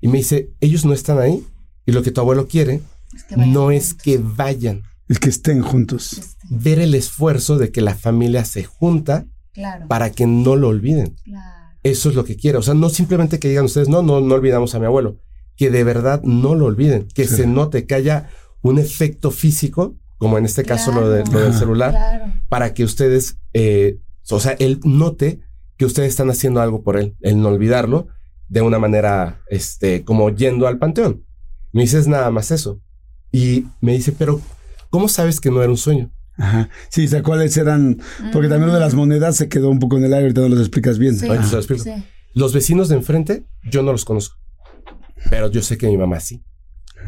Y 0.00 0.08
me 0.08 0.18
dice, 0.18 0.50
ellos 0.60 0.84
no 0.84 0.92
están 0.92 1.18
ahí. 1.18 1.44
Y 1.86 1.92
lo 1.92 2.02
que 2.02 2.10
tu 2.10 2.20
abuelo 2.20 2.48
quiere 2.48 2.80
Es 3.14 3.24
que 3.24 3.36
vayan 3.36 3.52
no 3.52 3.70
es 3.70 3.94
que 3.94 4.18
vayan. 4.18 4.82
Es 5.08 5.18
que 5.18 5.28
estén 5.28 5.60
juntos. 5.62 6.36
Ver 6.48 6.78
el 6.78 6.94
esfuerzo 6.94 7.58
de 7.58 7.70
que 7.70 7.82
la 7.82 7.94
familia 7.94 8.44
se 8.46 8.64
junta 8.64 9.26
Claro. 9.52 9.86
para 9.86 10.10
que 10.10 10.26
no 10.26 10.56
lo 10.56 10.68
olviden. 10.68 11.16
Claro. 11.24 11.76
Eso 11.82 12.08
es 12.08 12.14
lo 12.14 12.24
que 12.24 12.36
quiero. 12.36 12.60
O 12.60 12.62
sea, 12.62 12.72
no 12.74 12.88
simplemente 12.88 13.38
que 13.38 13.48
digan 13.48 13.66
ustedes, 13.66 13.88
no, 13.90 14.02
no, 14.02 14.20
no 14.22 14.34
olvidamos 14.34 14.74
a 14.74 14.78
mi 14.80 14.86
abuelo. 14.86 15.20
Que 15.56 15.70
de 15.70 15.84
verdad 15.84 16.22
no 16.22 16.54
lo 16.54 16.64
olviden. 16.64 17.06
Que 17.14 17.26
Sí. 17.28 17.36
se 17.36 17.46
note, 17.46 17.86
que 17.86 17.94
haya 17.94 18.30
un 18.62 18.78
efecto 18.78 19.30
físico, 19.30 19.94
como 20.18 20.38
en 20.38 20.44
este 20.44 20.62
caso 20.64 20.92
lo, 20.92 21.08
de- 21.10 21.18
lo 21.24 21.40
del 21.40 21.48
Claro. 21.48 21.52
celular, 21.52 21.90
Claro. 21.90 22.32
para 22.48 22.72
que 22.74 22.84
ustedes, 22.84 23.38
eh, 23.52 23.98
o 24.30 24.40
sea, 24.40 24.52
él 24.52 24.80
note 24.84 25.40
que 25.76 25.84
ustedes 25.84 26.08
están 26.10 26.30
haciendo 26.30 26.60
algo 26.60 26.82
por 26.82 26.96
él, 26.96 27.16
el 27.20 27.40
no 27.40 27.48
olvidarlo 27.48 28.08
de 28.48 28.60
una 28.62 28.78
manera, 28.78 29.40
este, 29.48 30.04
como 30.04 30.30
yendo 30.30 30.66
al 30.66 30.78
panteón. 30.78 31.24
Me 31.72 31.82
dices 31.82 32.06
nada 32.06 32.30
más 32.30 32.50
eso. 32.50 32.80
Y 33.32 33.66
me 33.80 33.92
dice, 33.92 34.12
pero, 34.12 34.40
¿cómo 34.90 35.08
sabes 35.08 35.40
que 35.40 35.50
no 35.50 35.60
era 35.60 35.70
un 35.70 35.76
sueño? 35.76 36.12
Ajá. 36.36 36.68
Sí, 36.88 37.06
o 37.06 37.08
sea, 37.08 37.22
cuáles 37.22 37.56
eran. 37.56 37.98
Porque 38.32 38.48
también 38.48 38.68
lo 38.68 38.74
de 38.74 38.80
las 38.80 38.94
monedas 38.94 39.36
se 39.36 39.48
quedó 39.48 39.70
un 39.70 39.78
poco 39.80 39.96
en 39.98 40.04
el 40.04 40.12
aire, 40.14 40.24
ahorita 40.26 40.40
no 40.42 40.48
los 40.48 40.60
explicas 40.60 40.98
bien. 40.98 41.16
Sí. 41.18 41.26
Ahorita 41.26 41.44
se 41.46 41.52
lo 41.52 41.58
explico. 41.58 41.82
Sí. 41.84 41.92
Los 42.34 42.52
vecinos 42.52 42.88
de 42.88 42.96
enfrente, 42.96 43.44
yo 43.70 43.82
no 43.82 43.92
los 43.92 44.04
conozco. 44.04 44.36
Pero 45.30 45.50
yo 45.50 45.62
sé 45.62 45.76
que 45.78 45.86
mi 45.88 45.96
mamá 45.96 46.20
sí. 46.20 46.42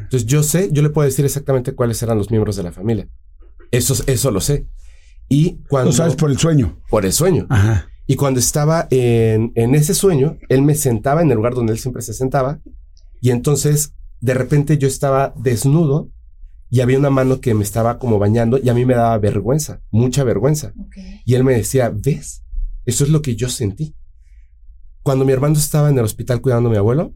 Entonces 0.07 0.27
yo 0.27 0.45
sé, 0.45 0.71
yo 0.71 0.83
le 0.83 0.91
puedo 0.91 1.05
decir 1.05 1.25
exactamente 1.25 1.75
cuáles 1.75 2.01
eran 2.01 2.17
los 2.17 2.31
miembros 2.31 2.55
de 2.55 2.63
la 2.63 2.71
familia. 2.71 3.09
Eso, 3.73 3.97
eso 4.07 4.31
lo 4.31 4.41
sé. 4.41 4.69
Y 5.29 5.59
cuando... 5.69 5.91
Lo 5.91 5.97
sabes 5.97 6.15
por 6.15 6.31
el 6.31 6.39
sueño. 6.39 6.81
por 6.89 7.05
el 7.05 7.13
sueño. 7.13 7.47
Ajá. 7.51 7.89
Y 8.07 8.15
cuando 8.15 8.39
estaba 8.39 8.87
en, 8.91 9.51
en 9.57 9.75
ese 9.75 9.93
sueño, 9.93 10.39
él 10.49 10.63
me 10.63 10.77
sentaba 10.77 11.23
en 11.23 11.31
el 11.31 11.37
lugar 11.37 11.55
donde 11.55 11.73
él 11.73 11.81
siempre 11.81 12.03
se 12.03 12.15
sentaba. 12.15 12.61
Y 13.21 13.31
entonces, 13.31 13.95
de 14.21 14.35
repente 14.35 14.79
yo 14.79 14.87
estaba 14.87 15.35
desnudo 15.37 16.13
y 16.71 16.83
había 16.83 16.99
una 16.99 17.11
mano 17.11 17.41
que 17.41 17.55
me 17.55 17.65
estaba 17.65 17.99
como 17.99 18.21
bañando 18.21 18.59
y 18.63 18.69
a 18.69 18.75
mí 18.75 18.85
me 18.85 18.95
daba 18.95 19.19
vergüenza, 19.19 19.81
mucha 19.91 20.23
vergüenza. 20.23 20.73
Ok. 20.79 20.99
Y 21.25 21.35
él 21.35 21.43
me 21.43 21.55
decía, 21.55 21.93
¿ves? 21.93 22.45
Eso 22.85 23.03
es 23.03 23.11
lo 23.11 23.23
que 23.23 23.35
yo 23.35 23.49
sentí. 23.49 23.97
Cuando 25.03 25.25
mi 25.25 25.33
hermano 25.33 25.55
estaba 25.55 25.91
en 25.91 25.99
el 25.99 26.05
hospital 26.05 26.41
cuidando 26.41 26.69
a 26.69 26.73
mi 26.73 26.79
abuelo, 26.79 27.13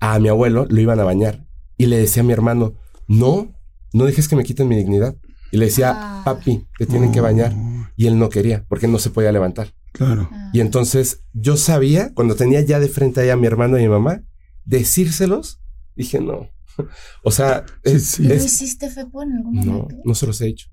a 0.00 0.18
mi 0.18 0.28
abuelo 0.28 0.66
lo 0.66 0.80
iban 0.80 0.98
a 0.98 1.04
bañar. 1.04 1.44
Y 1.76 1.86
le 1.86 1.96
decía 1.98 2.22
a 2.22 2.26
mi 2.26 2.32
hermano, 2.32 2.74
no, 3.08 3.52
no 3.92 4.04
dejes 4.04 4.28
que 4.28 4.36
me 4.36 4.44
quiten 4.44 4.68
mi 4.68 4.76
dignidad. 4.76 5.14
Y 5.50 5.56
le 5.58 5.66
decía, 5.66 5.92
Ah. 5.94 6.22
papi, 6.24 6.66
te 6.78 6.86
tienen 6.86 7.12
que 7.12 7.20
bañar. 7.20 7.52
y 7.96 8.08
él 8.08 8.18
no 8.18 8.28
quería 8.28 8.64
porque 8.68 8.88
no 8.88 8.98
se 8.98 9.10
podía 9.10 9.30
levantar. 9.30 9.72
Claro. 9.92 10.28
Ah. 10.32 10.50
Y 10.52 10.58
entonces 10.60 11.20
yo 11.32 11.56
sabía, 11.56 12.12
cuando 12.14 12.34
tenía 12.34 12.60
ya 12.60 12.80
de 12.80 12.88
frente 12.88 13.20
ahí 13.20 13.30
a 13.30 13.36
mi 13.36 13.46
hermano 13.46 13.76
y 13.78 13.80
a 13.80 13.84
mi 13.84 13.88
mamá, 13.88 14.22
decírselos, 14.64 15.60
dije 15.94 16.20
no. 16.20 16.48
O 17.22 17.30
sea, 17.30 17.64
es, 17.84 18.18
¿Y 18.18 18.24
lo 18.24 18.34
es- 18.34 18.44
hiciste, 18.46 18.90
Fepo, 18.90 19.22
en 19.22 19.32
algún 19.34 19.54
no, 19.64 19.72
momento? 19.72 19.94
no 20.04 20.14
se 20.16 20.26
los 20.26 20.40
he 20.40 20.46
dicho. 20.46 20.68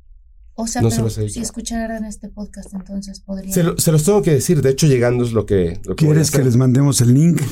O 0.62 0.68
sea, 0.68 0.82
no 0.82 0.90
se 0.90 0.96
pero 0.98 1.06
los 1.06 1.18
he 1.18 1.30
si 1.30 1.40
escucharan 1.40 2.06
este 2.06 2.30
podcast, 2.30 2.74
entonces 2.74 3.20
podría. 3.22 3.54
Se, 3.54 3.64
lo- 3.64 3.78
se 3.78 3.92
los 3.92 4.04
tengo 4.04 4.22
que 4.22 4.32
decir. 4.32 4.62
De 4.62 4.70
hecho, 4.70 4.88
llegando 4.88 5.24
es 5.24 5.34
lo 5.34 5.46
que. 5.46 5.80
Lo 5.86 5.96
¿Quieres 5.96 6.32
que 6.32 6.44
les 6.44 6.56
mandemos 6.56 7.02
el 7.02 7.14
link? 7.14 7.42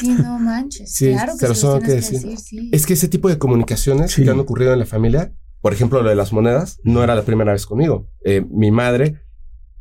Sí, 0.00 0.08
no 0.14 0.38
manches. 0.38 0.92
Sí, 0.94 1.10
claro 1.12 1.32
que 1.34 1.38
se 1.38 1.46
se 1.46 1.48
los 1.48 1.60
tengo 1.60 1.80
que 1.80 1.92
decir. 1.92 2.20
decir, 2.20 2.38
sí. 2.38 2.70
Es 2.72 2.86
que 2.86 2.94
ese 2.94 3.08
tipo 3.08 3.28
de 3.28 3.38
comunicaciones 3.38 4.12
Sí. 4.12 4.24
que 4.24 4.30
han 4.30 4.38
ocurrido 4.40 4.72
en 4.72 4.78
la 4.78 4.86
familia, 4.86 5.34
por 5.60 5.72
ejemplo, 5.74 6.02
lo 6.02 6.08
de 6.08 6.14
las 6.14 6.32
monedas, 6.32 6.80
no 6.84 7.02
era 7.04 7.14
la 7.14 7.22
primera 7.22 7.52
vez 7.52 7.66
conmigo. 7.66 8.08
Eh, 8.24 8.44
mi 8.50 8.70
madre 8.70 9.20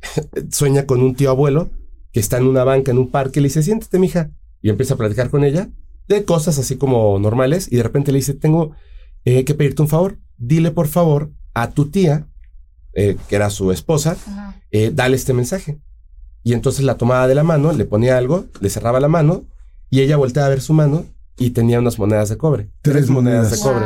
sueña 0.52 0.86
con 0.86 1.02
un 1.02 1.16
tío 1.16 1.30
abuelo 1.30 1.70
que 2.12 2.20
está 2.20 2.38
en 2.38 2.48
una 2.48 2.64
banca, 2.64 2.92
en 2.92 2.98
un 2.98 3.12
parque, 3.12 3.40
y 3.40 3.44
le 3.44 3.48
dice, 3.50 3.64
siéntate, 3.64 3.98
mija. 4.00 4.32
Y 4.62 4.70
empieza 4.70 4.96
a 4.96 4.98
platicar 4.98 5.30
con 5.30 5.44
ella 5.46 5.70
de 6.08 6.26
cosas 6.26 6.58
así 6.60 6.76
como 6.76 7.18
normales, 7.20 7.68
y 7.72 7.78
de 7.78 7.84
repente 7.84 8.12
le 8.12 8.18
dice, 8.18 8.34
tengo 8.34 8.72
eh, 9.26 9.46
que 9.46 9.54
pedirte 9.54 9.82
un 9.84 9.88
favor. 9.88 10.20
Dile, 10.38 10.72
por 10.72 10.88
favor, 10.88 11.32
a 11.62 11.72
tu 11.72 11.90
tía, 11.90 12.28
eh, 12.94 13.18
que 13.28 13.36
era 13.36 13.50
su 13.50 13.72
esposa, 13.72 14.18
eh, 14.72 14.92
dale 14.94 15.16
este 15.16 15.34
mensaje. 15.34 15.80
Y 16.44 16.54
entonces 16.54 16.84
la 16.86 16.96
tomaba 16.96 17.28
de 17.28 17.36
la 17.36 17.44
mano, 17.44 17.74
le 17.74 17.86
ponía 17.86 18.18
algo, 18.18 18.46
le 18.62 18.70
cerraba 18.70 19.00
la 19.00 19.08
mano 19.08 19.46
y 19.90 20.02
ella 20.02 20.18
volteaba 20.18 20.48
a 20.48 20.50
ver 20.50 20.62
su 20.62 20.74
mano 20.74 21.06
y 21.38 21.52
tenía 21.52 21.80
unas 21.80 22.00
monedas 22.00 22.30
de 22.30 22.38
cobre. 22.38 22.70
Tres 22.82 23.10
monedas. 23.10 23.52
de 23.52 23.60
cobre. 23.60 23.86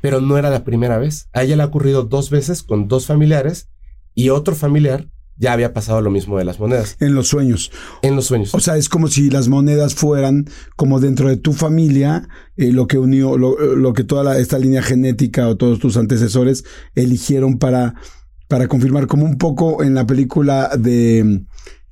Pero 0.00 0.20
no 0.20 0.36
era 0.38 0.50
la 0.50 0.64
primera 0.64 0.98
vez. 0.98 1.28
A 1.32 1.42
ella 1.42 1.56
le 1.56 1.62
ha 1.62 1.66
ocurrido 1.66 2.04
dos 2.04 2.30
veces 2.30 2.62
con 2.62 2.88
dos 2.88 3.06
familiares 3.06 3.68
y 4.14 4.30
otro 4.30 4.54
familiar 4.54 5.08
ya 5.36 5.52
había 5.52 5.72
pasado 5.72 6.00
lo 6.00 6.10
mismo 6.10 6.38
de 6.38 6.44
las 6.44 6.60
monedas 6.60 6.96
en 7.00 7.14
los 7.14 7.28
sueños. 7.28 7.72
en 8.02 8.14
los 8.16 8.26
sueños. 8.26 8.54
O 8.54 8.60
sea, 8.60 8.76
es 8.76 8.88
como 8.88 9.08
si 9.08 9.30
las 9.30 9.48
monedas 9.48 9.94
fueran 9.94 10.46
como 10.76 11.00
dentro 11.00 11.28
de 11.28 11.36
tu 11.36 11.52
familia, 11.52 12.28
eh, 12.56 12.70
lo 12.72 12.86
que 12.86 12.98
unió, 12.98 13.36
lo, 13.36 13.58
lo 13.76 13.92
que 13.92 14.04
toda 14.04 14.22
la- 14.24 14.38
esta 14.38 14.58
línea 14.58 14.82
genética 14.82 15.48
o 15.48 15.56
todos 15.56 15.78
tus 15.80 15.96
antecesores 15.96 16.64
eligieron 16.94 17.58
para, 17.58 17.94
para 18.48 18.68
confirmar, 18.68 19.06
como 19.06 19.24
un 19.24 19.38
poco 19.38 19.82
en 19.82 19.94
la 19.94 20.06
película 20.06 20.70
de 20.78 21.44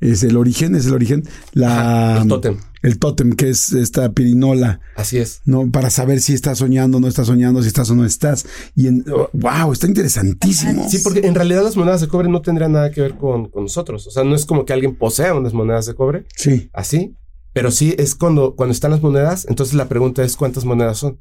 es 0.03 0.23
el 0.23 0.37
origen, 0.37 0.75
es 0.75 0.87
el 0.87 0.95
origen, 0.95 1.23
la 1.53 2.13
Ajá, 2.17 2.23
el 2.23 2.29
tótem. 2.29 2.57
el 2.83 2.99
tótem, 2.99 3.33
que 3.33 3.49
es 3.51 3.73
esta 3.73 4.13
pirinola, 4.13 4.81
Así 4.97 5.19
es. 5.19 5.41
¿no? 5.45 5.71
Para 5.71 5.89
saber 5.91 6.21
si 6.21 6.35
estás 6.35 6.59
soñando, 6.59 7.01
no 7.01 7.09
estás 7.09 7.27
soñando, 7.29 7.63
si 7.63 7.69
estás 7.69 7.89
o 7.91 7.95
no 7.95 8.05
estás. 8.05 8.45
Y 8.75 8.89
en, 8.89 9.05
oh, 9.11 9.31
wow, 9.33 9.73
está 9.73 9.87
interesantísimo. 9.87 10.89
Sí, 10.89 10.99
porque 11.03 11.21
en 11.27 11.35
realidad 11.35 11.63
las 11.65 11.77
monedas 11.77 12.01
de 12.01 12.09
cobre 12.09 12.29
no 12.29 12.43
tendrían 12.43 12.73
nada 12.73 12.91
que 12.91 13.01
ver 13.01 13.17
con, 13.17 13.49
con 13.49 13.63
nosotros. 13.65 14.07
O 14.07 14.11
sea, 14.11 14.25
no 14.25 14.35
es 14.35 14.45
como 14.45 14.65
que 14.65 14.73
alguien 14.73 14.97
posea 14.97 15.35
unas 15.35 15.55
monedas 15.55 15.87
de 15.87 15.95
cobre, 15.95 16.27
Sí. 16.37 16.69
así. 16.73 17.15
Pero 17.55 17.71
sí 17.71 17.95
es 17.99 18.15
cuando, 18.15 18.55
cuando 18.57 18.73
están 18.73 18.91
las 18.93 19.03
monedas, 19.03 19.47
entonces 19.49 19.75
la 19.75 19.89
pregunta 19.89 20.25
es 20.25 20.37
cuántas 20.37 20.65
monedas 20.65 20.99
son. 20.99 21.19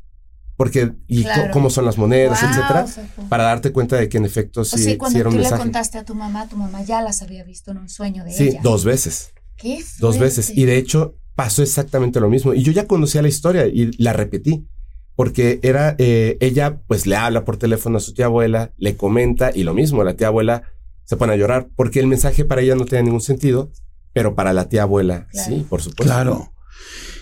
Porque, 0.62 0.92
y 1.08 1.24
Claro. 1.24 1.50
cómo 1.52 1.72
son 1.72 1.86
las 1.86 1.98
monedas, 1.98 2.40
Wow, 2.40 2.52
etcétera, 2.52 2.86
para 3.30 3.46
darte 3.46 3.72
cuenta 3.72 3.96
de 3.96 4.08
que 4.10 4.18
en 4.20 4.26
efecto 4.26 4.64
sí, 4.64 4.76
o 4.76 4.78
sea, 4.78 4.92
sí 4.92 4.98
cuando 4.98 5.18
era 5.18 5.30
un 5.30 5.36
tú 5.38 5.42
le 5.42 5.50
contaste 5.50 5.98
a 5.98 6.06
tu 6.06 6.14
mamá, 6.14 6.48
tu 6.48 6.56
mamá 6.56 6.84
ya 6.84 7.02
las 7.02 7.24
había 7.24 7.44
visto 7.44 7.72
en 7.72 7.80
un 7.80 7.90
sueño 7.90 8.24
de 8.24 8.32
Sí, 8.32 8.50
ella. 8.50 8.60
dos 8.62 8.86
veces. 8.86 9.34
Qué 9.58 9.84
Dos 9.98 10.20
veces. 10.20 10.52
Y 10.56 10.66
de 10.66 10.78
hecho 10.78 11.16
pasó 11.34 11.64
exactamente 11.64 12.20
lo 12.20 12.30
mismo. 12.30 12.54
Y 12.54 12.62
yo 12.62 12.72
ya 12.72 12.86
conocía 12.86 13.24
la 13.24 13.28
historia 13.28 13.66
y 13.66 13.92
la 13.98 14.14
repetí. 14.14 14.68
Porque 15.16 15.60
era, 15.64 15.96
eh, 15.98 16.38
ella 16.42 16.80
pues 16.88 17.08
le 17.08 17.16
habla 17.16 17.44
por 17.44 17.58
teléfono 17.58 17.98
a 17.98 18.00
su 18.00 18.14
tía 18.14 18.26
abuela, 18.26 18.72
le 18.78 18.96
comenta 18.96 19.50
y 19.54 19.64
lo 19.64 19.74
mismo, 19.74 20.04
la 20.04 20.14
tía 20.16 20.28
abuela 20.28 20.62
se 21.06 21.18
pone 21.18 21.34
a 21.34 21.38
llorar 21.38 21.70
porque 21.76 22.00
el 22.00 22.06
mensaje 22.08 22.46
para 22.46 22.62
ella 22.62 22.76
no 22.76 22.86
tenía 22.86 23.02
ningún 23.04 23.22
sentido, 23.22 23.72
pero 24.14 24.36
para 24.36 24.54
la 24.54 24.70
tía 24.70 24.84
abuela 24.84 25.28
Claro. 25.32 25.50
sí, 25.56 25.66
por 25.68 25.82
supuesto. 25.82 26.04
Claro. 26.04 26.54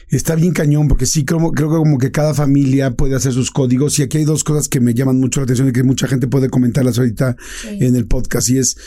Está 0.09 0.33
bien 0.35 0.53
cañón, 0.53 0.87
porque 0.87 1.05
sí, 1.05 1.23
creo, 1.23 1.51
creo 1.51 1.69
que 1.69 1.77
como 1.77 1.97
que 1.99 2.11
cada 2.11 2.33
familia 2.33 2.91
puede 2.95 3.15
hacer 3.15 3.31
sus 3.31 3.51
códigos. 3.51 3.99
Y 3.99 4.03
aquí 4.03 4.17
hay 4.17 4.25
dos 4.25 4.43
cosas 4.43 4.67
que 4.67 4.79
me 4.79 4.93
llaman 4.93 5.19
mucho 5.19 5.39
la 5.39 5.43
atención 5.43 5.69
y 5.69 5.71
que 5.71 5.83
mucha 5.83 6.07
gente 6.07 6.27
puede 6.27 6.49
comentarlas 6.49 6.97
ahorita 6.97 7.35
Sí. 7.61 7.77
en 7.81 7.95
el 7.95 8.07
podcast. 8.07 8.49
Y 8.49 8.57
es, 8.57 8.77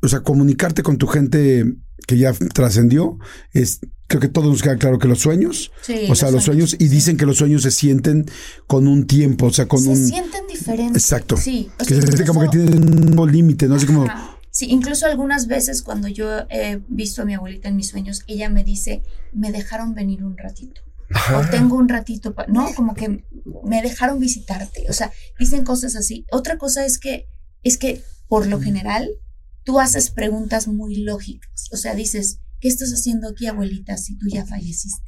o 0.00 0.08
sea, 0.08 0.20
comunicarte 0.20 0.82
con 0.82 0.96
tu 0.96 1.06
gente 1.08 1.64
que 2.06 2.18
ya 2.18 2.32
trascendió. 2.32 3.18
Es, 3.52 3.80
creo 4.06 4.20
que 4.20 4.28
todos 4.28 4.48
nos 4.48 4.62
queda 4.62 4.76
claro 4.76 4.98
que 4.98 5.08
los 5.08 5.18
sueños, 5.20 5.72
Sí, 5.82 6.06
o 6.08 6.14
sea, 6.14 6.30
los 6.30 6.44
sueños, 6.44 6.76
y 6.78 6.86
dicen 6.88 7.16
que 7.16 7.26
los 7.26 7.38
sueños 7.38 7.62
se 7.62 7.70
sienten 7.72 8.26
con 8.68 8.86
un 8.86 9.06
tiempo, 9.06 9.46
o 9.46 9.52
sea, 9.52 9.66
con 9.66 9.80
se 9.80 9.88
un. 9.88 9.96
sienten 10.06 10.46
diferentes. 10.46 11.02
Exacto. 11.02 11.36
Sí. 11.36 11.68
o 11.80 11.84
Que 11.84 11.94
se 11.96 12.02
siente 12.02 12.24
como 12.26 12.42
que 12.42 12.48
tienen 12.48 13.18
un 13.18 13.32
límite, 13.32 13.66
¿no? 13.66 13.74
Así 13.74 13.86
como. 13.86 14.04
Ajá. 14.04 14.33
Sí, 14.54 14.66
incluso 14.70 15.06
algunas 15.06 15.48
veces 15.48 15.82
cuando 15.82 16.06
yo 16.06 16.46
he 16.48 16.80
visto 16.86 17.22
a 17.22 17.24
mi 17.24 17.34
abuelita 17.34 17.68
en 17.68 17.74
mis 17.74 17.88
sueños, 17.88 18.22
ella 18.28 18.48
me 18.48 18.62
dice, 18.62 19.02
me 19.32 19.50
dejaron 19.50 19.94
venir 19.94 20.22
un 20.22 20.38
ratito. 20.38 20.80
Ajá. 21.10 21.38
O 21.38 21.50
tengo 21.50 21.76
un 21.76 21.88
ratito, 21.88 22.34
pa-". 22.34 22.46
no, 22.46 22.72
como 22.74 22.94
que 22.94 23.24
me 23.64 23.82
dejaron 23.82 24.20
visitarte. 24.20 24.86
O 24.88 24.92
sea, 24.92 25.12
dicen 25.40 25.64
cosas 25.64 25.96
así. 25.96 26.24
Otra 26.30 26.56
cosa 26.56 26.86
es 26.86 27.00
que, 27.00 27.26
es 27.64 27.78
que 27.78 28.04
por 28.28 28.46
lo 28.46 28.60
general, 28.60 29.10
tú 29.64 29.80
haces 29.80 30.10
preguntas 30.10 30.68
muy 30.68 30.98
lógicas. 30.98 31.68
O 31.72 31.76
sea, 31.76 31.96
dices, 31.96 32.38
¿qué 32.60 32.68
estás 32.68 32.92
haciendo 32.92 33.28
aquí, 33.28 33.48
abuelita, 33.48 33.96
si 33.96 34.16
tú 34.16 34.26
ya 34.28 34.46
falleciste? 34.46 35.02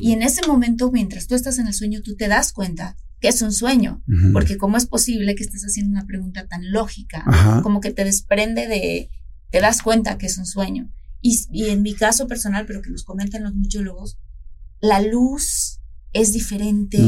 Y 0.00 0.12
en 0.12 0.22
ese 0.22 0.46
momento, 0.46 0.92
mientras 0.92 1.26
tú 1.26 1.34
estás 1.34 1.58
en 1.58 1.66
el 1.66 1.74
sueño, 1.74 2.02
tú 2.02 2.14
te 2.14 2.28
das 2.28 2.52
cuenta 2.52 2.96
que 3.20 3.28
es 3.28 3.42
un 3.42 3.52
sueño. 3.52 4.02
Porque 4.32 4.56
cómo 4.56 4.76
es 4.76 4.86
posible 4.86 5.34
que 5.34 5.44
estés 5.44 5.62
haciendo 5.62 5.92
una 5.92 6.06
pregunta 6.06 6.46
tan 6.46 6.72
lógica, 6.72 7.22
Ajá. 7.26 7.62
como 7.62 7.80
que 7.80 7.92
te 7.92 8.04
desprende 8.04 8.66
de, 8.66 9.10
te 9.50 9.60
das 9.60 9.82
cuenta 9.82 10.18
que 10.18 10.26
es 10.26 10.38
un 10.38 10.46
sueño. 10.46 10.90
Y, 11.20 11.38
y 11.52 11.68
en 11.68 11.82
mi 11.82 11.94
caso 11.94 12.26
personal, 12.26 12.64
pero 12.66 12.80
que 12.80 12.90
nos 12.90 13.04
comentan 13.04 13.42
los 13.42 13.54
muchólogos, 13.54 14.18
la 14.80 15.02
luz 15.02 15.79
es 16.12 16.32
diferente, 16.32 16.98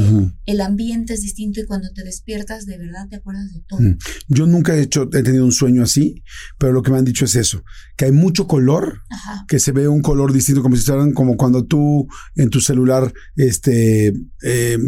el 0.46 0.61
ambiente 0.61 1.14
es 1.14 1.22
distinto 1.22 1.61
y 1.61 1.66
cuando 1.66 1.88
te 1.92 2.05
despiertas 2.05 2.66
de 2.66 2.78
verdad 2.78 3.09
te 3.09 3.16
acuerdas 3.16 3.53
de 3.53 3.61
todo. 3.68 3.80
Yo 4.28 4.46
nunca 4.46 4.76
he 4.76 4.82
hecho, 4.82 5.09
he 5.12 5.22
tenido 5.22 5.44
un 5.44 5.53
sueño 5.53 5.82
así, 5.82 6.22
pero 6.59 6.72
lo 6.72 6.82
que 6.82 6.92
me 6.92 6.98
han 6.98 7.05
dicho 7.05 7.24
es 7.24 7.34
eso, 7.34 7.64
que 7.96 8.05
hay 8.05 8.12
mucho 8.12 8.46
color, 8.46 9.00
Ajá. 9.11 9.44
que 9.48 9.59
se 9.59 9.72
ve 9.72 9.88
un 9.88 10.03
color 10.03 10.32
distinto, 10.32 10.62
como 10.62 10.76
si 10.76 10.84
fueran 10.84 11.12
como 11.12 11.36
cuando 11.36 11.64
tú 11.64 12.07
en 12.36 12.50
tu 12.50 12.61
celular, 12.61 13.12
este, 13.36 14.12
eh, 14.42 14.78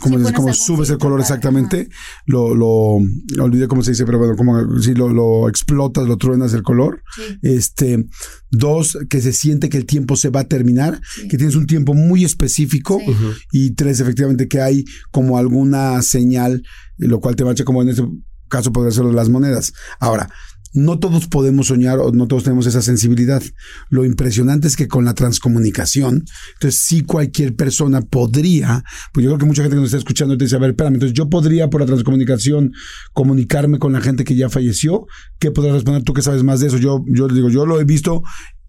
como, 0.00 0.18
Sí, 0.18 0.32
como 0.32 0.52
subes 0.52 0.90
el 0.90 0.98
color 0.98 1.20
exactamente, 1.20 1.88
lo, 2.26 2.54
lo, 2.54 2.98
olvidé 3.40 3.68
cómo 3.68 3.82
se 3.82 3.92
dice, 3.92 4.04
pero 4.04 4.18
bueno, 4.18 4.36
como 4.36 4.80
si 4.80 4.94
lo, 4.94 5.08
lo 5.10 5.48
explotas, 5.48 6.06
lo 6.06 6.16
truenas 6.16 6.54
el 6.54 6.62
color. 6.62 7.02
Sí, 7.14 7.38
Este, 7.42 8.06
dos, 8.50 8.98
que 9.08 9.20
se 9.20 9.32
siente 9.32 9.68
que 9.68 9.76
el 9.76 9.86
tiempo 9.86 10.16
se 10.16 10.30
va 10.30 10.40
a 10.40 10.48
terminar, 10.48 11.00
sí. 11.14 11.28
que 11.28 11.36
tienes 11.36 11.54
un 11.54 11.66
tiempo 11.66 11.94
muy 11.94 12.24
específico. 12.24 13.00
Sí. 13.04 13.12
Y 13.60 13.72
tres, 13.72 13.98
efectivamente, 13.98 14.46
que 14.46 14.60
hay 14.60 14.84
como 15.10 15.36
alguna 15.36 16.00
señal, 16.02 16.62
lo 16.96 17.18
cual 17.18 17.34
te 17.34 17.44
marcha 17.44 17.64
como 17.64 17.82
en 17.82 17.88
este 17.88 18.04
caso 18.48 18.72
podría 18.72 18.92
ser 18.92 19.04
las 19.06 19.28
monedas. 19.28 19.72
Ahora, 19.98 20.28
no 20.74 21.00
todos 21.00 21.26
podemos 21.26 21.68
soñar 21.68 21.98
o 21.98 22.12
no 22.12 22.28
todos 22.28 22.44
tenemos 22.44 22.66
esa 22.66 22.82
sensibilidad. 22.82 23.42
Lo 23.88 24.04
impresionante 24.04 24.68
es 24.68 24.76
que 24.76 24.86
con 24.86 25.04
la 25.04 25.14
transcomunicación, 25.14 26.24
entonces 26.54 26.80
sí 26.80 27.02
cualquier 27.02 27.56
persona 27.56 28.02
podría, 28.02 28.84
pues 29.12 29.24
yo 29.24 29.30
creo 29.30 29.38
que 29.38 29.46
mucha 29.46 29.62
gente 29.62 29.74
que 29.74 29.80
nos 29.80 29.88
está 29.88 29.98
escuchando 29.98 30.36
te 30.36 30.44
dice, 30.44 30.54
a 30.54 30.60
ver, 30.60 30.70
espérame, 30.70 30.94
entonces 30.94 31.16
yo 31.16 31.28
podría 31.28 31.68
por 31.68 31.80
la 31.80 31.86
transcomunicación 31.86 32.72
comunicarme 33.12 33.80
con 33.80 33.92
la 33.92 34.00
gente 34.00 34.22
que 34.22 34.36
ya 34.36 34.50
falleció. 34.50 35.06
¿Qué 35.40 35.50
podrás 35.50 35.74
responder 35.74 36.04
tú 36.04 36.12
que 36.12 36.22
sabes 36.22 36.44
más 36.44 36.60
de 36.60 36.68
eso? 36.68 36.78
Yo, 36.78 37.02
yo 37.08 37.26
les 37.26 37.34
digo, 37.34 37.48
yo 37.48 37.66
lo 37.66 37.80
he 37.80 37.84
visto 37.84 38.22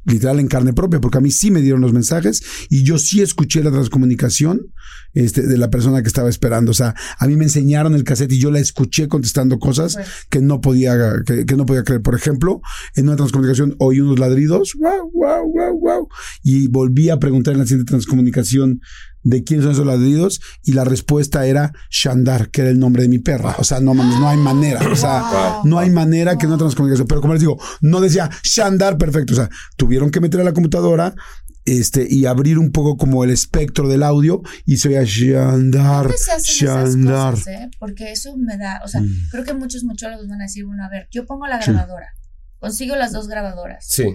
literal 0.10 0.40
en 0.40 0.48
carne 0.48 0.74
propia, 0.74 1.00
porque 1.00 1.18
a 1.18 1.22
mí 1.22 1.32
sí 1.32 1.52
me 1.52 1.62
dieron 1.62 1.82
los 1.82 1.94
mensajes 1.94 2.42
y 2.70 2.84
yo 2.84 2.98
sí 2.98 3.22
escuché 3.22 3.64
la 3.64 3.72
transcomunicación 3.72 4.74
este, 5.14 5.44
de 5.44 5.58
la 5.58 5.70
persona 5.70 6.02
que 6.02 6.08
estaba 6.08 6.30
esperando. 6.30 6.72
O 6.72 6.74
sea, 6.74 6.96
a 7.18 7.28
mí 7.28 7.36
me 7.36 7.46
enseñaron 7.46 7.96
el 7.96 8.04
cassette 8.04 8.34
y 8.34 8.40
yo 8.40 8.52
la 8.52 8.60
escuché 8.60 9.08
contestando 9.08 9.60
cosas 9.60 9.98
que 10.30 10.42
no 10.42 10.62
podía, 10.62 10.96
que, 11.26 11.46
que 11.46 11.56
no 11.56 11.66
podía 11.66 11.84
creer. 11.84 12.02
Por 12.02 12.16
ejemplo, 12.16 12.62
en 12.96 13.08
una 13.08 13.16
transcomunicación 13.16 13.76
oí 13.80 14.00
unos 14.00 14.20
ladridos, 14.20 14.74
wow, 14.80 15.12
wow, 15.14 15.52
wow, 15.52 15.80
wow, 15.80 16.08
y 16.44 16.68
volví 16.68 17.10
a 17.10 17.18
preguntar 17.18 17.54
en 17.54 17.60
la 17.60 17.66
siguiente 17.66 17.90
transcomunicación 17.90 18.82
de 19.24 19.44
quiénes 19.44 19.64
son 19.64 19.74
esos 19.74 19.86
ladridos 19.86 20.42
y 20.64 20.74
la 20.74 20.86
respuesta 20.86 21.46
era 21.46 21.74
Shandar, 21.90 22.50
que 22.50 22.62
era 22.62 22.70
el 22.70 22.80
nombre 22.80 23.04
de 23.04 23.10
mi 23.10 23.20
perra. 23.20 23.56
O 23.60 23.64
sea, 23.64 23.80
no 23.80 23.94
mames, 23.94 24.20
no 24.20 24.30
hay 24.30 24.38
manera. 24.38 24.80
O 24.92 24.96
sea, 24.96 25.22
wow. 25.22 25.62
no 25.66 25.80
hay 25.80 25.90
manera 25.90 26.38
que 26.38 26.48
no 26.48 26.58
transcomunicación. 26.58 27.08
Pero 27.08 27.22
como 27.22 27.34
les 27.34 27.42
digo, 27.42 27.60
no 27.82 28.02
decía 28.02 28.30
Shandar 28.44 28.98
perfecto. 28.98 29.34
O 29.34 29.36
sea, 29.36 29.50
tuvieron 29.76 30.10
que 30.12 30.22
meter 30.22 30.42
a 30.42 30.44
la 30.44 30.54
computadora 30.54 31.16
este, 31.78 32.08
y 32.10 32.26
abrir 32.26 32.58
un 32.58 32.72
poco 32.72 32.98
como 32.98 33.24
el 33.24 33.30
espectro 33.30 33.88
del 33.88 34.04
audio 34.04 34.42
y 34.66 34.78
se 34.78 34.90
oía 34.90 35.04
Shandar, 35.04 36.04
¿Dónde 36.04 36.18
se 36.18 36.32
hacen 36.32 36.68
esas 36.68 36.96
Shandar. 36.96 37.36
eh? 37.48 37.70
Porque 37.80 38.12
eso 38.12 38.36
me 38.38 38.58
da, 38.58 38.82
o 38.84 38.88
sea, 38.88 39.02
Mm. 39.02 39.08
creo 39.32 39.44
que 39.44 39.54
muchos 39.54 39.84
muchólogos 39.84 40.28
van 40.28 40.42
a 40.42 40.46
decir, 40.46 40.66
bueno, 40.66 40.84
a 40.84 40.90
ver, 40.90 41.08
yo 41.12 41.26
pongo 41.26 41.48
la 41.48 41.62
Sí. 41.62 41.72
grabadora, 41.72 42.08
consigo 42.60 42.96
las 42.96 43.12
dos 43.12 43.28
grabadoras. 43.28 43.86
Sí. 43.88 44.06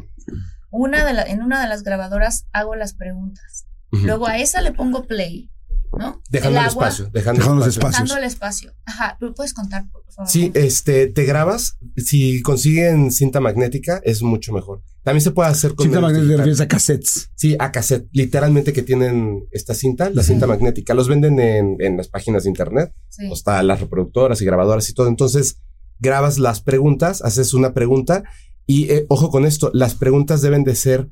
Una 0.71 1.05
de 1.05 1.13
la, 1.15 1.23
en 1.23 1.43
una 1.43 1.63
de 1.63 1.69
las 1.69 1.83
grabadoras 1.85 2.47
hago 2.53 2.75
las 2.75 2.95
preguntas. 2.95 3.67
Luego 3.93 4.27
a 4.27 4.39
esa 4.39 4.61
le 4.61 4.73
pongo 4.73 5.05
play. 5.07 5.51
¿No? 5.99 6.21
Dejando 6.31 6.59
el, 6.61 6.65
agua, 6.67 6.89
espacio, 6.89 7.11
dejando, 7.13 7.41
Dejando 7.41 7.65
los 7.65 7.69
espacio. 7.69 7.89
espacios. 7.89 8.09
Dejando 8.09 8.19
el 8.19 8.25
espacio. 8.33 8.73
Ajá, 8.87 9.17
¿lo 9.21 9.35
puedes 9.35 9.55
contar, 9.55 9.89
por 9.91 10.03
favor? 10.13 10.31
Sí, 10.31 10.51
este, 10.55 11.07
te 11.09 11.25
grabas. 11.25 11.77
Si 11.97 12.43
consiguen 12.43 13.11
cinta 13.13 13.41
magnética, 13.41 14.01
es 14.05 14.23
mucho 14.23 14.53
mejor. 14.53 14.83
También 15.03 15.21
se 15.23 15.31
puede 15.33 15.51
hacer 15.51 15.75
con 15.75 15.85
Cinta 15.85 16.01
magnética 16.01 16.37
refieres 16.39 16.61
a 16.61 16.69
cassettes. 16.69 17.31
Sí, 17.35 17.57
a 17.59 17.71
cassette. 17.73 18.09
Literalmente 18.13 18.73
que 18.73 18.83
tienen 18.83 19.47
esta 19.51 19.75
cinta, 19.75 20.09
la 20.11 20.23
Sí. 20.23 20.29
cinta 20.29 20.47
magnética. 20.47 20.95
Los 20.95 21.09
venden 21.09 21.39
en, 21.41 21.77
en 21.81 21.97
las 21.97 22.09
páginas 22.09 22.45
de 22.45 22.49
internet. 22.51 22.93
Sí. 23.11 23.29
O 23.31 23.35
está 23.35 23.63
las 23.63 23.81
reproductoras 23.81 24.41
y 24.41 24.45
grabadoras 24.47 24.89
y 24.89 24.95
todo. 24.95 25.09
Entonces, 25.09 25.59
grabas 25.99 26.39
las 26.39 26.61
preguntas, 26.63 27.21
haces 27.23 27.53
una 27.55 27.75
pregunta 27.75 28.25
y 28.67 28.91
eh, 28.91 29.05
ojo 29.11 29.31
con 29.31 29.45
esto, 29.45 29.71
las 29.75 29.95
preguntas 29.95 30.41
deben 30.41 30.65
de 30.65 30.75
ser 30.75 31.09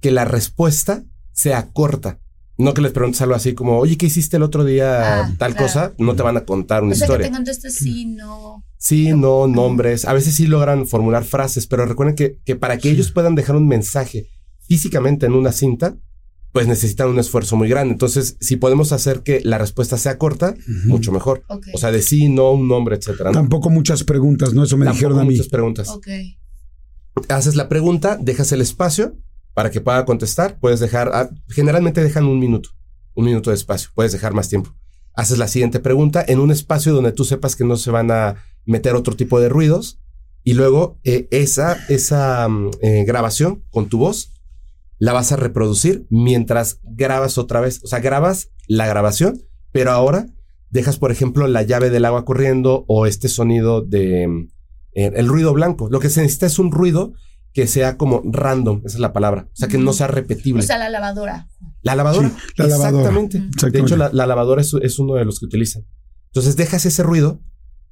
que 0.00 0.12
la 0.12 0.24
respuesta 0.24 1.04
sea 1.32 1.70
corta. 1.72 2.20
No 2.62 2.74
que 2.74 2.80
les 2.82 2.92
preguntes 2.92 3.20
algo 3.22 3.34
así 3.34 3.54
como, 3.54 3.78
oye, 3.78 3.96
¿qué 3.96 4.06
hiciste 4.06 4.36
el 4.36 4.42
otro 4.42 4.64
día? 4.64 5.22
Ah, 5.24 5.34
tal 5.38 5.52
claro. 5.54 5.66
cosa. 5.66 5.92
No 5.98 6.14
te 6.14 6.22
van 6.22 6.36
a 6.36 6.44
contar 6.44 6.82
una 6.82 6.92
O 6.92 6.94
sea, 6.94 7.06
que 7.06 7.12
historia. 7.12 7.28
te 7.28 7.34
contestes 7.34 7.74
sí, 7.74 8.06
no. 8.06 8.64
Sí, 8.78 9.12
no, 9.12 9.46
nombres. 9.46 10.04
A 10.04 10.12
veces 10.12 10.34
sí 10.34 10.46
logran 10.46 10.86
formular 10.86 11.24
frases, 11.24 11.66
pero 11.66 11.86
recuerden 11.86 12.14
que, 12.16 12.38
que 12.44 12.56
para 12.56 12.78
que 12.78 12.90
ellos 12.90 13.10
puedan 13.12 13.34
dejar 13.34 13.56
un 13.56 13.66
mensaje 13.68 14.28
físicamente 14.68 15.26
en 15.26 15.32
una 15.32 15.52
cinta, 15.52 15.96
pues 16.52 16.66
necesitan 16.66 17.08
un 17.08 17.18
esfuerzo 17.18 17.56
muy 17.56 17.68
grande. 17.68 17.92
Entonces, 17.92 18.36
si 18.40 18.56
podemos 18.56 18.92
hacer 18.92 19.22
que 19.22 19.40
la 19.42 19.56
respuesta 19.58 19.96
sea 19.98 20.18
corta, 20.18 20.54
mucho 20.84 21.10
mejor. 21.12 21.44
O 21.72 21.78
sea, 21.78 21.90
de 21.90 22.02
sí, 22.02 22.28
no, 22.28 22.52
un 22.52 22.68
nombre, 22.68 22.96
etcétera. 22.96 23.30
¿no? 23.30 23.34
Tampoco 23.40 23.70
muchas 23.70 24.04
preguntas, 24.04 24.52
¿no? 24.52 24.62
Eso 24.64 24.76
me 24.76 24.84
Tampoco 24.84 24.98
dijeron 24.98 25.18
a 25.20 25.24
mí. 25.24 25.30
muchas 25.30 25.48
preguntas. 25.48 25.88
ok. 25.88 26.06
Haces 27.28 27.56
la 27.56 27.68
pregunta, 27.68 28.18
dejas 28.20 28.52
el 28.52 28.60
espacio 28.60 29.16
para 29.54 29.70
que 29.70 29.80
pueda 29.80 30.04
contestar. 30.04 30.58
Puedes 30.60 30.80
dejar, 30.80 31.10
ah, 31.12 31.30
generalmente 31.48 32.02
dejan 32.02 32.24
un 32.24 32.38
minuto, 32.38 32.70
un 33.14 33.26
minuto 33.26 33.50
de 33.50 33.56
espacio. 33.56 33.90
Puedes 33.94 34.12
dejar 34.12 34.34
más 34.34 34.48
tiempo. 34.48 34.74
Haces 35.14 35.38
la 35.38 35.48
siguiente 35.48 35.80
pregunta 35.80 36.24
en 36.26 36.40
un 36.40 36.50
espacio 36.50 36.94
donde 36.94 37.12
tú 37.12 37.24
sepas 37.24 37.56
que 37.56 37.64
no 37.64 37.76
se 37.76 37.90
van 37.90 38.10
a 38.10 38.36
meter 38.64 38.94
otro 38.94 39.14
tipo 39.14 39.40
de 39.40 39.48
ruidos. 39.48 39.98
Y 40.44 40.54
luego 40.54 40.98
eh, 41.04 41.28
esa, 41.30 41.78
esa 41.88 42.48
mm, 42.48 42.70
eh, 42.80 43.04
grabación 43.04 43.64
con 43.70 43.88
tu 43.88 43.98
voz 43.98 44.32
la 44.98 45.12
vas 45.12 45.32
a 45.32 45.36
reproducir 45.36 46.06
mientras 46.10 46.80
grabas 46.82 47.38
otra 47.38 47.60
vez. 47.60 47.80
O 47.84 47.86
sea, 47.86 48.00
grabas 48.00 48.50
la 48.66 48.86
grabación, 48.86 49.42
pero 49.72 49.90
ahora 49.90 50.26
dejas, 50.70 50.96
por 50.96 51.12
ejemplo, 51.12 51.46
la 51.46 51.62
llave 51.62 51.90
del 51.90 52.04
agua 52.04 52.24
corriendo 52.24 52.84
o 52.88 53.06
este 53.06 53.28
sonido 53.28 53.82
de 53.82 54.26
mm, 54.26 54.48
eh, 54.94 55.12
el 55.14 55.28
ruido 55.28 55.52
blanco. 55.52 55.88
Lo 55.90 56.00
que 56.00 56.08
se 56.08 56.22
necesita 56.22 56.46
es 56.46 56.58
un 56.58 56.72
ruido 56.72 57.12
que 57.52 57.66
sea 57.66 57.96
como 57.98 58.22
random, 58.24 58.82
esa 58.84 58.96
es 58.96 59.00
la 59.00 59.12
palabra. 59.12 59.48
O 59.52 59.56
sea, 59.56 59.68
que 59.68 59.78
no 59.78 59.92
sea 59.92 60.06
repetible. 60.06 60.62
O 60.62 60.66
sea, 60.66 60.78
la 60.78 60.88
lavadora. 60.88 61.48
la 61.82 61.94
lavadora. 61.94 62.28
Sí, 62.30 62.34
la 62.56 62.66
lavadora. 62.68 63.00
Exactamente. 63.00 63.38
Exactamente. 63.38 63.78
De 63.78 63.84
hecho, 63.84 63.96
la, 63.96 64.10
la 64.12 64.26
lavadora 64.26 64.62
es, 64.62 64.72
es 64.82 64.98
uno 64.98 65.14
de 65.14 65.24
los 65.24 65.38
que 65.38 65.46
utilizan. 65.46 65.84
Entonces, 66.26 66.56
dejas 66.56 66.86
ese 66.86 67.02
ruido. 67.02 67.40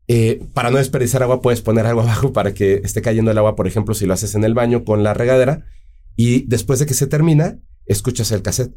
eh, 0.08 0.42
para 0.54 0.70
no 0.70 0.78
desperdiciar 0.78 1.22
agua, 1.22 1.40
puedes 1.42 1.60
poner 1.60 1.86
algo 1.86 2.00
abajo 2.06 2.32
para 2.32 2.54
que 2.54 2.80
esté 2.84 3.02
cayendo 3.02 3.30
el 3.30 3.38
agua, 3.38 3.54
por 3.54 3.66
ejemplo, 3.66 3.94
si 3.94 4.06
lo 4.06 4.14
haces 4.14 4.34
en 4.34 4.44
el 4.44 4.54
baño 4.54 4.84
con 4.84 5.02
la 5.02 5.14
regadera. 5.14 5.64
Y 6.16 6.46
después 6.48 6.78
de 6.78 6.86
que 6.86 6.94
se 6.94 7.06
termina, 7.06 7.58
escuchas 7.86 8.32
el 8.32 8.42
cassette. 8.42 8.74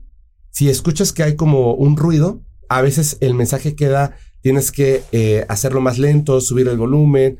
Si 0.51 0.69
escuchas 0.69 1.13
que 1.13 1.23
hay 1.23 1.35
como 1.35 1.73
un 1.73 1.97
ruido, 1.97 2.43
a 2.69 2.81
veces 2.81 3.17
el 3.21 3.33
mensaje 3.33 3.75
queda, 3.75 4.15
tienes 4.41 4.71
que 4.71 5.03
eh, 5.11 5.45
hacerlo 5.49 5.81
más 5.81 5.97
lento, 5.97 6.41
subir 6.41 6.67
el 6.67 6.77
volumen, 6.77 7.39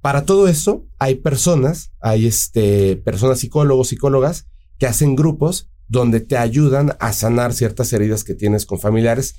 Para 0.00 0.24
todo 0.24 0.48
eso, 0.48 0.86
hay 0.98 1.16
personas, 1.16 1.92
hay 2.00 2.26
este, 2.26 2.96
personas 2.96 3.40
psicólogos, 3.40 3.88
psicólogas, 3.88 4.46
que 4.78 4.86
hacen 4.86 5.14
grupos 5.16 5.68
donde 5.88 6.20
te 6.20 6.36
ayudan 6.38 6.96
a 7.00 7.12
sanar 7.12 7.52
ciertas 7.52 7.92
heridas 7.92 8.24
que 8.24 8.34
tienes 8.34 8.64
con 8.64 8.78
familiares 8.78 9.34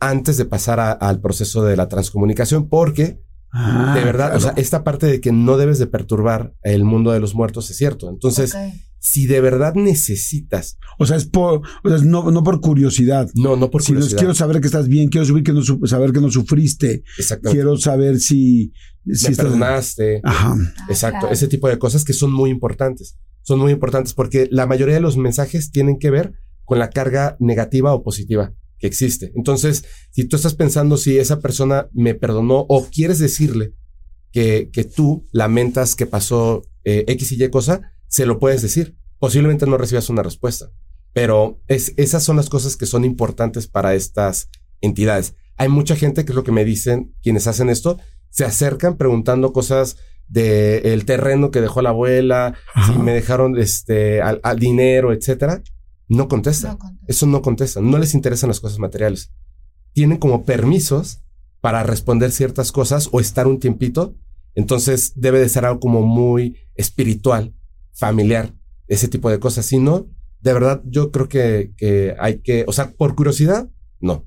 antes 0.00 0.36
de 0.36 0.44
pasar 0.44 0.78
a- 0.80 0.92
al 0.92 1.20
proceso 1.20 1.64
de 1.64 1.76
la 1.76 1.88
transcomunicación, 1.88 2.68
porque 2.68 3.20
Ah, 3.56 3.92
de 3.94 4.02
verdad, 4.02 4.34
o 4.34 4.40
sea, 4.40 4.50
esta 4.56 4.82
parte 4.82 5.06
de 5.06 5.20
que 5.20 5.30
no 5.30 5.56
debes 5.56 5.78
de 5.78 5.86
perturbar 5.86 6.54
el 6.64 6.82
mundo 6.82 7.12
de 7.12 7.20
los 7.20 7.36
muertos 7.36 7.70
es 7.70 7.76
cierto. 7.76 8.08
Entonces. 8.10 8.50
Si 9.06 9.26
de 9.26 9.42
verdad 9.42 9.74
necesitas, 9.74 10.78
O 10.98 11.04
sea, 11.04 11.18
es 11.18 11.26
por, 11.26 11.60
o 11.82 11.88
sea, 11.88 11.96
es 11.96 12.04
no, 12.04 12.30
no 12.30 12.42
por 12.42 12.62
curiosidad. 12.62 13.28
no, 13.34 13.54
no 13.54 13.68
por 13.70 13.82
Si 13.82 13.92
curiosidad, 13.92 14.18
quiero 14.18 14.34
saber 14.34 14.60
que 14.62 14.66
estás 14.66 14.88
bien, 14.88 15.10
quiero 15.10 15.26
subir 15.26 15.42
que 15.44 15.52
no, 15.52 15.62
saber 15.86 16.10
que 16.12 16.22
no 16.22 16.30
sufriste, 16.30 17.02
exactamente, 17.18 17.54
quiero 17.60 17.76
saber 17.76 18.18
si, 18.18 18.72
si 18.72 18.72
me 19.04 19.12
estás- 19.12 19.36
perdonaste, 19.36 20.20
Ajá. 20.24 20.56
Exacto, 20.88 21.28
ese 21.30 21.48
tipo 21.48 21.68
de 21.68 21.78
cosas 21.78 22.02
que 22.02 22.14
son 22.14 22.32
muy 22.32 22.48
importantes. 22.48 23.18
Son 23.42 23.58
muy 23.58 23.72
importantes 23.72 24.14
porque 24.14 24.48
la 24.50 24.66
mayoría 24.66 24.94
de 24.94 25.02
los 25.02 25.18
mensajes 25.18 25.70
tienen 25.70 25.98
que 25.98 26.10
ver 26.10 26.32
con 26.64 26.78
la 26.78 26.88
carga 26.88 27.36
negativa 27.40 27.92
o 27.92 28.02
positiva 28.02 28.54
que 28.78 28.86
existe. 28.86 29.32
Entonces, 29.36 29.84
si 30.12 30.24
tú 30.24 30.36
estás 30.36 30.54
pensando 30.54 30.96
si 30.96 31.18
esa 31.18 31.40
persona 31.40 31.88
me 31.92 32.14
perdonó 32.14 32.64
o 32.70 32.88
quieres 32.90 33.18
decirle 33.18 33.74
que, 34.32 34.70
que 34.72 34.84
tú 34.84 35.26
lamentas 35.30 35.94
que 35.94 36.06
pasó 36.06 36.62
eh, 36.84 37.04
X 37.06 37.32
y 37.32 37.44
Y 37.44 37.50
cosa, 37.50 37.90
se 38.14 38.26
lo 38.26 38.38
puedes 38.38 38.62
decir. 38.62 38.96
Posiblemente 39.18 39.66
no 39.66 39.76
recibas 39.76 40.08
una 40.08 40.22
respuesta, 40.22 40.70
pero 41.12 41.60
es, 41.66 41.94
esas 41.96 42.22
son 42.22 42.36
las 42.36 42.48
cosas 42.48 42.76
que 42.76 42.86
son 42.86 43.04
importantes 43.04 43.66
para 43.66 43.94
estas 43.94 44.50
entidades. 44.80 45.34
Hay 45.56 45.68
mucha 45.68 45.96
gente 45.96 46.24
que 46.24 46.30
es 46.30 46.36
lo 46.36 46.44
que 46.44 46.52
me 46.52 46.64
dicen 46.64 47.12
quienes 47.24 47.48
hacen 47.48 47.70
esto, 47.70 47.98
se 48.30 48.44
acercan 48.44 48.96
preguntando 48.98 49.52
cosas 49.52 49.96
de 50.28 50.92
el 50.94 51.06
terreno 51.06 51.50
que 51.50 51.60
dejó 51.60 51.82
la 51.82 51.88
abuela, 51.90 52.54
Ajá. 52.72 52.92
si 52.92 52.98
me 53.00 53.12
dejaron 53.12 53.58
este 53.58 54.22
al, 54.22 54.38
al 54.44 54.60
dinero, 54.60 55.12
etcétera. 55.12 55.60
No 56.06 56.28
contestan. 56.28 56.72
No 56.72 56.78
contesta. 56.78 57.06
Eso 57.08 57.26
no 57.26 57.42
contestan. 57.42 57.90
No 57.90 57.98
les 57.98 58.14
interesan 58.14 58.48
las 58.48 58.60
cosas 58.60 58.78
materiales. 58.78 59.32
Tienen 59.92 60.18
como 60.18 60.44
permisos 60.44 61.18
para 61.60 61.82
responder 61.82 62.30
ciertas 62.30 62.70
cosas 62.70 63.08
o 63.10 63.18
estar 63.18 63.48
un 63.48 63.58
tiempito. 63.58 64.14
Entonces 64.54 65.14
debe 65.16 65.40
de 65.40 65.48
ser 65.48 65.64
algo 65.64 65.80
como 65.80 66.02
muy 66.02 66.58
espiritual, 66.76 67.54
familiar, 67.94 68.54
ese 68.86 69.08
tipo 69.08 69.30
de 69.30 69.38
cosas. 69.38 69.66
Si 69.66 69.78
no, 69.78 70.10
de 70.40 70.52
verdad, 70.52 70.82
yo 70.84 71.10
creo 71.10 71.28
que, 71.28 71.72
que 71.76 72.14
hay 72.18 72.40
que, 72.40 72.64
o 72.66 72.72
sea, 72.72 72.92
por 72.92 73.14
curiosidad, 73.14 73.70
no. 74.00 74.26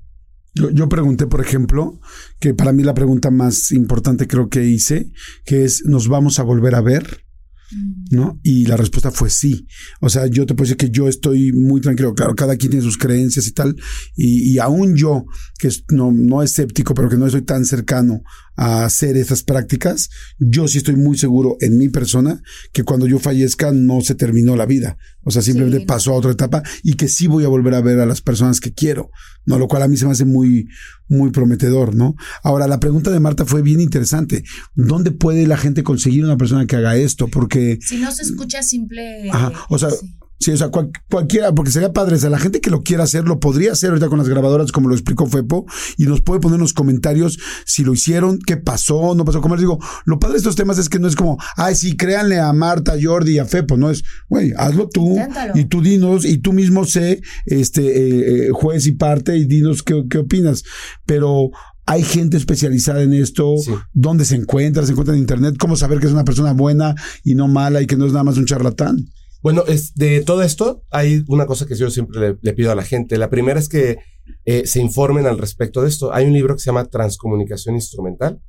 Yo, 0.54 0.70
yo 0.70 0.88
pregunté, 0.88 1.26
por 1.26 1.40
ejemplo, 1.40 2.00
que 2.40 2.54
para 2.54 2.72
mí 2.72 2.82
la 2.82 2.94
pregunta 2.94 3.30
más 3.30 3.70
importante 3.70 4.26
creo 4.26 4.48
que 4.48 4.64
hice, 4.64 5.10
que 5.44 5.64
es, 5.64 5.84
¿nos 5.84 6.08
vamos 6.08 6.38
a 6.38 6.42
volver 6.42 6.74
a 6.74 6.80
ver? 6.80 7.28
Mm. 7.70 8.16
¿no? 8.16 8.40
Y 8.42 8.66
la 8.66 8.76
respuesta 8.76 9.10
fue 9.10 9.30
sí. 9.30 9.66
O 10.00 10.08
sea, 10.08 10.26
yo 10.26 10.46
te 10.46 10.54
puedo 10.54 10.64
decir 10.66 10.76
que 10.76 10.90
yo 10.90 11.08
estoy 11.08 11.52
muy 11.52 11.80
tranquilo. 11.80 12.14
Claro, 12.14 12.34
cada 12.34 12.56
quien 12.56 12.70
tiene 12.70 12.84
sus 12.84 12.98
creencias 12.98 13.46
y 13.46 13.52
tal. 13.52 13.76
Y, 14.16 14.52
y 14.52 14.58
aún 14.58 14.96
yo, 14.96 15.26
que 15.58 15.68
no, 15.90 16.10
no 16.12 16.42
escéptico, 16.42 16.94
pero 16.94 17.08
que 17.08 17.16
no 17.16 17.26
estoy 17.26 17.42
tan 17.42 17.64
cercano 17.64 18.22
a 18.60 18.84
hacer 18.84 19.16
esas 19.16 19.44
prácticas, 19.44 20.10
yo 20.38 20.66
sí 20.66 20.78
estoy 20.78 20.96
muy 20.96 21.16
seguro 21.16 21.56
en 21.60 21.78
mi 21.78 21.88
persona 21.88 22.42
que 22.72 22.82
cuando 22.82 23.06
yo 23.06 23.20
fallezca 23.20 23.70
no 23.72 24.00
se 24.00 24.16
terminó 24.16 24.56
la 24.56 24.66
vida. 24.66 24.98
O 25.22 25.30
sea, 25.30 25.42
simplemente 25.42 25.78
Sí. 25.80 25.84
pasó 25.86 26.12
a 26.12 26.16
otra 26.16 26.32
etapa 26.32 26.62
y 26.82 26.94
que 26.94 27.06
sí 27.06 27.28
voy 27.28 27.44
a 27.44 27.48
volver 27.48 27.74
a 27.74 27.80
ver 27.80 28.00
a 28.00 28.06
las 28.06 28.20
personas 28.20 28.60
que 28.60 28.72
quiero, 28.72 29.10
¿no? 29.46 29.58
Lo 29.60 29.68
cual 29.68 29.82
a 29.82 29.88
mí 29.88 29.96
se 29.96 30.06
me 30.06 30.12
hace 30.12 30.24
muy, 30.24 30.66
muy 31.08 31.30
prometedor, 31.30 31.94
¿no? 31.94 32.16
Ahora, 32.42 32.66
la 32.66 32.80
pregunta 32.80 33.10
de 33.12 33.20
Marta 33.20 33.44
fue 33.44 33.62
bien 33.62 33.80
interesante. 33.80 34.42
¿Dónde 34.74 35.12
puede 35.12 35.46
la 35.46 35.56
gente 35.56 35.84
conseguir 35.84 36.24
una 36.24 36.36
persona 36.36 36.66
que 36.66 36.76
haga 36.76 36.96
esto? 36.96 37.28
Porque 37.28 37.78
Si 37.80 37.98
no 37.98 38.10
se 38.10 38.22
escucha 38.22 38.62
simple. 38.64 39.30
Ajá, 39.30 39.52
o 39.68 39.78
sea, 39.78 39.90
sí. 39.90 40.16
Sí, 40.40 40.52
o 40.52 40.56
sea, 40.56 40.70
cualquiera, 41.08 41.52
porque 41.52 41.72
sería 41.72 41.92
padre, 41.92 42.14
o 42.14 42.18
sea, 42.18 42.30
la 42.30 42.38
gente 42.38 42.60
que 42.60 42.70
lo 42.70 42.82
quiera 42.82 43.04
hacer, 43.04 43.24
lo 43.24 43.40
podría 43.40 43.72
hacer 43.72 43.90
ahorita 43.90 44.08
con 44.08 44.18
las 44.18 44.28
grabadoras, 44.28 44.70
como 44.70 44.88
lo 44.88 44.94
explicó 44.94 45.26
Fepo, 45.26 45.66
y 45.96 46.04
nos 46.04 46.22
puede 46.22 46.40
poner 46.40 46.56
en 46.56 46.62
los 46.62 46.72
comentarios 46.72 47.38
si 47.66 47.82
lo 47.82 47.92
hicieron, 47.92 48.38
qué 48.38 48.56
pasó, 48.56 49.14
no 49.16 49.24
pasó. 49.24 49.40
Como 49.40 49.56
les 49.56 49.62
digo, 49.62 49.78
lo 50.04 50.18
padre 50.18 50.34
de 50.34 50.38
estos 50.38 50.54
temas 50.54 50.78
es 50.78 50.88
que 50.88 51.00
no 51.00 51.08
es 51.08 51.16
como, 51.16 51.38
ay, 51.56 51.74
sí, 51.74 51.96
créanle 51.96 52.38
a 52.38 52.52
Marta, 52.52 52.94
Jordi 53.00 53.32
y 53.32 53.38
a 53.38 53.46
Fepo, 53.46 53.76
no 53.76 53.90
es, 53.90 54.04
güey, 54.28 54.52
hazlo 54.56 54.88
tú, 54.88 55.16
y 55.54 55.64
tú 55.64 55.82
dinos, 55.82 56.24
y 56.24 56.38
tú 56.38 56.52
mismo 56.52 56.84
sé, 56.84 57.20
este, 57.46 57.82
eh, 57.82 58.46
eh, 58.46 58.50
juez 58.52 58.86
y 58.86 58.92
parte, 58.92 59.36
y 59.36 59.44
dinos 59.44 59.82
qué, 59.82 60.04
qué 60.08 60.18
opinas. 60.18 60.62
Pero 61.04 61.50
hay 61.88 62.02
gente 62.02 62.36
especializada 62.36 63.02
en 63.02 63.14
esto, 63.14 63.54
dónde 63.94 64.26
se 64.26 64.36
encuentra, 64.36 64.84
se 64.84 64.92
encuentra 64.92 65.14
en 65.14 65.20
internet, 65.20 65.56
cómo 65.58 65.74
saber 65.74 66.00
que 66.00 66.06
es 66.06 66.12
una 66.12 66.24
persona 66.24 66.52
buena 66.52 66.94
y 67.24 67.34
no 67.34 67.48
mala 67.48 67.80
y 67.80 67.86
que 67.86 67.96
no 67.96 68.04
es 68.04 68.12
nada 68.12 68.24
más 68.24 68.36
un 68.36 68.44
charlatán. 68.44 69.06
Bueno, 69.42 69.64
es, 69.66 69.94
de 69.94 70.22
todo 70.22 70.42
esto 70.42 70.82
hay 70.90 71.24
una 71.28 71.46
cosa 71.46 71.66
que 71.66 71.76
yo 71.76 71.90
siempre 71.90 72.36
le, 72.40 72.52
pido 72.54 72.72
a 72.72 72.74
la 72.74 72.82
gente. 72.82 73.18
La 73.18 73.30
primera 73.30 73.60
es 73.60 73.68
que 73.68 73.98
eh, 74.44 74.66
se 74.66 74.80
informen 74.80 75.26
al 75.26 75.38
respecto 75.38 75.82
de 75.82 75.88
esto. 75.88 76.12
Hay 76.12 76.26
un 76.26 76.32
libro 76.32 76.54
que 76.54 76.60
se 76.60 76.66
llama 76.66 76.86
Transcomunicación 76.86 77.74
Instrumental 77.76 78.40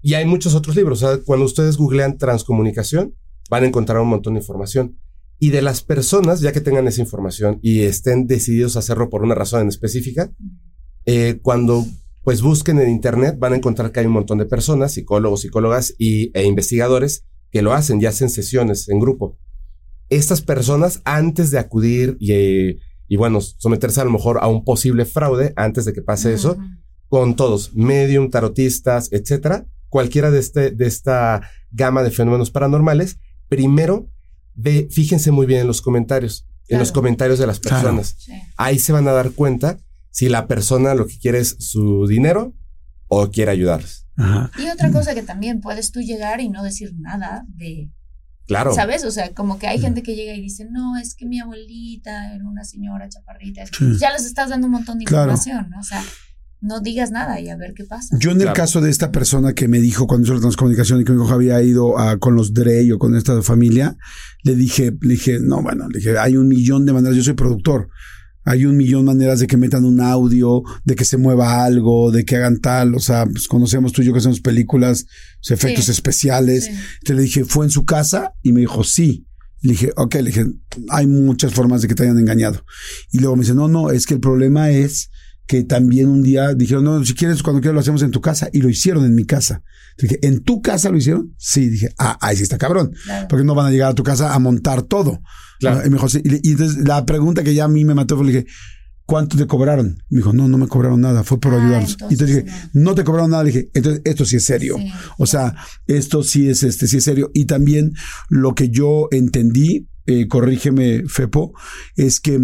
y 0.00 0.14
hay 0.14 0.24
muchos 0.24 0.54
otros 0.54 0.76
libros. 0.76 1.02
O 1.02 1.08
sea, 1.08 1.22
cuando 1.24 1.44
ustedes 1.44 1.76
googlean 1.76 2.18
transcomunicación, 2.18 3.14
van 3.50 3.64
a 3.64 3.66
encontrar 3.66 4.00
un 4.00 4.08
montón 4.08 4.34
de 4.34 4.40
información. 4.40 4.98
Y 5.38 5.50
de 5.50 5.62
las 5.62 5.82
personas, 5.82 6.40
ya 6.40 6.52
que 6.52 6.60
tengan 6.60 6.88
esa 6.88 7.02
información 7.02 7.58
y 7.60 7.82
estén 7.82 8.26
decididos 8.26 8.76
a 8.76 8.78
hacerlo 8.78 9.10
por 9.10 9.22
una 9.22 9.34
razón 9.34 9.62
en 9.62 9.68
específica, 9.68 10.32
eh, 11.06 11.38
cuando 11.42 11.84
pues 12.22 12.40
busquen 12.40 12.78
en 12.80 12.88
internet, 12.88 13.36
van 13.38 13.52
a 13.52 13.56
encontrar 13.56 13.92
que 13.92 14.00
hay 14.00 14.06
un 14.06 14.12
montón 14.12 14.38
de 14.38 14.46
personas, 14.46 14.92
psicólogos, 14.92 15.42
psicólogas 15.42 15.94
y, 15.98 16.30
e 16.32 16.46
investigadores 16.46 17.26
que 17.50 17.60
lo 17.60 17.74
hacen 17.74 18.00
y 18.00 18.06
hacen 18.06 18.30
sesiones 18.30 18.88
en 18.88 18.98
grupo. 18.98 19.38
Estas 20.14 20.40
personas, 20.40 21.00
antes 21.04 21.50
de 21.50 21.58
acudir 21.58 22.16
y, 22.20 22.78
y 23.08 23.16
bueno, 23.16 23.40
someterse 23.40 24.00
a 24.00 24.04
lo 24.04 24.10
mejor 24.10 24.38
a 24.40 24.46
un 24.48 24.64
posible 24.64 25.04
fraude, 25.04 25.52
antes 25.56 25.84
de 25.84 25.92
que 25.92 26.02
pase 26.02 26.32
eso, 26.32 26.56
con 27.08 27.36
todos, 27.36 27.74
medium, 27.74 28.30
tarotistas, 28.30 29.12
etcétera, 29.12 29.66
cualquiera 29.88 30.30
de, 30.30 30.40
este, 30.40 30.70
de 30.70 30.86
esta 30.86 31.48
gama 31.70 32.02
de 32.02 32.10
fenómenos 32.10 32.50
paranormales, 32.50 33.18
primero, 33.48 34.10
ve, 34.54 34.88
fíjense 34.90 35.30
muy 35.30 35.46
bien 35.46 35.60
en 35.60 35.66
los 35.66 35.82
comentarios, 35.82 36.46
en 36.68 36.78
los 36.78 36.92
comentarios 36.92 37.38
de 37.38 37.46
las 37.46 37.60
personas. 37.60 38.16
Ahí 38.56 38.78
se 38.78 38.92
van 38.92 39.06
a 39.06 39.12
dar 39.12 39.32
cuenta 39.32 39.78
si 40.10 40.28
la 40.28 40.46
persona 40.46 40.94
lo 40.94 41.06
que 41.06 41.18
quiere 41.18 41.38
es 41.38 41.56
su 41.58 42.06
dinero 42.06 42.54
o 43.08 43.30
quiere 43.30 43.50
ayudarles. 43.50 44.06
Y 44.16 44.68
otra 44.70 44.90
cosa 44.90 45.14
que 45.14 45.22
también 45.22 45.60
puedes 45.60 45.92
tú 45.92 46.00
llegar 46.00 46.40
y 46.40 46.48
no 46.48 46.62
decir 46.62 46.92
nada 46.98 47.44
de... 47.48 47.90
Claro. 48.46 48.74
¿Sabes? 48.74 49.04
O 49.04 49.10
sea, 49.10 49.32
como 49.32 49.58
que 49.58 49.66
hay 49.66 49.78
gente 49.78 50.02
que 50.02 50.14
llega 50.14 50.34
y 50.34 50.40
dice, 50.40 50.66
no, 50.70 50.98
es 50.98 51.14
que 51.14 51.26
mi 51.26 51.40
abuelita 51.40 52.34
era 52.34 52.44
una 52.46 52.64
señora 52.64 53.08
chaparrita. 53.08 53.64
Ya 53.98 54.12
les 54.12 54.26
estás 54.26 54.50
dando 54.50 54.66
un 54.66 54.72
montón 54.72 54.98
de 54.98 55.04
información, 55.04 55.70
¿no? 55.70 55.80
O 55.80 55.82
sea, 55.82 56.02
no 56.60 56.80
digas 56.80 57.10
nada 57.10 57.40
y 57.40 57.50
a 57.50 57.56
ver 57.56 57.74
qué 57.74 57.84
pasa. 57.84 58.16
Yo 58.18 58.30
en 58.30 58.40
el 58.40 58.52
caso 58.52 58.80
de 58.80 58.90
esta 58.90 59.12
persona 59.12 59.52
que 59.52 59.68
me 59.68 59.80
dijo 59.80 60.06
cuando 60.06 60.24
hizo 60.24 60.34
la 60.34 60.40
transcomunicación 60.40 61.00
y 61.00 61.04
que 61.04 61.12
mi 61.12 61.22
hijo 61.22 61.32
había 61.32 61.60
ido 61.62 61.98
a, 61.98 62.18
con 62.18 62.34
los 62.34 62.54
Drey 62.54 62.90
o 62.90 62.98
con 62.98 63.14
esta 63.16 63.40
familia, 63.42 63.96
le 64.42 64.56
dije, 64.56 64.92
le 65.00 65.14
dije, 65.14 65.38
no, 65.40 65.62
bueno, 65.62 65.88
le 65.88 65.98
dije, 65.98 66.18
hay 66.18 66.36
un 66.36 66.48
millón 66.48 66.86
de 66.86 66.92
maneras, 66.92 67.16
yo 67.16 67.22
soy 67.22 67.34
productor. 67.34 67.88
Hay 68.44 68.66
un 68.66 68.76
millón 68.76 69.06
de 69.06 69.12
maneras 69.12 69.40
de 69.40 69.46
que 69.46 69.56
metan 69.56 69.84
un 69.84 70.00
audio, 70.00 70.62
de 70.84 70.94
que 70.94 71.04
se 71.04 71.16
mueva 71.16 71.64
algo, 71.64 72.10
de 72.10 72.24
que 72.24 72.36
hagan 72.36 72.60
tal. 72.60 72.94
O 72.94 73.00
sea, 73.00 73.26
pues 73.26 73.48
conocemos 73.48 73.92
tú 73.92 74.02
y 74.02 74.06
yo 74.06 74.12
que 74.12 74.18
hacemos 74.18 74.40
películas, 74.40 75.06
efectos 75.48 75.88
especiales. 75.88 76.66
Entonces 76.66 77.16
le 77.16 77.22
dije, 77.22 77.44
¿fue 77.44 77.64
en 77.64 77.70
su 77.70 77.84
casa? 77.84 78.34
Y 78.42 78.52
me 78.52 78.60
dijo, 78.60 78.84
sí. 78.84 79.26
Le 79.62 79.72
dije, 79.72 79.92
ok, 79.96 80.14
le 80.16 80.24
dije, 80.24 80.46
hay 80.90 81.06
muchas 81.06 81.54
formas 81.54 81.80
de 81.80 81.88
que 81.88 81.94
te 81.94 82.02
hayan 82.02 82.18
engañado. 82.18 82.64
Y 83.10 83.18
luego 83.18 83.36
me 83.36 83.42
dice, 83.42 83.54
no, 83.54 83.66
no, 83.66 83.90
es 83.90 84.06
que 84.06 84.14
el 84.14 84.20
problema 84.20 84.70
es 84.70 85.10
que 85.46 85.62
también 85.62 86.08
un 86.08 86.22
día 86.22 86.54
dijeron, 86.54 86.84
no, 86.84 87.04
si 87.04 87.14
quieres, 87.14 87.42
cuando 87.42 87.60
quieras 87.60 87.74
lo 87.74 87.80
hacemos 87.80 88.02
en 88.02 88.10
tu 88.10 88.20
casa. 88.20 88.48
Y 88.52 88.60
lo 88.60 88.68
hicieron 88.68 89.04
en 89.04 89.14
mi 89.14 89.24
casa. 89.24 89.62
Dije, 89.98 90.18
¿en 90.22 90.42
tu 90.42 90.62
casa 90.62 90.90
lo 90.90 90.96
hicieron? 90.96 91.34
Sí, 91.38 91.68
dije, 91.68 91.94
ah, 91.98 92.18
ahí 92.20 92.36
sí 92.36 92.42
está 92.42 92.58
cabrón. 92.58 92.92
Porque 93.28 93.44
no 93.44 93.54
van 93.54 93.66
a 93.66 93.70
llegar 93.70 93.90
a 93.90 93.94
tu 93.94 94.02
casa 94.02 94.34
a 94.34 94.38
montar 94.38 94.82
todo. 94.82 95.20
Claro. 95.60 95.86
Y, 95.86 95.90
me 95.90 95.96
dijo, 95.96 96.06
y, 96.22 96.50
entonces 96.50 96.86
la 96.86 97.04
pregunta 97.04 97.42
que 97.42 97.54
ya 97.54 97.64
a 97.64 97.68
mí 97.68 97.84
me 97.84 97.94
mató 97.94 98.16
fue, 98.16 98.26
le 98.26 98.32
dije, 98.32 98.46
¿cuánto 99.04 99.36
te 99.36 99.46
cobraron? 99.46 100.02
Me 100.08 100.18
dijo, 100.18 100.32
no, 100.32 100.48
no 100.48 100.58
me 100.58 100.66
cobraron 100.66 101.00
nada, 101.00 101.24
fue 101.24 101.38
por 101.38 101.54
ah, 101.54 101.62
ayudarnos. 101.62 101.96
y 102.00 102.14
entonces 102.14 102.44
dije, 102.44 102.56
no. 102.72 102.94
te 102.94 103.04
cobraron 103.04 103.30
nada. 103.30 103.44
Le 103.44 103.52
dije, 103.52 103.70
entonces 103.74 104.02
esto 104.04 104.24
sí 104.24 104.36
es 104.36 104.44
serio. 104.44 104.76
o 105.18 105.26
sea, 105.26 105.54
esto 105.86 106.22
sí 106.22 106.48
es, 106.48 106.62
este, 106.62 106.86
sí 106.86 106.96
es 106.96 107.04
serio. 107.04 107.30
Y 107.34 107.44
también 107.44 107.92
lo 108.30 108.54
que 108.54 108.70
yo 108.70 109.08
entendí, 109.10 109.88
eh, 110.06 110.26
corrígeme, 110.26 111.04
Fepo, 111.06 111.52
es 111.96 112.20
que 112.20 112.40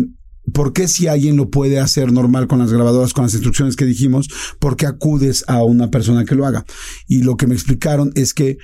¿Por 0.52 0.72
qué 0.72 0.88
si 0.88 1.06
alguien 1.06 1.36
lo 1.36 1.50
puede 1.50 1.80
hacer 1.80 2.12
normal 2.12 2.46
con 2.46 2.58
las 2.58 2.72
grabadoras, 2.72 3.12
con 3.12 3.24
las 3.24 3.34
instrucciones 3.34 3.76
que 3.76 3.84
dijimos, 3.84 4.28
por 4.58 4.76
qué 4.76 4.86
acudes 4.86 5.44
a 5.48 5.62
una 5.62 5.90
persona 5.90 6.24
que 6.24 6.34
lo 6.34 6.46
haga? 6.46 6.64
Y 7.06 7.22
lo 7.22 7.36
que 7.36 7.46
me 7.46 7.54
explicaron 7.54 8.12
es 8.14 8.34
que 8.34 8.58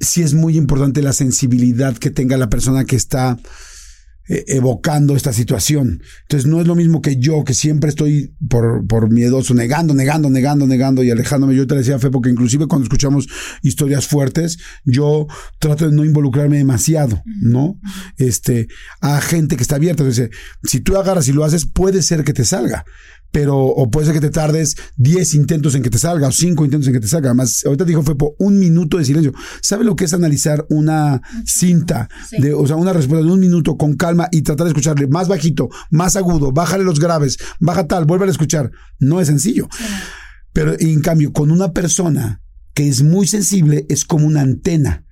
sí 0.00 0.22
es 0.22 0.34
muy 0.34 0.56
importante 0.56 1.02
la 1.02 1.12
sensibilidad 1.12 1.96
que 1.96 2.10
tenga 2.10 2.36
la 2.36 2.50
persona 2.50 2.84
que 2.84 2.96
está 2.96 3.38
evocando 4.26 5.16
esta 5.16 5.32
situación. 5.32 6.02
Entonces 6.22 6.48
no 6.48 6.60
es 6.60 6.66
lo 6.66 6.74
mismo 6.74 7.02
que 7.02 7.16
yo, 7.16 7.44
que 7.44 7.54
siempre 7.54 7.90
estoy 7.90 8.34
por, 8.48 8.86
por 8.86 9.10
miedoso, 9.10 9.54
negando, 9.54 9.94
negando, 9.94 10.30
negando, 10.30 10.66
negando 10.66 11.02
y 11.02 11.10
alejándome. 11.10 11.54
Yo 11.54 11.66
te 11.66 11.74
decía, 11.74 11.98
Fe, 11.98 12.10
porque 12.10 12.30
inclusive 12.30 12.66
cuando 12.66 12.84
escuchamos 12.84 13.26
historias 13.62 14.06
fuertes, 14.06 14.58
yo 14.84 15.26
trato 15.58 15.88
de 15.88 15.94
no 15.94 16.04
involucrarme 16.04 16.58
demasiado, 16.58 17.22
¿no? 17.42 17.78
Este, 18.16 18.68
a 19.00 19.20
gente 19.20 19.56
que 19.56 19.62
está 19.62 19.76
abierta. 19.76 20.02
Entonces, 20.02 20.30
si 20.62 20.80
tú 20.80 20.96
agarras 20.96 21.28
y 21.28 21.32
lo 21.32 21.44
haces, 21.44 21.66
puede 21.66 22.02
ser 22.02 22.24
que 22.24 22.32
te 22.32 22.44
salga 22.44 22.84
pero 23.34 23.58
o 23.58 23.90
puede 23.90 24.06
ser 24.06 24.14
que 24.14 24.20
te 24.20 24.30
tardes 24.30 24.76
10 24.94 25.34
intentos 25.34 25.74
en 25.74 25.82
que 25.82 25.90
te 25.90 25.98
salga 25.98 26.28
o 26.28 26.30
5 26.30 26.64
intentos 26.66 26.86
en 26.86 26.94
que 26.94 27.00
te 27.00 27.08
salga. 27.08 27.30
Además, 27.30 27.64
ahorita 27.66 27.84
dijo 27.84 28.04
fue 28.04 28.16
por 28.16 28.36
un 28.38 28.60
minuto 28.60 28.96
de 28.96 29.04
silencio. 29.04 29.34
¿Sabe 29.60 29.82
lo 29.82 29.96
que 29.96 30.04
es 30.04 30.14
analizar 30.14 30.64
una 30.70 31.20
cinta, 31.44 32.08
de, 32.38 32.54
o 32.54 32.64
sea, 32.64 32.76
una 32.76 32.92
respuesta 32.92 33.26
de 33.26 33.32
un 33.32 33.40
minuto 33.40 33.76
con 33.76 33.96
calma 33.96 34.28
y 34.30 34.42
tratar 34.42 34.66
de 34.66 34.70
escucharle 34.70 35.08
más 35.08 35.26
bajito, 35.26 35.68
más 35.90 36.14
agudo, 36.14 36.52
bájale 36.52 36.84
los 36.84 37.00
graves, 37.00 37.36
baja 37.58 37.88
tal, 37.88 38.04
vuelve 38.04 38.26
a 38.26 38.30
escuchar? 38.30 38.70
No 39.00 39.20
es 39.20 39.26
sencillo. 39.26 39.66
Pero 40.52 40.76
en 40.78 41.00
cambio, 41.00 41.32
con 41.32 41.50
una 41.50 41.72
persona 41.72 42.40
que 42.72 42.86
es 42.86 43.02
muy 43.02 43.26
sensible, 43.26 43.84
es 43.88 44.04
como 44.04 44.28
una 44.28 44.42
antena 44.42 45.06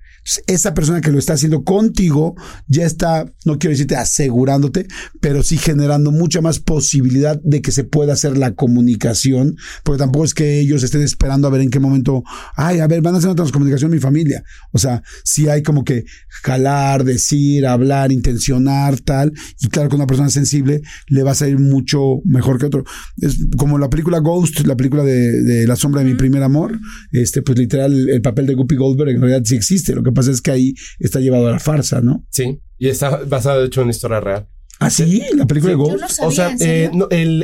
esa 0.47 0.73
persona 0.73 1.01
que 1.01 1.11
lo 1.11 1.19
está 1.19 1.33
haciendo 1.33 1.63
contigo 1.63 2.35
ya 2.67 2.85
está, 2.85 3.25
no 3.45 3.59
quiero 3.59 3.71
decirte 3.71 3.95
asegurándote, 3.95 4.87
pero 5.19 5.43
sí 5.43 5.57
generando 5.57 6.11
mucha 6.11 6.41
más 6.41 6.59
posibilidad 6.59 7.39
de 7.43 7.61
que 7.61 7.71
se 7.71 7.83
pueda 7.83 8.13
hacer 8.13 8.37
la 8.37 8.53
comunicación, 8.53 9.55
porque 9.83 9.99
tampoco 9.99 10.25
es 10.25 10.33
que 10.33 10.59
ellos 10.59 10.83
estén 10.83 11.01
esperando 11.01 11.47
a 11.47 11.51
ver 11.51 11.61
en 11.61 11.69
qué 11.69 11.79
momento, 11.79 12.23
ay, 12.55 12.79
a 12.79 12.87
ver, 12.87 13.01
van 13.01 13.15
a 13.15 13.17
hacer 13.17 13.29
una 13.29 13.35
transcomunicación 13.35 13.91
mi 13.91 13.99
familia. 13.99 14.43
O 14.71 14.79
sea, 14.79 15.03
sí 15.23 15.47
hay 15.47 15.61
como 15.61 15.83
que 15.83 16.05
jalar, 16.43 17.03
decir, 17.03 17.65
hablar, 17.65 18.11
intencionar, 18.11 18.99
tal, 18.99 19.33
y 19.59 19.67
claro 19.67 19.89
que 19.89 19.95
una 19.95 20.07
persona 20.07 20.29
sensible 20.29 20.81
le 21.07 21.23
va 21.23 21.31
a 21.31 21.35
salir 21.35 21.59
mucho 21.59 22.21
mejor 22.25 22.59
que 22.59 22.65
otro. 22.65 22.83
Es 23.17 23.37
como 23.57 23.77
la 23.77 23.89
película 23.89 24.19
Ghost, 24.19 24.61
la 24.61 24.75
película 24.75 25.03
de, 25.03 25.65
La 25.67 25.75
sombra 25.75 26.01
de 26.01 26.09
mi 26.09 26.15
primer 26.15 26.43
amor, 26.43 26.79
este, 27.11 27.41
pues 27.41 27.57
literal, 27.57 28.09
el 28.09 28.21
papel 28.21 28.47
de 28.47 28.55
Guppy 28.55 28.75
Goldberg 28.75 29.11
en 29.11 29.21
realidad 29.21 29.41
sí 29.45 29.55
existe. 29.55 29.93
Lo 29.93 30.03
que 30.03 30.11
pasa 30.13 30.31
es 30.31 30.41
que 30.41 30.51
ahí 30.51 30.73
está 30.99 31.19
llevado 31.19 31.47
a 31.47 31.51
la 31.51 31.59
farsa, 31.59 32.01
¿no? 32.01 32.25
Sí, 32.29 32.61
y 32.77 32.89
está 32.89 33.17
basado 33.25 33.61
de 33.61 33.67
hecho 33.67 33.81
en 33.81 33.85
una 33.85 33.91
historia 33.91 34.19
real. 34.19 34.47
Ah, 34.79 34.89
sí, 34.89 35.23
la 35.35 35.45
película 35.45 35.71
de 35.71 35.77
Ghost. 35.77 36.19
o 36.21 36.31
sea, 36.31 36.55
eh, 36.59 36.91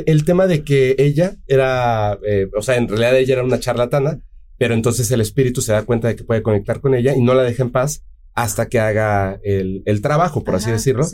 el, 0.06 0.24
tema 0.24 0.46
de 0.46 0.62
que 0.62 0.94
ella 0.98 1.36
era, 1.46 2.18
eh, 2.26 2.48
o 2.56 2.60
sea, 2.60 2.76
en 2.76 2.88
realidad 2.88 3.16
ella 3.16 3.34
era 3.34 3.44
una 3.44 3.58
charlatana, 3.58 4.20
pero 4.58 4.74
entonces 4.74 5.10
el 5.10 5.22
espíritu 5.22 5.62
se 5.62 5.72
da 5.72 5.84
cuenta 5.84 6.08
de 6.08 6.16
que 6.16 6.24
puede 6.24 6.42
conectar 6.42 6.80
con 6.80 6.94
ella 6.94 7.16
y 7.16 7.22
no 7.22 7.32
la 7.32 7.42
deja 7.42 7.62
en 7.62 7.70
paz 7.70 8.04
hasta 8.34 8.68
que 8.68 8.78
haga 8.78 9.40
el, 9.42 10.02
trabajo, 10.02 10.44
por 10.44 10.54
así 10.54 10.70
decirlo. 10.70 11.06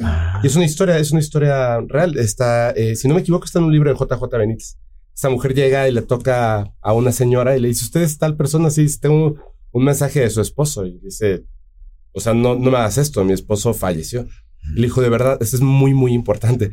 Y 0.43 0.47
es 0.47 0.57
una 0.57 0.65
historia, 0.65 0.99
es 0.99 1.13
una 1.13 1.21
historia 1.21 1.81
real. 1.87 2.19
Está, 2.19 2.71
eh, 2.71 2.97
si 2.97 3.09
no 3.09 3.15
me 3.15 3.21
equivoco, 3.21 3.45
está 3.45 3.59
en 3.59 3.67
un 3.67 3.73
libro 3.73 3.91
de 3.93 3.97
JJ 3.97 4.39
Benítez. 4.39 4.79
Esta 5.15 5.31
mujer 5.31 5.55
llega 5.55 5.89
y 5.89 5.93
le 5.93 6.03
toca 6.03 6.73
a 6.81 6.93
una 6.93 7.13
señora 7.13 7.57
y 7.57 7.61
le 7.61 7.69
dice, 7.69 7.85
usted 7.85 8.03
es 8.03 8.19
tal 8.19 8.37
persona, 8.37 8.69
sí, 8.69 8.87
tengo 9.01 9.37
un 9.77 9.85
mensaje 9.85 10.21
de 10.21 10.31
su 10.31 10.41
esposo 10.41 10.87
y 10.87 10.99
dice, 11.01 11.45
o 12.13 12.21
sea, 12.21 12.33
no, 12.33 12.55
no 12.55 12.71
me 12.71 12.79
hagas 12.79 12.97
esto, 12.97 13.23
mi 13.25 13.35
esposo 13.35 13.75
falleció. 13.75 14.27
Le 14.75 14.87
dijo, 14.87 15.03
de 15.03 15.11
verdad, 15.11 15.37
esto 15.43 15.57
es 15.57 15.63
muy, 15.63 15.93
muy 15.93 16.15
importante. 16.15 16.71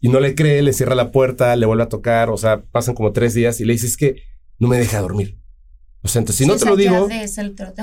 Y 0.00 0.08
no 0.08 0.18
le 0.18 0.34
cree, 0.34 0.60
le 0.60 0.72
cierra 0.72 0.96
la 0.96 1.12
puerta, 1.12 1.54
le 1.54 1.64
vuelve 1.64 1.84
a 1.84 1.88
tocar, 1.88 2.28
o 2.28 2.36
sea, 2.36 2.64
pasan 2.72 2.96
como 2.96 3.12
tres 3.12 3.34
días 3.34 3.60
y 3.60 3.64
le 3.64 3.74
dice, 3.74 3.86
es 3.86 3.96
que 3.96 4.16
no 4.58 4.66
me 4.66 4.78
deja 4.78 5.00
dormir. 5.00 5.38
O 6.02 6.08
sea, 6.08 6.18
entonces 6.18 6.44
si 6.44 6.50
no 6.50 6.56
te 6.56 6.64
lo 6.64 6.74
digo, 6.74 7.08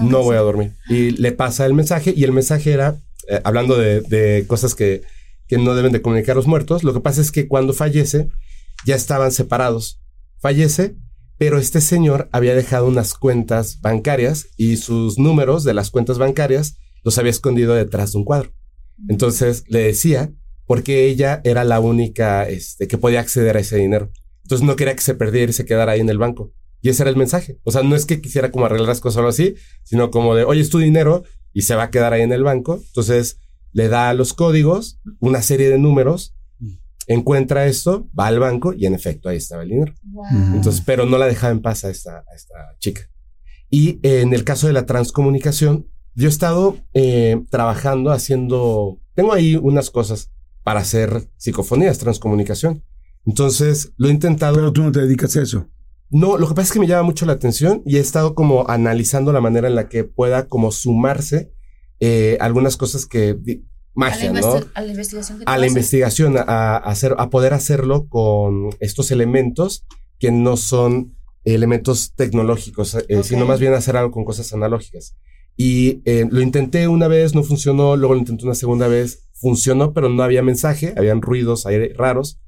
no 0.02 0.24
voy 0.24 0.36
a 0.36 0.42
dormir. 0.42 0.74
Y 0.90 1.12
le 1.12 1.32
pasa 1.32 1.66
el 1.66 1.74
mensaje 1.74 2.14
y 2.14 2.26
el 2.26 2.34
mensaje 2.34 2.74
era, 2.74 3.00
eh, 3.30 3.40
hablando 3.46 3.78
de, 3.78 4.02
de 4.02 4.44
cosas 4.48 4.76
que, 4.76 5.04
que 5.48 5.58
no 5.58 5.76
deben 5.76 5.94
de 5.94 6.02
comunicar 6.02 6.36
los 6.36 6.48
muertos, 6.48 6.84
lo 6.84 6.94
que 6.94 7.00
pasa 7.00 7.22
es 7.22 7.32
que 7.32 7.48
cuando 7.48 7.72
fallece, 7.72 8.28
ya 8.86 8.96
estaban 8.96 9.32
separados. 9.32 10.02
Fallece, 10.40 10.98
pero 11.38 11.60
este 11.60 11.82
señor 11.82 12.30
había 12.32 12.56
dejado 12.56 12.88
unas 12.88 13.14
cuentas 13.14 13.80
bancarias 13.82 14.48
y 14.58 14.78
sus 14.78 15.20
números 15.20 15.64
de 15.64 15.74
las 15.74 15.92
cuentas 15.92 16.18
bancarias 16.18 16.78
los 17.04 17.18
había 17.18 17.32
escondido 17.32 17.74
detrás 17.74 18.12
de 18.12 18.20
un 18.20 18.26
cuadro. 18.26 18.52
Entonces 19.08 19.64
le 19.68 19.80
decía 19.80 20.34
porque 20.66 21.08
ella 21.08 21.42
era 21.44 21.64
la 21.64 21.80
única 21.80 22.48
este, 22.48 22.88
que 22.88 22.98
podía 22.98 23.22
acceder 23.22 23.56
a 23.56 23.62
ese 23.62 23.78
dinero. 23.78 24.12
Entonces 24.44 24.66
no 24.66 24.76
quería 24.76 24.96
que 24.96 25.02
se 25.02 25.16
perdiera 25.16 25.50
y 25.50 25.54
se 25.54 25.66
quedara 25.66 25.94
ahí 25.94 26.02
en 26.02 26.10
el 26.10 26.18
banco. 26.18 26.54
Y 26.82 26.90
ese 26.90 27.04
era 27.04 27.10
el 27.10 27.18
mensaje. 27.18 27.60
O 27.64 27.72
sea, 27.72 27.84
no 27.84 27.96
es 27.96 28.06
que 28.06 28.22
quisiera 28.22 28.52
como 28.52 28.66
arreglar 28.66 28.88
las 28.88 29.00
cosas 29.00 29.18
o 29.18 29.20
algo 29.20 29.30
así, 29.30 29.56
sino 29.84 30.12
como 30.12 30.36
de, 30.36 30.44
oye, 30.44 30.62
es 30.62 30.70
tu 30.70 30.80
dinero 30.80 31.24
y 31.54 31.64
se 31.64 31.76
va 31.76 31.84
a 31.84 31.92
quedar 31.92 32.14
ahí 32.14 32.22
en 32.22 32.32
el 32.32 32.44
banco. 32.44 32.82
Entonces 32.88 33.40
le 33.72 33.90
da 33.90 34.14
los 34.14 34.34
códigos, 34.34 35.00
una 35.20 35.42
serie 35.42 35.70
de 35.70 35.78
números, 35.78 36.37
encuentra 37.08 37.66
esto, 37.66 38.10
va 38.18 38.28
al 38.28 38.40
banco 38.40 38.74
y 38.74 38.86
en 38.86 38.94
efecto 38.94 39.30
ahí 39.30 39.38
estaba 39.38 39.64
el 39.64 39.70
dinero. 39.70 39.94
Entonces, 40.54 40.84
pero 40.86 41.06
no 41.06 41.18
la 41.18 41.26
dejaba 41.26 41.52
en 41.52 41.62
paz 41.62 41.84
a 41.86 41.90
esta, 41.90 42.18
a 42.20 42.36
esta 42.36 42.56
chica. 42.80 43.02
Y 43.70 44.00
en 44.04 44.34
el 44.34 44.44
caso 44.44 44.68
de 44.68 44.74
la 44.74 44.86
transcomunicación, 44.86 45.88
yo 46.16 46.28
he 46.28 46.30
estado 46.30 46.78
eh, 46.94 47.44
trabajando 47.50 48.12
haciendo, 48.12 49.00
tengo 49.14 49.34
ahí 49.34 49.56
unas 49.56 49.90
cosas 49.90 50.32
para 50.64 50.82
hacer 50.82 51.30
psicofonías, 51.38 51.98
transcomunicación. 51.98 52.84
Entonces, 53.26 53.94
lo 53.98 54.08
he 54.08 54.12
intentado. 54.12 54.56
Pero 54.56 54.74
tú 54.74 54.84
no 54.84 54.92
te 54.92 55.02
dedicas 55.02 55.36
a 55.36 55.42
eso. 55.42 55.68
No, 56.10 56.38
lo 56.38 56.48
que 56.48 56.56
pasa 56.56 56.68
es 56.68 56.72
que 56.72 56.80
me 56.80 56.88
llama 56.88 57.04
mucho 57.04 57.26
la 57.26 57.34
atención 57.34 57.84
y 57.86 57.98
he 57.98 58.00
estado 58.00 58.34
como 58.34 58.70
analizando 58.70 59.34
la 59.34 59.42
manera 59.42 59.68
en 59.68 59.76
la 59.76 59.90
que 59.90 60.06
pueda 60.06 60.48
como 60.48 60.72
sumarse 60.72 61.54
eh, 62.00 62.38
algunas 62.40 62.78
cosas 62.78 63.06
que 63.06 63.38
magia, 63.98 64.32
¿no? 64.32 64.60
A 64.74 64.82
la 64.82 64.88
investigación. 64.88 65.44
a 65.46 65.58
la 65.58 65.68
investigación, 65.68 66.36
a, 66.38 66.78
hacer, 66.78 67.16
a 67.18 67.30
poder 67.30 67.54
hacerlo 67.54 68.08
con 68.08 68.70
estos 68.80 69.12
elementos 69.12 69.86
que 70.20 70.32
no 70.32 70.56
son 70.56 71.16
elementos 71.44 72.14
tecnológicos, 72.16 72.96
eh, 72.96 73.24
sino 73.24 73.46
más 73.46 73.60
bien 73.60 73.74
hacer 73.74 73.98
algo 73.98 74.12
con 74.12 74.24
cosas 74.24 74.54
analógicas. 74.54 75.16
Y 75.56 76.02
eh, 76.06 76.28
lo 76.30 76.42
intenté 76.42 76.88
una 76.88 77.08
vez, 77.08 77.34
no 77.34 77.44
funcionó, 77.44 77.96
luego 77.96 78.14
lo 78.14 78.20
intenté 78.20 78.46
una 78.46 78.54
segunda 78.54 78.88
vez, 78.88 79.28
funcionó, 79.34 79.94
pero 79.94 80.10
no 80.10 80.22
había 80.22 80.44
mensaje, 80.44 80.94
habían 80.96 81.22
ruidos 81.22 81.66
ahí 81.66 81.92
raros. 81.94 82.40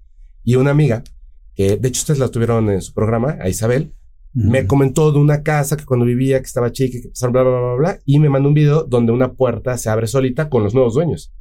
Y 0.44 0.56
una 0.56 0.72
amiga 0.72 1.04
que 1.56 1.78
de 1.78 1.88
hecho 1.88 2.02
ustedes 2.02 2.20
la 2.20 2.30
tuvieron 2.30 2.70
en 2.70 2.82
su 2.82 2.94
programa, 2.94 3.38
a 3.42 3.50
Isabel, 3.50 3.94
me 4.34 4.68
comentó 4.68 5.12
de 5.12 5.18
una 5.18 5.42
casa 5.42 5.76
que 5.76 5.86
cuando 5.86 6.06
vivía, 6.06 6.40
que 6.40 6.46
estaba 6.46 6.72
chica, 6.72 7.00
que 7.02 7.28
bla, 7.28 7.42
bla, 7.42 7.60
bla, 7.60 7.76
bla, 7.76 8.00
y 8.06 8.20
me 8.20 8.30
mandó 8.30 8.50
un 8.50 8.54
video 8.54 8.84
donde 8.84 9.12
una 9.12 9.34
puerta 9.34 9.78
se 9.78 9.90
abre 9.90 10.08
solita 10.08 10.50
con 10.50 10.64
los 10.64 10.74
nuevos 10.74 10.94
dueños. 10.94 11.34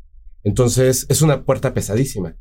Entonces, 0.45 1.07
es 1.09 1.23
una 1.23 1.45
puerta 1.45 1.75
pesadísima. 1.75 2.37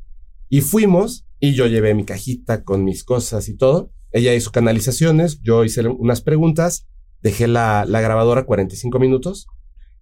Y 0.48 0.62
fuimos, 0.62 1.26
y 1.40 1.54
yo 1.54 1.66
llevé 1.66 1.94
mi 1.94 2.04
cajita 2.04 2.64
con 2.64 2.84
mis 2.84 3.04
cosas 3.04 3.48
y 3.48 3.56
todo. 3.56 3.92
Ella 4.12 4.34
hizo 4.34 4.50
canalizaciones, 4.50 5.40
yo 5.42 5.64
hice 5.64 5.86
unas 5.86 6.22
preguntas, 6.22 6.86
dejé 7.20 7.48
la, 7.48 7.84
la 7.86 8.00
grabadora 8.00 8.46
45 8.46 8.98
minutos, 8.98 9.46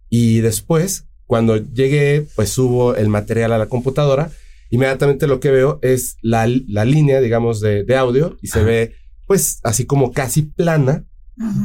y 0.09 0.39
después, 0.39 1.09
cuando 1.27 1.57
llegué, 1.57 2.27
pues 2.37 2.51
subo 2.51 2.95
el 2.95 3.09
material 3.09 3.53
a 3.53 3.59
la 3.59 3.67
computadora 3.67 4.31
inmediatamente 4.71 5.27
lo 5.27 5.41
que 5.41 5.51
veo 5.51 5.79
es 5.83 6.17
la, 6.23 6.49
la 6.67 6.85
línea, 6.85 7.21
digamos, 7.21 7.61
de, 7.61 7.85
de, 7.85 7.97
audio 7.97 8.37
y 8.43 8.49
se 8.49 8.63
ve 8.63 8.95
pues 9.27 9.61
así 9.65 9.87
como 9.87 10.13
casi 10.13 10.43
plana 10.43 11.05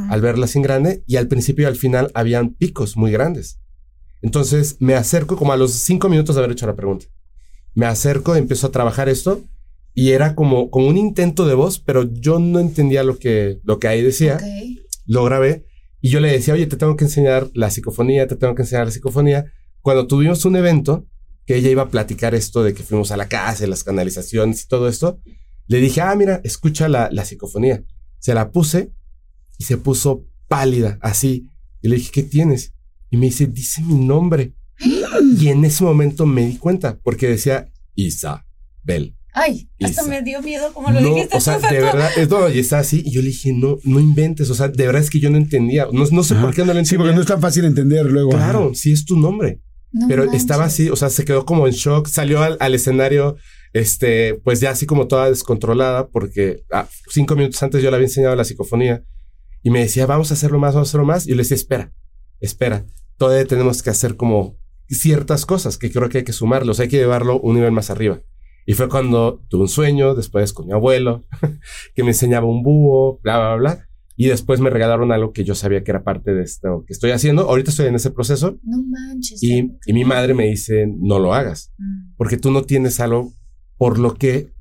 al 0.10 0.22
verla 0.22 0.48
sin 0.48 0.64
grande 0.64 1.04
y 1.08 1.16
al 1.16 1.28
principio 1.28 1.64
y 1.64 1.68
al 1.68 1.76
final 1.76 2.12
habían 2.14 2.54
picos 2.54 2.98
muy 2.98 3.12
grandes. 3.12 3.60
Entonces 4.22 4.78
me 4.80 4.95
acerco 4.95 5.36
como 5.36 5.53
a 5.53 5.57
los 5.57 5.72
cinco 5.72 6.09
minutos 6.09 6.36
de 6.36 6.41
haber 6.41 6.51
hecho 6.51 6.67
la 6.67 6.76
pregunta. 6.76 7.05
Me 7.74 7.86
acerco, 7.86 8.36
empiezo 8.36 8.67
a 8.67 8.72
trabajar 8.72 9.09
esto 9.09 9.43
y 9.93 10.11
era 10.11 10.36
como, 10.36 10.69
como 10.69 10.88
un 10.88 10.97
intento 10.97 11.45
de 11.45 11.55
voz, 11.55 11.80
pero 11.80 12.03
yo 12.11 12.39
no 12.39 12.59
entendía 12.59 13.03
lo 13.03 13.17
que, 13.17 13.59
lo 13.63 13.80
que 13.80 13.88
ahí 13.88 14.01
decía. 14.01 14.39
Lo 15.05 15.24
grabé 15.24 15.65
y 15.99 16.09
yo 16.09 16.19
le 16.19 16.32
decía, 16.32 16.53
oye, 16.53 16.67
te 16.67 16.78
tengo 16.78 16.95
que 16.95 17.05
enseñar 17.05 17.49
la 17.53 17.69
psicofonía, 17.69 18.28
te 18.28 18.36
tengo 18.36 18.55
que 18.55 18.63
enseñar 18.63 18.86
la 18.86 18.91
psicofonía. 18.91 19.51
Cuando 19.82 20.07
tuvimos 20.07 20.45
un 20.45 20.55
evento, 20.55 21.07
que 21.45 21.55
ella 21.55 21.69
iba 21.69 21.84
a 21.84 21.89
platicar 21.89 22.36
esto 22.36 22.63
de 22.63 22.74
que 22.74 22.84
fuimos 22.84 23.11
a 23.11 23.17
la 23.17 23.28
casa, 23.28 23.65
las 23.67 23.84
canalizaciones 23.84 24.63
y 24.63 24.67
todo 24.67 24.88
esto, 24.88 25.19
le 25.67 25.80
dije, 25.80 26.01
ah, 26.01 26.15
mira, 26.15 26.41
escucha 26.43 26.88
la, 26.88 27.09
la 27.11 27.26
psicofonía. 27.26 27.84
Se 28.19 28.34
la 28.34 28.51
puse 28.51 28.93
y 29.57 29.63
se 29.63 29.78
puso 29.78 30.28
pálida, 30.47 30.99
así. 31.01 31.49
Y 31.82 31.88
le 31.88 31.95
dije, 31.95 32.11
¿qué 32.11 32.24
tienes? 32.24 32.74
Y 33.12 33.18
me 33.18 33.28
dice, 33.28 33.45
dice 33.45 33.84
mi 33.84 33.93
nombre. 33.93 34.55
Y 35.38 35.49
en 35.49 35.64
ese 35.64 35.84
momento 35.84 36.26
me 36.26 36.47
di 36.47 36.57
cuenta, 36.57 36.97
porque 37.03 37.28
decía 37.28 37.72
Isabel. 37.93 39.16
Ay, 39.34 39.70
hasta 39.80 40.03
me 40.03 40.24
dio 40.24 40.41
miedo 40.41 40.74
como 40.74 40.89
lo 40.89 40.99
dijiste. 40.99 41.38
O 41.38 41.39
sea, 41.39 41.59
de 41.59 41.80
verdad, 41.80 42.09
es, 42.18 42.28
no, 42.28 42.49
y 42.49 42.57
está 42.57 42.80
así. 42.80 43.03
Y 43.05 43.12
yo 43.12 43.22
le 43.22 43.28
dije, 43.28 43.53
no, 43.53 43.78
no 43.84 43.99
inventes. 43.99 44.49
O 44.49 44.55
sea, 44.55 44.70
de 44.70 44.86
verdad 44.86 45.03
es 45.03 45.12
que 45.12 45.20
yo 45.20 45.30
no 45.30 45.38
entendía. 45.38 45.88
No, 45.93 46.05
no 46.12 46.24
sé 46.24 46.34
por 46.36 46.55
qué 46.55 46.62
no 46.62 46.74
lo 46.74 46.80
entendía. 46.80 46.89
Sí, 46.89 46.97
porque 46.97 47.14
no 47.14 47.22
es 47.22 47.28
tan 47.28 47.39
fácil 47.39 47.66
entender 47.66 48.07
luego. 48.07 48.32
Claro, 48.32 48.74
sí 48.74 48.91
es 48.91 49.05
tu 49.05 49.18
nombre 49.18 49.62
pero 50.07 50.32
estaba 50.32 50.66
así, 50.66 50.89
o 50.89 50.95
sea, 50.95 51.09
se 51.09 51.26
quedó 51.26 51.45
como 51.45 51.68
en 51.68 51.74
shock, 51.74 52.07
salió 52.07 52.41
al, 52.41 52.76
escenario, 52.76 53.36
este, 53.74 54.36
pues 54.36 54.59
ya 54.59 54.72
así 54.72 54.86
como 54.86 55.07
toda 55.07 55.30
descontrolada, 55.30 56.07
porque 56.07 56.64
ah, 56.72 56.88
cinco 57.09 57.36
minutos 57.36 57.62
antes 57.62 57.84
yo 57.84 57.89
le 57.89 57.97
había 57.97 58.07
enseñado 58.07 58.36
la 58.36 58.45
psicofonía 58.45 59.03
y 59.64 59.70
me 59.70 59.82
decía, 59.82 60.05
vamos 60.05 60.32
a 60.32 60.36
hacerlo 60.36 60.59
más, 60.59 60.74
vamos 60.74 60.88
a 60.88 60.91
hacerlo 60.91 61.05
más. 61.05 61.26
Y 61.26 61.32
yo 61.32 61.36
le 61.36 61.43
decía, 61.43 61.55
espera, 61.55 61.93
espera, 62.39 62.86
todavía 63.22 63.45
tenemos 63.45 63.84
que 63.84 63.91
hacer 63.91 64.17
como 64.17 64.57
ciertas 64.88 65.45
cosas 65.45 65.78
que 65.78 65.91
creo 65.91 66.09
que 66.09 66.17
hay 66.17 66.24
que 66.24 66.34
sumarlos, 66.34 66.80
hay 66.80 66.88
que 66.88 66.97
llevarlo 66.97 67.39
un 67.39 67.53
nivel 67.53 67.72
más 67.72 67.91
arriba. 67.91 68.24
Y 68.65 68.74
fue 68.74 68.89
cuando 68.89 69.43
tuve 69.47 69.61
un 69.61 69.67
sueño, 69.67 70.15
después 70.15 70.53
con 70.53 70.65
mi 70.65 70.74
abuelo, 70.74 71.24
que 71.95 72.01
me 72.01 72.09
enseñaba 72.09 72.47
un 72.47 72.63
búho, 72.63 73.19
bla, 73.22 73.38
bla, 73.38 73.55
bla. 73.57 73.88
Y 74.15 74.26
después 74.26 74.59
me 74.59 74.72
regalaron 74.72 75.11
algo 75.11 75.34
que 75.34 75.43
yo 75.43 75.53
sabía 75.53 75.84
que 75.84 75.91
era 75.91 76.03
parte 76.03 76.34
de 76.34 76.41
esto 76.41 76.84
que 76.88 76.93
estoy 76.93 77.11
haciendo. 77.11 77.43
Ahorita 77.43 77.69
estoy 77.69 77.86
en 77.86 77.95
ese 77.95 78.09
proceso. 78.09 78.57
No 78.63 78.84
manches. 78.89 79.43
Y, 79.43 79.72
y 79.86 79.93
mi 79.93 80.03
madre 80.03 80.34
me 80.34 80.47
dice, 80.47 80.88
no 80.88 81.19
lo 81.19 81.36
hagas, 81.36 81.72
mm. 81.78 82.15
porque 82.17 82.38
tú 82.38 82.49
no 82.49 82.63
tienes 82.63 82.99
algo 82.99 83.32
por 83.78 83.99
lo 83.99 84.15
que 84.15 84.51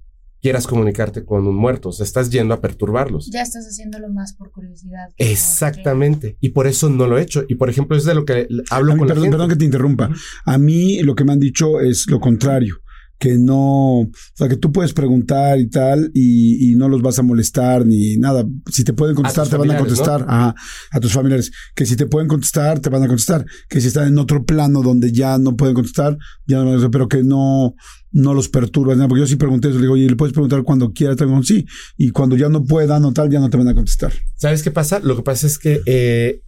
quieras 0.40 0.66
comunicarte 0.66 1.24
con 1.24 1.46
un 1.46 1.56
muerto. 1.56 1.90
O 1.90 1.92
sea, 1.92 2.04
estás 2.04 2.30
yendo 2.30 2.54
a 2.54 2.60
perturbarlos. 2.60 3.30
Ya 3.32 3.42
estás 3.42 3.66
haciéndolo 3.66 4.08
más 4.08 4.34
por 4.34 4.50
curiosidad. 4.50 5.08
Exactamente. 5.16 6.36
Y 6.40 6.50
por 6.50 6.66
eso 6.66 6.88
no 6.88 7.06
lo 7.06 7.18
he 7.18 7.22
hecho. 7.22 7.44
Y 7.48 7.56
por 7.56 7.70
ejemplo, 7.70 7.96
es 7.96 8.04
de 8.04 8.14
lo 8.14 8.24
que 8.24 8.48
hablo 8.70 8.96
con 8.96 9.06
perdón, 9.06 9.24
la 9.24 9.30
Perdón 9.30 9.48
que 9.48 9.56
te 9.56 9.64
interrumpa. 9.64 10.10
A 10.44 10.58
mí 10.58 11.02
lo 11.02 11.14
que 11.14 11.24
me 11.24 11.32
han 11.32 11.40
dicho 11.40 11.80
es 11.80 12.08
lo 12.08 12.20
contrario 12.20 12.80
que 13.20 13.36
no, 13.36 13.98
o 13.98 14.10
sea, 14.32 14.48
que 14.48 14.56
tú 14.56 14.72
puedes 14.72 14.94
preguntar 14.94 15.60
y 15.60 15.68
tal 15.68 16.10
y, 16.14 16.70
y, 16.70 16.74
no 16.74 16.88
los 16.88 17.02
vas 17.02 17.18
a 17.18 17.22
molestar 17.22 17.84
ni 17.84 18.16
nada. 18.16 18.46
Si 18.72 18.82
te 18.82 18.94
pueden 18.94 19.14
contestar, 19.14 19.46
te 19.46 19.58
van 19.58 19.70
a 19.70 19.76
contestar 19.76 20.24
a 20.26 20.54
tus 21.02 21.12
familiares. 21.12 21.52
Que 21.74 21.84
si 21.84 21.96
te 21.96 22.06
pueden 22.06 22.28
contestar, 22.28 22.80
te 22.80 22.88
van 22.88 23.02
a 23.02 23.08
contestar. 23.08 23.44
Que 23.68 23.82
si 23.82 23.88
están 23.88 24.08
en 24.08 24.18
otro 24.18 24.42
plano 24.46 24.80
donde 24.80 25.12
ya 25.12 25.36
no 25.36 25.54
pueden 25.54 25.74
contestar, 25.74 26.16
ya 26.46 26.56
no 26.56 26.64
van 26.64 26.68
a 26.68 26.70
contestar, 26.76 26.90
pero 26.90 27.08
que 27.08 27.22
no, 27.22 27.74
no 28.12 28.34
los 28.34 28.48
perturbas. 28.48 28.96
¿no? 28.96 29.08
Porque 29.08 29.20
yo 29.20 29.26
sí 29.26 29.36
pregunté 29.36 29.68
eso, 29.68 29.78
le 29.78 29.82
digo, 29.82 29.94
oye, 29.94 30.08
le 30.08 30.16
puedes 30.16 30.32
preguntar 30.32 30.62
cuando 30.62 30.92
quieras, 30.92 31.16
te 31.16 31.26
digo, 31.26 31.42
sí. 31.42 31.66
Y 31.96 32.10
cuando 32.10 32.36
ya 32.36 32.48
no 32.48 32.64
puedan 32.64 33.04
o 33.04 33.12
tal, 33.12 33.30
ya 33.30 33.40
no 33.40 33.50
te 33.50 33.56
van 33.56 33.68
a 33.68 33.74
contestar. 33.74 34.12
¿Sabes 34.36 34.62
qué 34.62 34.70
pasa? 34.70 35.00
Lo 35.00 35.16
que 35.16 35.22
pasa 35.22 35.46
es 35.46 35.58
que 35.58 35.80
eh, 35.86 36.42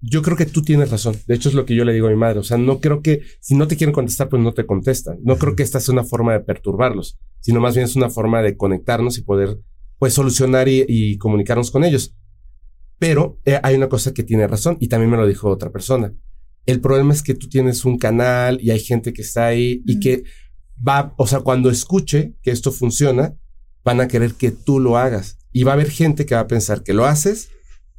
yo 0.00 0.22
creo 0.22 0.36
que 0.36 0.46
tú 0.46 0.62
tienes 0.62 0.90
razón. 0.90 1.16
De 1.26 1.34
hecho, 1.34 1.48
es 1.48 1.54
lo 1.54 1.64
que 1.64 1.74
yo 1.74 1.84
le 1.84 1.92
digo 1.92 2.08
a 2.08 2.10
mi 2.10 2.16
madre. 2.16 2.38
O 2.40 2.42
sea, 2.42 2.58
no 2.58 2.80
creo 2.80 3.00
que 3.00 3.22
si 3.40 3.54
no 3.54 3.66
te 3.68 3.76
quieren 3.76 3.94
contestar, 3.94 4.28
pues 4.28 4.42
no 4.42 4.52
te 4.52 4.66
contestan. 4.66 5.18
No 5.22 5.36
creo 5.36 5.56
que 5.56 5.62
esta 5.62 5.80
sea 5.80 5.92
una 5.92 6.04
forma 6.04 6.32
de 6.32 6.40
perturbarlos, 6.40 7.18
sino 7.40 7.60
más 7.60 7.74
bien 7.74 7.86
es 7.86 7.96
una 7.96 8.10
forma 8.10 8.42
de 8.42 8.56
conectarnos 8.56 9.16
y 9.18 9.22
poder, 9.22 9.58
pues, 9.98 10.14
solucionar 10.14 10.68
y, 10.68 11.16
comunicarnos 11.18 11.70
con 11.70 11.84
ellos. 11.84 12.14
Pero 12.98 13.38
eh, 13.44 13.58
hay 13.62 13.74
una 13.74 13.88
cosa 13.88 14.12
que 14.12 14.22
tiene 14.22 14.46
razón 14.46 14.76
y 14.80 14.88
también 14.88 15.10
me 15.10 15.16
lo 15.16 15.26
dijo 15.26 15.48
otra 15.48 15.70
persona. 15.70 16.12
El 16.66 16.80
problema 16.80 17.12
es 17.12 17.22
que 17.22 17.34
tú 17.34 17.48
tienes 17.48 17.84
un 17.84 17.98
canal 17.98 18.58
y 18.60 18.70
hay 18.70 18.80
gente 18.80 19.12
que 19.12 19.22
está 19.22 19.46
ahí 19.46 19.82
y 19.86 20.00
que 20.00 20.24
va, 20.76 21.14
o 21.16 21.26
sea, 21.26 21.40
cuando 21.40 21.70
escuche 21.70 22.34
que 22.42 22.50
esto 22.50 22.72
funciona, 22.72 23.34
van 23.84 24.00
a 24.00 24.08
querer 24.08 24.34
que 24.34 24.50
tú 24.50 24.80
lo 24.80 24.96
hagas. 24.96 25.38
Y 25.52 25.62
va 25.62 25.72
a 25.72 25.74
haber 25.74 25.90
gente 25.90 26.26
que 26.26 26.34
va 26.34 26.42
a 26.42 26.48
pensar 26.48 26.82
que 26.82 26.94
lo 26.94 27.04
haces 27.04 27.50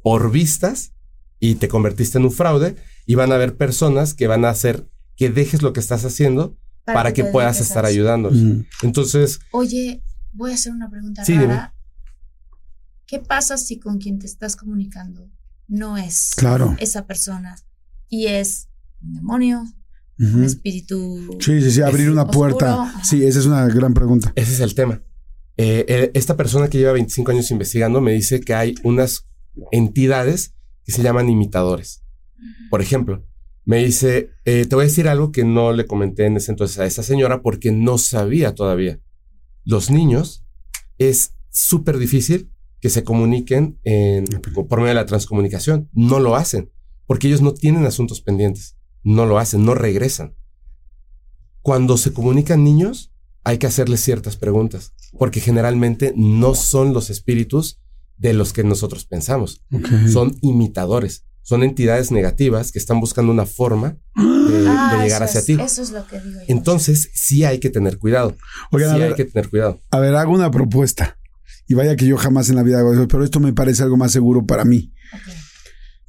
por 0.02 0.30
vistas 0.30 0.92
y 1.40 1.56
te 1.56 1.68
convertiste 1.68 2.18
en 2.18 2.24
un 2.24 2.32
fraude 2.32 2.76
y 3.06 3.14
van 3.14 3.32
a 3.32 3.36
haber 3.36 3.56
personas 3.56 4.14
que 4.14 4.26
van 4.26 4.44
a 4.44 4.50
hacer 4.50 4.88
que 5.16 5.30
dejes 5.30 5.62
lo 5.62 5.72
que 5.72 5.80
estás 5.80 6.04
haciendo 6.04 6.58
para, 6.84 7.12
que, 7.12 7.24
puedas 7.24 7.60
estar 7.60 7.84
ayudándolos. 7.84 8.66
Entonces... 8.82 9.40
Oye, 9.52 10.02
voy 10.32 10.52
a 10.52 10.54
hacer 10.54 10.72
una 10.72 10.88
pregunta 10.90 11.24
rara. 11.26 11.74
¿Qué 13.06 13.18
pasa 13.18 13.56
si 13.56 13.78
con 13.78 13.98
quien 13.98 14.18
te 14.18 14.26
estás 14.26 14.56
comunicando 14.56 15.30
no 15.68 15.96
es 15.96 16.34
esa 16.78 17.06
persona 17.06 17.56
y 18.08 18.26
es 18.26 18.68
un 19.00 19.14
demonio, 19.14 19.64
un 20.18 20.44
espíritu? 20.44 21.36
Sí, 21.40 21.60
sí, 21.60 21.70
sí, 21.70 21.82
abrir 21.82 22.10
una 22.10 22.26
puerta. 22.26 22.94
Sí, 23.04 23.24
esa 23.24 23.38
es 23.38 23.46
una 23.46 23.66
gran 23.68 23.94
pregunta. 23.94 24.32
Ese 24.34 24.52
es 24.54 24.60
el 24.60 24.74
tema. 24.74 25.02
Eh, 25.58 25.84
eh, 25.88 26.10
esta 26.14 26.36
persona 26.36 26.68
que 26.68 26.78
lleva 26.78 26.92
25 26.92 27.30
años 27.30 27.50
investigando 27.50 28.00
me 28.00 28.12
dice 28.12 28.40
que 28.40 28.54
hay 28.54 28.74
unas 28.82 29.28
entidades 29.72 30.54
que 30.84 30.92
se 30.92 31.02
llaman 31.02 31.28
imitadores. 31.28 32.04
Por 32.70 32.82
ejemplo, 32.82 33.26
me 33.64 33.84
dice, 33.84 34.30
eh, 34.44 34.66
te 34.66 34.76
voy 34.76 34.84
a 34.84 34.88
decir 34.88 35.08
algo 35.08 35.32
que 35.32 35.44
no 35.44 35.72
le 35.72 35.86
comenté 35.86 36.26
en 36.26 36.36
ese 36.36 36.52
entonces 36.52 36.78
a 36.78 36.86
esa 36.86 37.02
señora 37.02 37.42
porque 37.42 37.72
no 37.72 37.98
sabía 37.98 38.54
todavía. 38.54 39.00
Los 39.64 39.90
niños 39.90 40.46
es 40.98 41.32
súper 41.50 41.98
difícil 41.98 42.52
que 42.80 42.90
se 42.90 43.02
comuniquen 43.02 43.80
en, 43.82 44.24
por 44.68 44.78
medio 44.78 44.90
de 44.90 44.94
la 44.94 45.06
transcomunicación. 45.06 45.88
No 45.92 46.20
lo 46.20 46.36
hacen 46.36 46.70
porque 47.06 47.28
ellos 47.28 47.42
no 47.42 47.54
tienen 47.54 47.86
asuntos 47.86 48.20
pendientes. 48.20 48.75
No 49.06 49.24
lo 49.24 49.38
hacen, 49.38 49.64
no 49.64 49.74
regresan. 49.74 50.34
cuando 51.62 51.96
se 51.96 52.12
comunican 52.12 52.62
niños, 52.62 53.12
hay 53.42 53.58
que 53.58 53.66
hacerles 53.66 54.00
ciertas 54.00 54.36
preguntas, 54.36 54.92
porque 55.18 55.40
generalmente 55.40 56.12
no 56.16 56.54
son 56.54 56.92
los 56.92 57.10
espíritus 57.10 57.80
de 58.18 58.32
los 58.34 58.52
que 58.52 58.62
nosotros 58.64 59.04
pensamos. 59.04 59.64
Ok. 59.72 59.88
Son 60.12 60.36
imitadores, 60.42 61.24
son 61.42 61.62
entidades 61.64 62.10
negativas 62.12 62.70
que 62.72 62.78
están 62.78 63.00
buscando 63.00 63.32
una 63.32 63.46
forma 63.46 63.96
de, 64.14 64.22
de 64.62 64.68
Ah, 64.68 65.00
llegar 65.02 65.22
hacia 65.24 65.40
es- 65.40 65.46
ti. 65.46 65.52
Eso 65.60 65.82
es 65.82 65.90
lo 65.90 66.06
que 66.06 66.20
digo 66.20 66.38
yo. 66.40 66.44
Entonces, 66.48 67.10
sí 67.14 67.44
hay 67.44 67.58
que 67.58 67.70
tener 67.70 67.98
cuidado. 67.98 68.36
Oigan, 68.70 68.96
sí 68.96 69.02
hay 69.02 69.14
que 69.14 69.24
tener 69.24 69.48
cuidado. 69.50 69.80
a 69.90 69.98
ver, 69.98 70.14
hago 70.14 70.32
una 70.32 70.50
propuesta. 70.50 71.18
Y 71.68 71.74
vaya 71.74 71.96
que 71.96 72.06
yo 72.06 72.16
jamás 72.16 72.48
en 72.48 72.54
la 72.56 72.62
vida 72.62 72.78
hago 72.78 72.92
eso, 72.92 73.08
pero 73.08 73.24
esto 73.24 73.40
me 73.40 73.52
parece 73.52 73.82
algo 73.82 73.96
más 73.96 74.12
seguro 74.12 74.46
para 74.46 74.64
mí. 74.64 74.92
Ok. 75.12 75.32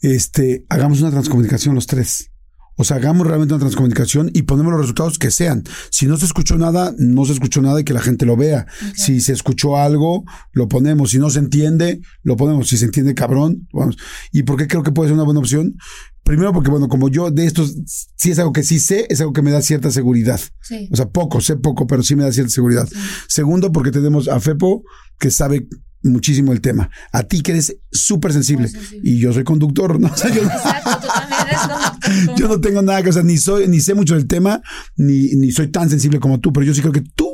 Este, 0.02 0.66
hagamos 0.70 1.02
una 1.02 1.10
transcomunicación 1.10 1.74
los 1.74 1.88
tres. 1.88 2.30
O 2.78 2.84
sea, 2.84 2.98
hagamos 2.98 3.28
realmente 3.28 3.54
una 3.54 3.62
transcomunicación 3.62 4.30
y 4.34 4.44
ponemos 4.44 4.72
los 4.72 4.82
resultados 4.82 5.18
que 5.18 5.32
sean. 5.32 5.64
Si 5.90 6.06
no 6.06 6.16
se 6.18 6.26
escuchó 6.26 6.58
nada, 6.58 6.94
no 6.98 7.26
se 7.26 7.34
escuchó 7.34 7.62
nada 7.62 7.82
y 7.82 7.84
que 7.84 7.94
la 7.94 8.02
gente 8.02 8.26
lo 8.26 8.38
vea. 8.38 8.68
Si 8.96 9.20
se 9.20 9.34
escuchó 9.34 9.78
algo, 9.78 10.24
lo 10.52 10.68
ponemos. 10.68 11.12
Si 11.12 11.18
no 11.18 11.30
se 11.30 11.40
entiende, 11.40 12.02
lo 12.24 12.38
ponemos. 12.38 12.70
Si 12.70 12.78
se 12.78 12.86
entiende 12.86 13.16
cabrón, 13.16 13.68
vamos. 13.74 13.98
¿Y 14.32 14.44
por 14.44 14.58
qué 14.58 14.68
creo 14.68 14.84
que 14.84 14.92
puede 14.92 15.10
ser 15.10 15.16
una 15.16 15.24
buena 15.24 15.40
opción? 15.40 15.76
Primero 16.24 16.54
porque, 16.54 16.70
bueno, 16.70 16.88
como 16.90 17.10
yo 17.10 17.32
de 17.32 17.46
estos, 17.46 17.78
sí 18.16 18.32
es 18.32 18.40
algo 18.40 18.52
que 18.52 18.64
sí 18.64 18.80
sé, 18.80 19.08
es 19.10 19.22
algo 19.22 19.34
que 19.34 19.42
me 19.42 19.50
da 19.52 19.62
cierta 19.62 19.92
seguridad. 19.92 20.40
Sí. 20.62 20.90
O 20.92 20.96
sea, 20.96 21.10
poco, 21.10 21.40
sé 21.42 21.56
poco, 21.56 21.88
pero 21.88 22.04
sí 22.04 22.16
me 22.16 22.24
da 22.24 22.32
cierta 22.32 22.52
seguridad. 22.52 22.88
Segundo, 23.28 23.72
porque 23.72 23.92
tenemos 23.92 24.28
a 24.28 24.40
Fepo, 24.40 24.84
que 25.18 25.32
sabe 25.32 25.68
muchísimo 26.08 26.54
el 26.54 26.62
tema. 26.62 26.90
A 27.12 27.24
ti 27.24 27.42
que 27.42 27.52
eres 27.52 27.78
súper 27.92 28.34
sensible. 28.34 28.70
Y 29.04 29.20
yo 29.20 29.34
soy 29.34 29.44
conductor, 29.44 30.00
¿no? 30.00 30.08
O 30.18 30.18
sea, 30.18 30.34
yo, 30.34 30.42
Exacto, 30.42 31.00
tú 31.02 31.08
también 31.08 31.42
eres 31.42 31.60
conductor. 31.60 32.36
yo 32.38 32.48
no 32.48 32.62
tengo 32.62 32.82
nada 32.82 33.04
que, 33.04 33.10
o 33.10 33.14
sea, 33.14 33.24
ni 33.24 33.38
soy, 33.38 33.68
ni 33.68 33.80
sé 33.80 33.94
mucho 33.94 34.16
del 34.16 34.28
tema, 34.28 34.62
ni, 34.96 35.36
ni 35.36 35.52
soy 35.52 35.68
tan 35.68 35.90
sensible 35.90 36.20
como 36.20 36.40
tú, 36.40 36.52
pero 36.52 36.66
yo 36.66 36.74
sí 36.74 36.82
creo 36.82 36.94
que 36.94 37.04
tú, 37.16 37.30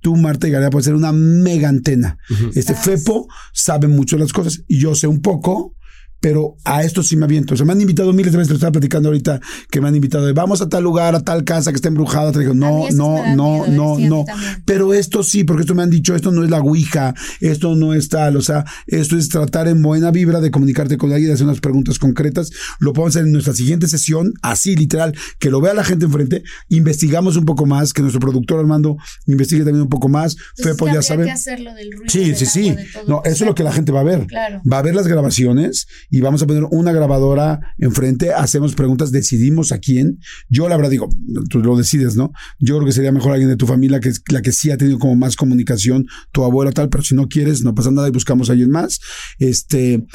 tú, 0.00 0.16
Marta 0.16 0.48
y 0.48 0.50
Galea, 0.50 0.70
puedes 0.70 0.86
ser 0.86 0.94
una 0.94 1.12
mega 1.12 1.68
antena. 1.68 2.18
Este 2.54 2.72
Gracias. 2.72 3.04
Fepo 3.04 3.28
sabe 3.52 3.88
mucho 3.88 4.16
de 4.16 4.22
las 4.22 4.32
cosas 4.32 4.62
y 4.66 4.78
yo 4.78 4.94
sé 4.94 5.06
un 5.06 5.20
poco, 5.20 5.76
pero 6.24 6.56
a 6.64 6.82
esto 6.82 7.02
sí 7.02 7.18
me 7.18 7.26
aviento. 7.26 7.52
O 7.52 7.56
sea, 7.58 7.66
me 7.66 7.74
han 7.74 7.80
invitado 7.82 8.10
miles 8.14 8.32
de 8.32 8.38
veces, 8.38 8.48
lo 8.48 8.54
estaba 8.54 8.72
platicando 8.72 9.10
ahorita, 9.10 9.42
que 9.70 9.82
me 9.82 9.88
han 9.88 9.94
invitado 9.94 10.24
de 10.24 10.32
vamos 10.32 10.62
a 10.62 10.70
tal 10.70 10.82
lugar, 10.82 11.14
a 11.14 11.20
tal 11.20 11.44
casa 11.44 11.70
que 11.70 11.76
está 11.76 11.88
embrujada. 11.88 12.32
Te 12.32 12.38
digo, 12.38 12.54
no, 12.54 12.86
no, 12.94 13.36
no, 13.36 13.66
no, 13.66 13.98
no. 13.98 14.24
Pero 14.64 14.94
esto 14.94 15.22
sí, 15.22 15.44
porque 15.44 15.64
esto 15.64 15.74
me 15.74 15.82
han 15.82 15.90
dicho, 15.90 16.16
esto 16.16 16.30
no 16.30 16.42
es 16.42 16.48
la 16.48 16.60
Ouija, 16.60 17.14
esto 17.42 17.74
no 17.74 17.92
es 17.92 18.08
tal, 18.08 18.38
o 18.38 18.40
sea, 18.40 18.64
esto 18.86 19.18
es 19.18 19.28
tratar 19.28 19.68
en 19.68 19.82
buena 19.82 20.10
vibra 20.12 20.40
de 20.40 20.50
comunicarte 20.50 20.96
con 20.96 21.12
alguien, 21.12 21.28
de 21.28 21.34
hacer 21.34 21.44
unas 21.44 21.60
preguntas 21.60 21.98
concretas. 21.98 22.50
Lo 22.78 22.94
podemos 22.94 23.14
hacer 23.14 23.26
en 23.26 23.32
nuestra 23.32 23.52
siguiente 23.52 23.86
sesión, 23.86 24.32
así 24.40 24.76
literal, 24.76 25.14
que 25.38 25.50
lo 25.50 25.60
vea 25.60 25.74
la 25.74 25.84
gente 25.84 26.06
enfrente, 26.06 26.42
investigamos 26.70 27.36
un 27.36 27.44
poco 27.44 27.66
más, 27.66 27.92
que 27.92 28.00
nuestro 28.00 28.20
productor 28.20 28.60
Armando 28.60 28.96
investigue 29.26 29.62
también 29.62 29.82
un 29.82 29.90
poco 29.90 30.08
más. 30.08 30.38
Entonces, 30.56 30.78
Fepo 30.78 30.86
ya 30.86 31.02
sabe. 31.02 31.26
que 31.26 31.32
hacerlo 31.32 31.74
del 31.74 31.92
ruido, 31.92 32.10
Sí, 32.10 32.30
del 32.30 32.36
sí, 32.36 32.70
agua, 32.70 32.82
sí. 32.82 32.98
No, 33.08 33.22
eso 33.26 33.44
es 33.44 33.46
lo 33.46 33.54
que 33.54 33.62
la 33.62 33.72
gente 33.72 33.92
va 33.92 34.00
a 34.00 34.04
ver. 34.04 34.26
Claro. 34.26 34.62
Va 34.64 34.78
a 34.78 34.82
ver 34.82 34.94
las 34.94 35.06
grabaciones 35.06 35.86
y 36.14 36.20
vamos 36.20 36.40
a 36.42 36.46
poner 36.46 36.62
una 36.70 36.92
grabadora 36.92 37.74
enfrente, 37.76 38.32
hacemos 38.32 38.76
preguntas, 38.76 39.10
decidimos 39.10 39.72
a 39.72 39.78
quién. 39.78 40.20
Yo 40.48 40.68
la 40.68 40.76
verdad 40.76 40.92
digo, 40.92 41.08
tú 41.50 41.58
lo 41.58 41.76
decides, 41.76 42.14
¿no? 42.14 42.30
Yo 42.60 42.76
creo 42.76 42.86
que 42.86 42.92
sería 42.92 43.10
mejor 43.10 43.32
alguien 43.32 43.50
de 43.50 43.56
tu 43.56 43.66
familia 43.66 43.98
que 43.98 44.10
es 44.10 44.22
la 44.30 44.40
que 44.40 44.52
sí 44.52 44.70
ha 44.70 44.76
tenido 44.76 45.00
como 45.00 45.16
más 45.16 45.34
comunicación, 45.34 46.06
tu 46.30 46.44
abuela 46.44 46.70
tal, 46.70 46.88
pero 46.88 47.02
si 47.02 47.16
no 47.16 47.26
quieres, 47.26 47.64
no 47.64 47.74
pasa 47.74 47.90
nada 47.90 48.06
y 48.06 48.12
buscamos 48.12 48.48
a 48.48 48.52
alguien 48.52 48.70
más. 48.70 49.00
Este, 49.40 50.06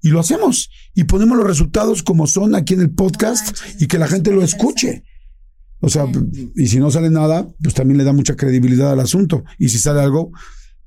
y 0.00 0.10
lo 0.10 0.20
hacemos 0.20 0.70
y 0.94 1.04
ponemos 1.04 1.36
los 1.36 1.48
resultados 1.48 2.04
como 2.04 2.28
son 2.28 2.54
aquí 2.54 2.74
en 2.74 2.82
el 2.82 2.90
podcast 2.92 3.58
y 3.80 3.88
que 3.88 3.98
la 3.98 4.06
gente 4.06 4.30
lo 4.30 4.44
escuche. 4.44 5.02
O 5.80 5.88
sea, 5.88 6.06
y 6.54 6.68
si 6.68 6.78
no 6.78 6.92
sale 6.92 7.10
nada, 7.10 7.48
pues 7.60 7.74
también 7.74 7.98
le 7.98 8.04
da 8.04 8.12
mucha 8.12 8.36
credibilidad 8.36 8.92
al 8.92 9.00
asunto. 9.00 9.42
Y 9.58 9.70
si 9.70 9.78
sale 9.78 10.02
algo, 10.02 10.30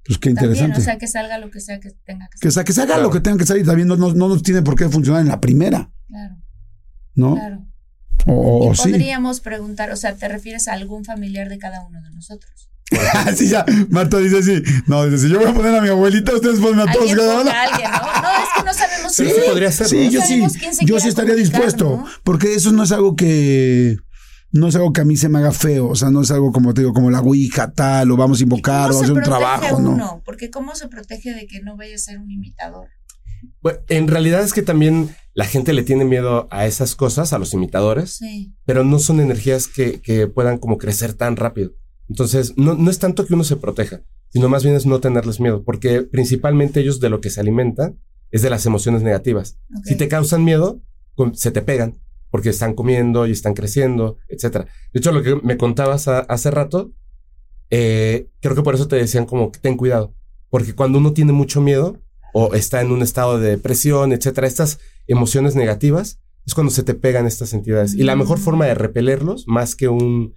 pues 0.06 0.18
qué 0.18 0.34
También, 0.34 0.52
interesante. 0.52 0.80
o 0.80 0.84
sea, 0.84 0.98
que 0.98 1.08
salga 1.08 1.38
lo 1.38 1.50
que 1.52 1.60
sea 1.60 1.80
que 1.80 1.92
tenga 2.06 2.28
que 2.30 2.40
Que, 2.40 2.48
o 2.48 2.52
salir. 2.52 2.54
sea, 2.54 2.64
que 2.64 2.74
se 2.74 2.82
haga 2.82 2.88
Claro. 2.96 3.04
lo 3.04 3.12
que 3.12 3.20
tenga 3.20 3.38
que 3.38 3.46
salir, 3.46 3.66
también 3.66 3.88
no, 3.88 3.96
no, 3.96 4.14
no 4.14 4.28
nos 4.30 4.44
tiene 4.44 4.62
por 4.62 4.76
qué 4.76 4.90
funcionar 4.90 5.22
en 5.22 5.28
la 5.28 5.40
primera, 5.42 5.92
Claro, 6.08 6.36
¿no? 7.16 7.36
claro. 7.36 7.66
O, 8.28 8.34
o- 8.34 8.66
y 8.66 8.70
o 8.72 8.76
sí. 8.76 8.90
podríamos 8.90 9.40
preguntar, 9.42 9.92
o 9.92 9.96
sea, 9.96 10.16
¿te 10.16 10.28
refieres 10.28 10.68
a 10.68 10.74
algún 10.74 11.04
familiar 11.06 11.50
de 11.50 11.58
cada 11.58 11.86
uno 11.86 12.02
de 12.02 12.12
nosotros? 12.12 12.70
sí, 13.38 13.48
ya. 13.48 13.66
Marta 13.90 14.18
dice 14.18 14.40
así. 14.40 14.62
No, 14.86 15.06
dice, 15.06 15.26
si 15.26 15.32
yo 15.32 15.40
voy 15.40 15.50
a 15.50 15.54
poner 15.54 15.74
a 15.76 15.82
mi 15.82 15.88
abuelita, 15.88 16.34
ustedes 16.36 16.60
ponen 16.60 16.82
a 16.88 16.92
todos 16.92 17.10
cada 17.16 17.42
uno. 17.42 17.50
a 17.50 17.62
alguien, 17.64 17.90
¿no? 17.90 18.22
No, 18.22 18.30
es 18.44 18.50
que 18.58 18.64
no 18.66 18.74
sabemos 18.74 19.14
si- 19.14 19.26
sí 19.26 19.32
podría 19.48 19.72
ser, 19.72 19.88
Sí, 19.88 20.06
¿no? 20.06 20.12
yo 20.12 20.22
sí. 20.22 20.86
Yo 20.86 21.00
sí 21.00 21.08
estaría 21.08 21.36
dispuesto. 21.36 21.86
¿no? 21.86 22.06
Porque 22.24 22.54
eso 22.54 22.72
no 22.74 22.84
es 22.84 22.92
algo 22.92 23.16
que. 23.16 23.98
No 24.54 24.68
es 24.68 24.76
algo 24.76 24.92
que 24.94 25.02
a 25.02 25.06
mí 25.06 25.16
se 25.18 25.30
me 25.30 25.40
haga 25.40 25.52
feo. 25.52 25.88
O 25.90 25.96
sea, 25.96 26.10
no 26.12 26.22
es 26.22 26.32
algo 26.32 26.52
como 26.52 26.74
te 26.74 26.82
digo, 26.82 26.94
como 26.94 27.10
la 27.10 27.22
Ouija 27.22 27.72
tal, 27.72 28.12
o 28.12 28.18
vamos 28.18 28.40
a 28.40 28.44
invocar, 28.44 28.92
o 28.92 28.94
¿Cómo 28.94 29.00
vamos 29.00 29.02
a 29.02 29.06
hacer 29.06 29.18
un 29.18 29.24
trabajo, 29.24 29.80
¿no? 29.82 29.92
uno? 29.92 30.22
Porque 30.26 30.50
¿cómo 30.50 30.76
se 30.76 30.88
protege 30.88 31.34
de 31.34 31.48
que 31.48 31.62
no 31.62 31.78
vaya 31.78 31.96
a 31.96 32.00
ser 32.00 32.20
un 32.20 32.30
imitador? 32.30 32.88
Bueno, 33.62 33.80
en 33.88 34.08
realidad 34.08 34.42
es 34.44 34.54
que 34.54 34.62
también 34.62 35.10
la 35.34 35.46
gente 35.46 35.74
le 35.74 35.84
tiene 35.84 36.06
miedo 36.06 36.48
a 36.52 36.66
esas 36.68 36.96
cosas, 36.96 37.34
a 37.34 37.40
los 37.40 37.54
imitadores, 37.54 38.12
Sí. 38.18 38.54
pero 38.66 38.84
no 38.84 39.00
son 39.00 39.20
energías 39.20 39.68
que, 39.68 40.02
que 40.02 40.28
puedan 40.28 40.58
como 40.58 40.78
crecer 40.78 41.14
tan 41.14 41.38
rápido. 41.38 41.72
Entonces, 42.10 42.54
no, 42.58 42.76
no 42.76 42.92
es 42.92 43.00
tanto 43.00 43.26
que 43.26 43.34
uno 43.34 43.44
se 43.46 43.56
proteja, 43.56 44.02
sino 44.30 44.50
más 44.50 44.64
bien 44.64 44.76
es 44.76 44.86
no 44.86 45.00
tenerles 45.00 45.40
miedo, 45.40 45.64
porque 45.64 46.02
principalmente 46.02 46.82
ellos 46.82 47.00
de 47.00 47.10
lo 47.10 47.22
que 47.22 47.30
se 47.30 47.40
alimentan 47.40 48.00
es 48.32 48.42
de 48.42 48.50
las 48.50 48.66
emociones 48.66 49.02
negativas. 49.02 49.58
Si 49.86 49.96
te 49.96 50.08
causan 50.08 50.44
miedo, 50.44 50.82
se 51.34 51.52
te 51.52 51.62
pegan, 51.62 52.00
porque 52.32 52.50
están 52.50 52.74
comiendo 52.74 53.28
y 53.28 53.32
están 53.32 53.54
creciendo, 53.54 54.18
etcétera. 54.30 54.66
De 54.94 55.00
hecho, 55.00 55.12
lo 55.12 55.22
que 55.22 55.36
me 55.44 55.58
contabas 55.58 56.08
a- 56.08 56.20
hace 56.22 56.50
rato, 56.50 56.92
eh, 57.70 58.28
creo 58.42 58.56
que 58.56 58.64
por 58.64 58.76
eso 58.76 58.88
te 58.88 58.96
decían 58.96 59.26
como 59.26 59.52
que 59.52 59.60
ten 59.60 59.78
cuidado, 59.78 60.14
porque 60.50 60.74
cuando 60.74 60.98
uno 60.98 61.14
tiene 61.14 61.32
mucho 61.34 61.62
miedo 61.62 61.98
o 62.34 62.54
está 62.54 62.82
en 62.82 62.92
un 62.92 63.02
estado 63.02 63.40
de 63.40 63.50
depresión, 63.52 64.12
etcétera, 64.14 64.48
estas 64.48 64.80
emociones 65.08 65.56
negativas 65.56 66.20
es 66.46 66.54
cuando 66.54 66.72
se 66.72 66.84
te 66.84 66.94
pegan 66.94 67.28
estas 67.28 67.54
entidades. 67.54 67.94
Y 67.94 68.04
la 68.04 68.16
mejor 68.16 68.40
Mm. 68.40 68.42
forma 68.42 68.66
de 68.66 68.74
repelerlos, 68.76 69.48
más 69.48 69.76
que 69.76 69.88
un, 69.90 70.34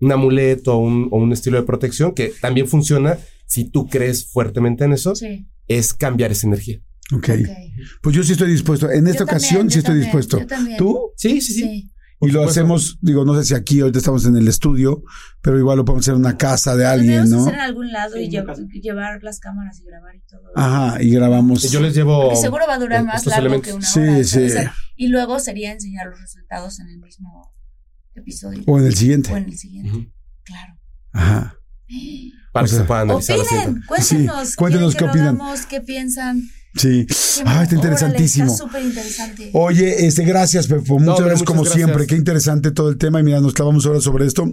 un 0.00 0.12
amuleto 0.12 0.74
o 0.76 0.78
un, 0.78 1.08
o 1.10 1.16
un 1.16 1.32
estilo 1.32 1.58
de 1.58 1.66
protección, 1.66 2.12
que 2.12 2.32
también 2.40 2.68
funciona 2.68 3.18
si 3.46 3.64
tú 3.64 3.88
crees 3.88 4.26
fuertemente 4.30 4.84
en 4.84 4.92
eso, 4.92 5.14
Sí. 5.16 5.48
es 5.66 5.94
cambiar 5.94 6.30
esa 6.30 6.46
energía. 6.46 6.80
Ok. 7.14 7.28
ok. 7.30 7.48
Pues 8.02 8.16
yo 8.16 8.22
sí 8.22 8.32
estoy 8.32 8.50
dispuesto. 8.50 8.90
En 8.90 9.06
esta 9.06 9.20
Yo 9.20 9.24
ocasión 9.24 9.60
también, 9.60 9.70
sí 9.70 9.78
estoy 9.78 9.90
también, 9.94 10.04
dispuesto. 10.06 10.38
yo 10.40 10.46
también. 10.46 10.76
¿Tú? 10.78 11.12
Sí, 11.16 11.40
sí, 11.40 11.52
sí. 11.54 11.60
Sí. 11.62 11.92
Por 12.18 12.28
y 12.28 12.32
lo 12.32 12.42
hacemos, 12.42 12.98
digo, 13.00 13.24
no 13.24 13.32
sé 13.36 13.44
si 13.44 13.54
aquí 13.54 13.78
ahorita 13.78 13.98
estamos 14.00 14.26
en 14.26 14.36
el 14.36 14.48
estudio, 14.48 15.04
pero 15.40 15.56
igual 15.56 15.76
lo 15.76 15.84
podemos 15.84 16.02
hacer 16.04 16.14
en 16.14 16.20
una 16.20 16.36
casa 16.36 16.74
de 16.74 16.84
alguien, 16.84 17.30
¿no? 17.30 17.42
hacer 17.42 17.54
en 17.54 17.60
algún 17.60 17.92
lado 17.92 18.16
Sí, 18.16 18.22
y 18.24 18.28
lle- 18.28 18.44
casa. 18.44 18.62
llevar 18.72 19.22
las 19.22 19.38
cámaras 19.38 19.78
y 19.80 19.84
grabar 19.84 20.16
y 20.16 20.20
todo. 20.28 20.42
Ajá, 20.56 21.00
y 21.00 21.10
grabamos. 21.10 21.70
Yo 21.70 21.80
les 21.80 21.94
llevo. 21.94 22.22
Porque 22.22 22.36
seguro 22.40 22.64
va 22.66 22.74
a 22.74 22.78
durar 22.80 23.02
eh, 23.02 23.04
más 23.04 23.24
largo 23.24 23.46
elementos. 23.46 23.68
que 23.70 23.76
una 23.76 23.86
Sí, 23.86 24.00
hora. 24.00 24.24
sí. 24.24 24.50
sea, 24.50 24.74
y 24.96 25.06
luego 25.06 25.38
sería 25.38 25.70
enseñar 25.70 26.06
los 26.08 26.20
resultados 26.20 26.80
en 26.80 26.88
el 26.88 26.98
mismo 26.98 27.54
episodio. 28.16 28.64
O 28.66 28.80
en 28.80 28.86
el 28.86 28.96
siguiente. 28.96 29.32
O 29.32 29.36
en 29.36 29.44
el 29.44 29.56
siguiente. 29.56 29.90
Ujú. 29.90 30.06
Claro. 30.42 30.74
Ajá. 31.12 31.54
Para 32.52 32.64
O 32.64 32.66
que 32.66 32.70
sea, 32.70 32.78
se 32.80 32.84
puedan 32.84 33.10
analizar 33.10 33.38
Opinen, 33.38 33.60
siguiente. 33.60 33.86
cuéntenos. 33.86 34.48
Sí, 34.48 34.54
cuéntenos 34.56 34.92
¿quieren 34.92 34.92
qué 34.92 34.98
que 34.98 35.20
opinan. 35.20 35.40
hagamos? 35.40 35.66
¿Qué 35.66 35.80
piensan? 35.82 36.42
Sí. 36.78 37.06
¿Qué 37.06 37.14
Ah, 37.44 37.54
más? 37.56 37.62
está 37.64 37.74
interesantísimo. 37.74 38.44
Órale, 38.46 38.54
está 38.54 38.64
súper 38.66 38.82
interesante. 38.84 39.50
Oye, 39.52 40.06
este, 40.06 40.24
gracias, 40.24 40.66
Pepo. 40.66 40.94
Muchas 40.98 41.08
hombre, 41.08 41.24
gracias 41.26 41.38
muchas 41.40 41.46
como 41.46 41.62
gracias. 41.62 41.84
siempre. 41.84 42.06
Qué 42.06 42.14
interesante 42.16 42.70
todo 42.70 42.88
el 42.88 42.96
tema. 42.98 43.20
Y 43.20 43.22
mira, 43.24 43.40
nos 43.40 43.52
clavamos 43.52 43.84
horas 43.86 44.02
sobre 44.04 44.26
esto. 44.26 44.50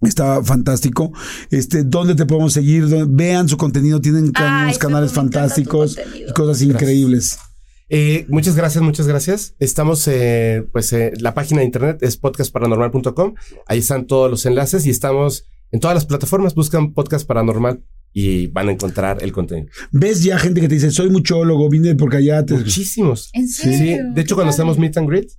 Está 0.00 0.42
fantástico. 0.44 1.12
Este, 1.50 1.82
¿dónde 1.82 2.14
te 2.14 2.24
podemos 2.24 2.52
seguir? 2.52 2.88
¿Dónde- 2.88 3.06
Vean 3.08 3.48
su 3.48 3.56
contenido, 3.56 4.00
tienen 4.00 4.30
Ay, 4.34 4.64
unos 4.66 4.78
canales 4.78 5.12
fantásticos, 5.12 5.96
contenido. 5.96 6.34
cosas 6.34 6.62
increíbles. 6.62 7.38
Eh, 7.90 8.24
muchas 8.28 8.54
gracias, 8.54 8.84
muchas 8.84 9.08
gracias. 9.08 9.54
Estamos, 9.58 10.06
eh, 10.06 10.64
pues, 10.72 10.92
eh, 10.92 11.12
la 11.18 11.34
página 11.34 11.60
de 11.60 11.66
internet 11.66 11.98
es 12.02 12.16
podcastparanormal.com. 12.18 13.34
Ahí 13.66 13.78
están 13.80 14.06
todos 14.06 14.30
los 14.30 14.46
enlaces 14.46 14.86
y 14.86 14.90
estamos 14.90 15.46
en 15.72 15.80
todas 15.80 15.94
las 15.96 16.04
plataformas. 16.06 16.54
Buscan 16.54 16.92
podcast 16.92 17.26
paranormal 17.26 17.82
y 18.20 18.48
van 18.48 18.68
a 18.68 18.72
encontrar 18.72 19.18
el 19.22 19.30
contenido. 19.32 19.68
¿Ves 19.92 20.24
ya 20.24 20.38
gente 20.38 20.60
que 20.60 20.68
te 20.68 20.74
dice, 20.74 20.90
soy 20.90 21.08
muchólogo, 21.08 21.68
vine 21.68 21.94
porque 21.94 22.16
allá 22.16 22.44
te... 22.44 22.54
Muchísimos. 22.54 23.30
¿En 23.32 23.46
Sí, 23.46 23.62
serio? 23.74 23.98
de 24.12 24.20
hecho, 24.22 24.34
cuando 24.34 24.50
padre. 24.50 24.62
hacemos 24.62 24.78
meet 24.78 24.96
and 24.96 25.08
greet, 25.08 25.30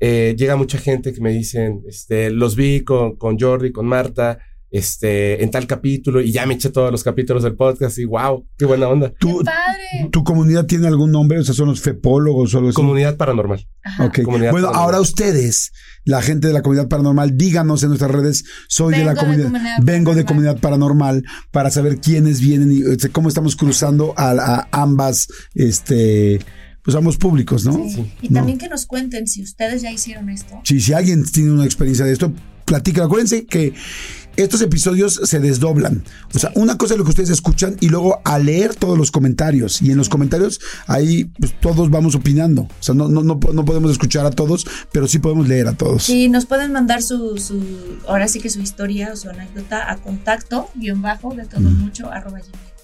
eh, 0.00 0.34
llega 0.36 0.56
mucha 0.56 0.76
gente 0.76 1.14
que 1.14 1.20
me 1.22 1.30
dicen, 1.32 1.82
este, 1.88 2.30
los 2.30 2.54
vi 2.54 2.80
con, 2.80 3.16
con 3.16 3.38
Jordi, 3.38 3.72
con 3.72 3.86
Marta, 3.86 4.38
este, 4.70 5.42
en 5.42 5.50
tal 5.50 5.66
capítulo 5.66 6.20
y 6.20 6.32
ya 6.32 6.44
me 6.46 6.54
eché 6.54 6.70
todos 6.70 6.90
los 6.90 7.02
capítulos 7.04 7.42
del 7.42 7.54
podcast 7.54 7.98
y 7.98 8.04
wow, 8.04 8.46
qué 8.58 8.64
buena 8.64 8.88
onda. 8.88 9.12
¿Tu, 9.18 9.38
¡Qué 9.38 9.44
padre! 9.44 10.08
¿Tu 10.10 10.24
comunidad 10.24 10.66
tiene 10.66 10.86
algún 10.88 11.12
nombre? 11.12 11.38
O 11.38 11.44
sea, 11.44 11.54
son 11.54 11.68
los 11.68 11.80
fepólogos 11.80 12.52
o 12.54 12.58
algo 12.58 12.70
así. 12.70 12.76
Comunidad 12.76 13.16
paranormal. 13.16 13.66
Ajá. 13.84 14.04
Ok. 14.06 14.22
Comunidad 14.22 14.50
Bueno, 14.52 14.66
paranormal. 14.68 14.82
ahora 14.96 15.00
ustedes, 15.00 15.72
la 16.04 16.20
gente 16.22 16.48
de 16.48 16.52
la 16.52 16.62
comunidad 16.62 16.88
paranormal, 16.88 17.36
díganos 17.36 17.82
en 17.82 17.88
nuestras 17.90 18.10
redes, 18.10 18.44
soy 18.68 18.94
de 18.96 19.04
la 19.04 19.14
de 19.14 19.20
comunidad, 19.20 19.50
vengo 19.82 20.14
de 20.14 20.24
paranormal. 20.24 20.26
comunidad 20.26 20.58
paranormal 20.60 21.24
para 21.52 21.70
saber 21.70 21.98
quiénes 22.00 22.40
vienen 22.40 22.72
y 22.72 22.80
este, 22.92 23.08
cómo 23.10 23.28
estamos 23.28 23.56
cruzando 23.56 24.14
a, 24.16 24.30
a 24.32 24.68
ambas, 24.72 25.28
este, 25.54 26.40
pues 26.82 26.96
ambos 26.96 27.16
públicos, 27.16 27.64
¿no? 27.64 27.72
Sí. 27.88 28.12
Y 28.22 28.28
No. 28.28 28.34
también 28.40 28.58
que 28.58 28.68
nos 28.68 28.86
cuenten 28.86 29.26
si 29.26 29.42
ustedes 29.42 29.82
ya 29.82 29.90
hicieron 29.90 30.28
esto. 30.28 30.60
Sí, 30.64 30.80
si 30.80 30.92
alguien 30.92 31.24
tiene 31.24 31.52
una 31.52 31.64
experiencia 31.64 32.04
de 32.04 32.12
esto, 32.12 32.32
platícalo. 32.64 33.06
Acuérdense 33.06 33.46
que 33.46 33.72
estos 34.36 34.60
episodios 34.60 35.20
se 35.24 35.40
desdoblan. 35.40 36.04
O 36.34 36.38
sea, 36.38 36.50
una 36.54 36.78
cosa 36.78 36.94
es 36.94 36.98
lo 36.98 37.04
que 37.04 37.10
ustedes 37.10 37.30
escuchan 37.30 37.76
y 37.80 37.88
luego 37.88 38.20
a 38.24 38.38
leer 38.38 38.74
todos 38.74 38.98
los 38.98 39.10
comentarios. 39.10 39.82
Y 39.82 39.90
en 39.90 39.98
los 39.98 40.08
comentarios 40.08 40.60
ahí 40.86 41.24
pues, 41.38 41.58
todos 41.60 41.90
vamos 41.90 42.14
opinando. 42.14 42.62
O 42.62 42.82
sea, 42.82 42.94
no, 42.94 43.08
no, 43.08 43.22
no, 43.22 43.38
no 43.52 43.64
podemos 43.64 43.90
escuchar 43.90 44.26
a 44.26 44.30
todos, 44.30 44.66
pero 44.92 45.06
sí 45.08 45.18
podemos 45.18 45.48
leer 45.48 45.68
a 45.68 45.72
todos. 45.72 46.04
Sí, 46.04 46.28
nos 46.28 46.46
pueden 46.46 46.72
mandar 46.72 47.02
su, 47.02 47.38
su 47.38 47.62
ahora 48.06 48.28
sí 48.28 48.40
que 48.40 48.50
su 48.50 48.60
historia 48.60 49.10
o 49.12 49.16
su 49.16 49.28
anécdota 49.28 49.90
a 49.90 49.96
contacto, 49.96 50.68
guion 50.74 51.02
bajo, 51.02 51.34
de 51.34 51.46
todo 51.46 51.60
mucho, 51.60 52.10
arroba 52.10 52.38
gmail.com. 52.38 52.75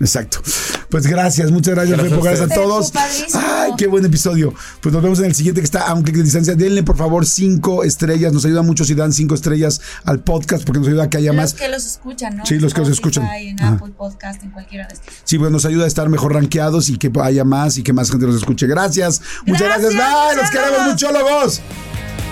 Exacto. 0.00 0.40
Pues 0.88 1.06
gracias, 1.06 1.50
muchas 1.52 1.74
gracias, 1.74 1.96
Gracias 1.96 2.12
Fepo, 2.12 2.24
gracias 2.24 2.50
a 2.50 2.54
todos. 2.54 2.92
Ay, 3.34 3.70
qué 3.78 3.86
buen 3.86 4.04
episodio. 4.04 4.52
Pues 4.80 4.92
nos 4.92 5.00
vemos 5.02 5.18
en 5.20 5.26
el 5.26 5.34
siguiente 5.34 5.60
que 5.60 5.64
está 5.64 5.86
a 5.86 5.94
un 5.94 6.02
clic 6.02 6.16
de 6.16 6.24
distancia. 6.24 6.54
Denle, 6.56 6.82
por 6.82 6.96
favor, 6.96 7.24
cinco 7.24 7.84
estrellas. 7.84 8.32
Nos 8.32 8.44
ayuda 8.44 8.62
mucho 8.62 8.84
si 8.84 8.94
dan 8.94 9.12
cinco 9.12 9.34
estrellas 9.36 9.80
al 10.04 10.20
podcast 10.20 10.64
porque 10.64 10.80
nos 10.80 10.88
ayuda 10.88 11.04
a 11.04 11.10
que 11.10 11.18
haya 11.18 11.32
Los 11.32 11.36
más. 11.36 11.54
que 11.54 11.68
los 11.68 11.86
escuchan, 11.86 12.36
¿no? 12.36 12.44
Sí, 12.44 12.58
los 12.58 12.74
que 12.74 12.80
los 12.80 12.88
escuchan. 12.90 13.24
En. 13.26 13.62
Apple 13.62 13.92
Podcast, 13.96 14.42
en 14.42 14.50
cualquiera 14.50 14.88
de 14.88 14.94
estos. 14.94 15.14
Sí, 15.24 15.38
pues 15.38 15.52
nos 15.52 15.64
ayuda 15.66 15.84
a 15.84 15.88
estar 15.88 16.08
mejor 16.08 16.34
rankeados 16.34 16.88
y 16.88 16.98
que 16.98 17.12
haya 17.22 17.44
más 17.44 17.78
y 17.78 17.82
que 17.84 17.92
más 17.92 18.10
gente 18.10 18.26
nos 18.26 18.36
escuche. 18.36 18.66
Gracias. 18.66 19.22
Muchas 19.46 19.68
gracias. 19.68 19.94
Gracias, 19.94 20.34
Bye. 20.34 20.42
Los 20.42 20.50
queremos, 20.50 20.92
muchólogos. 20.92 21.60
muchólogos. 21.60 22.31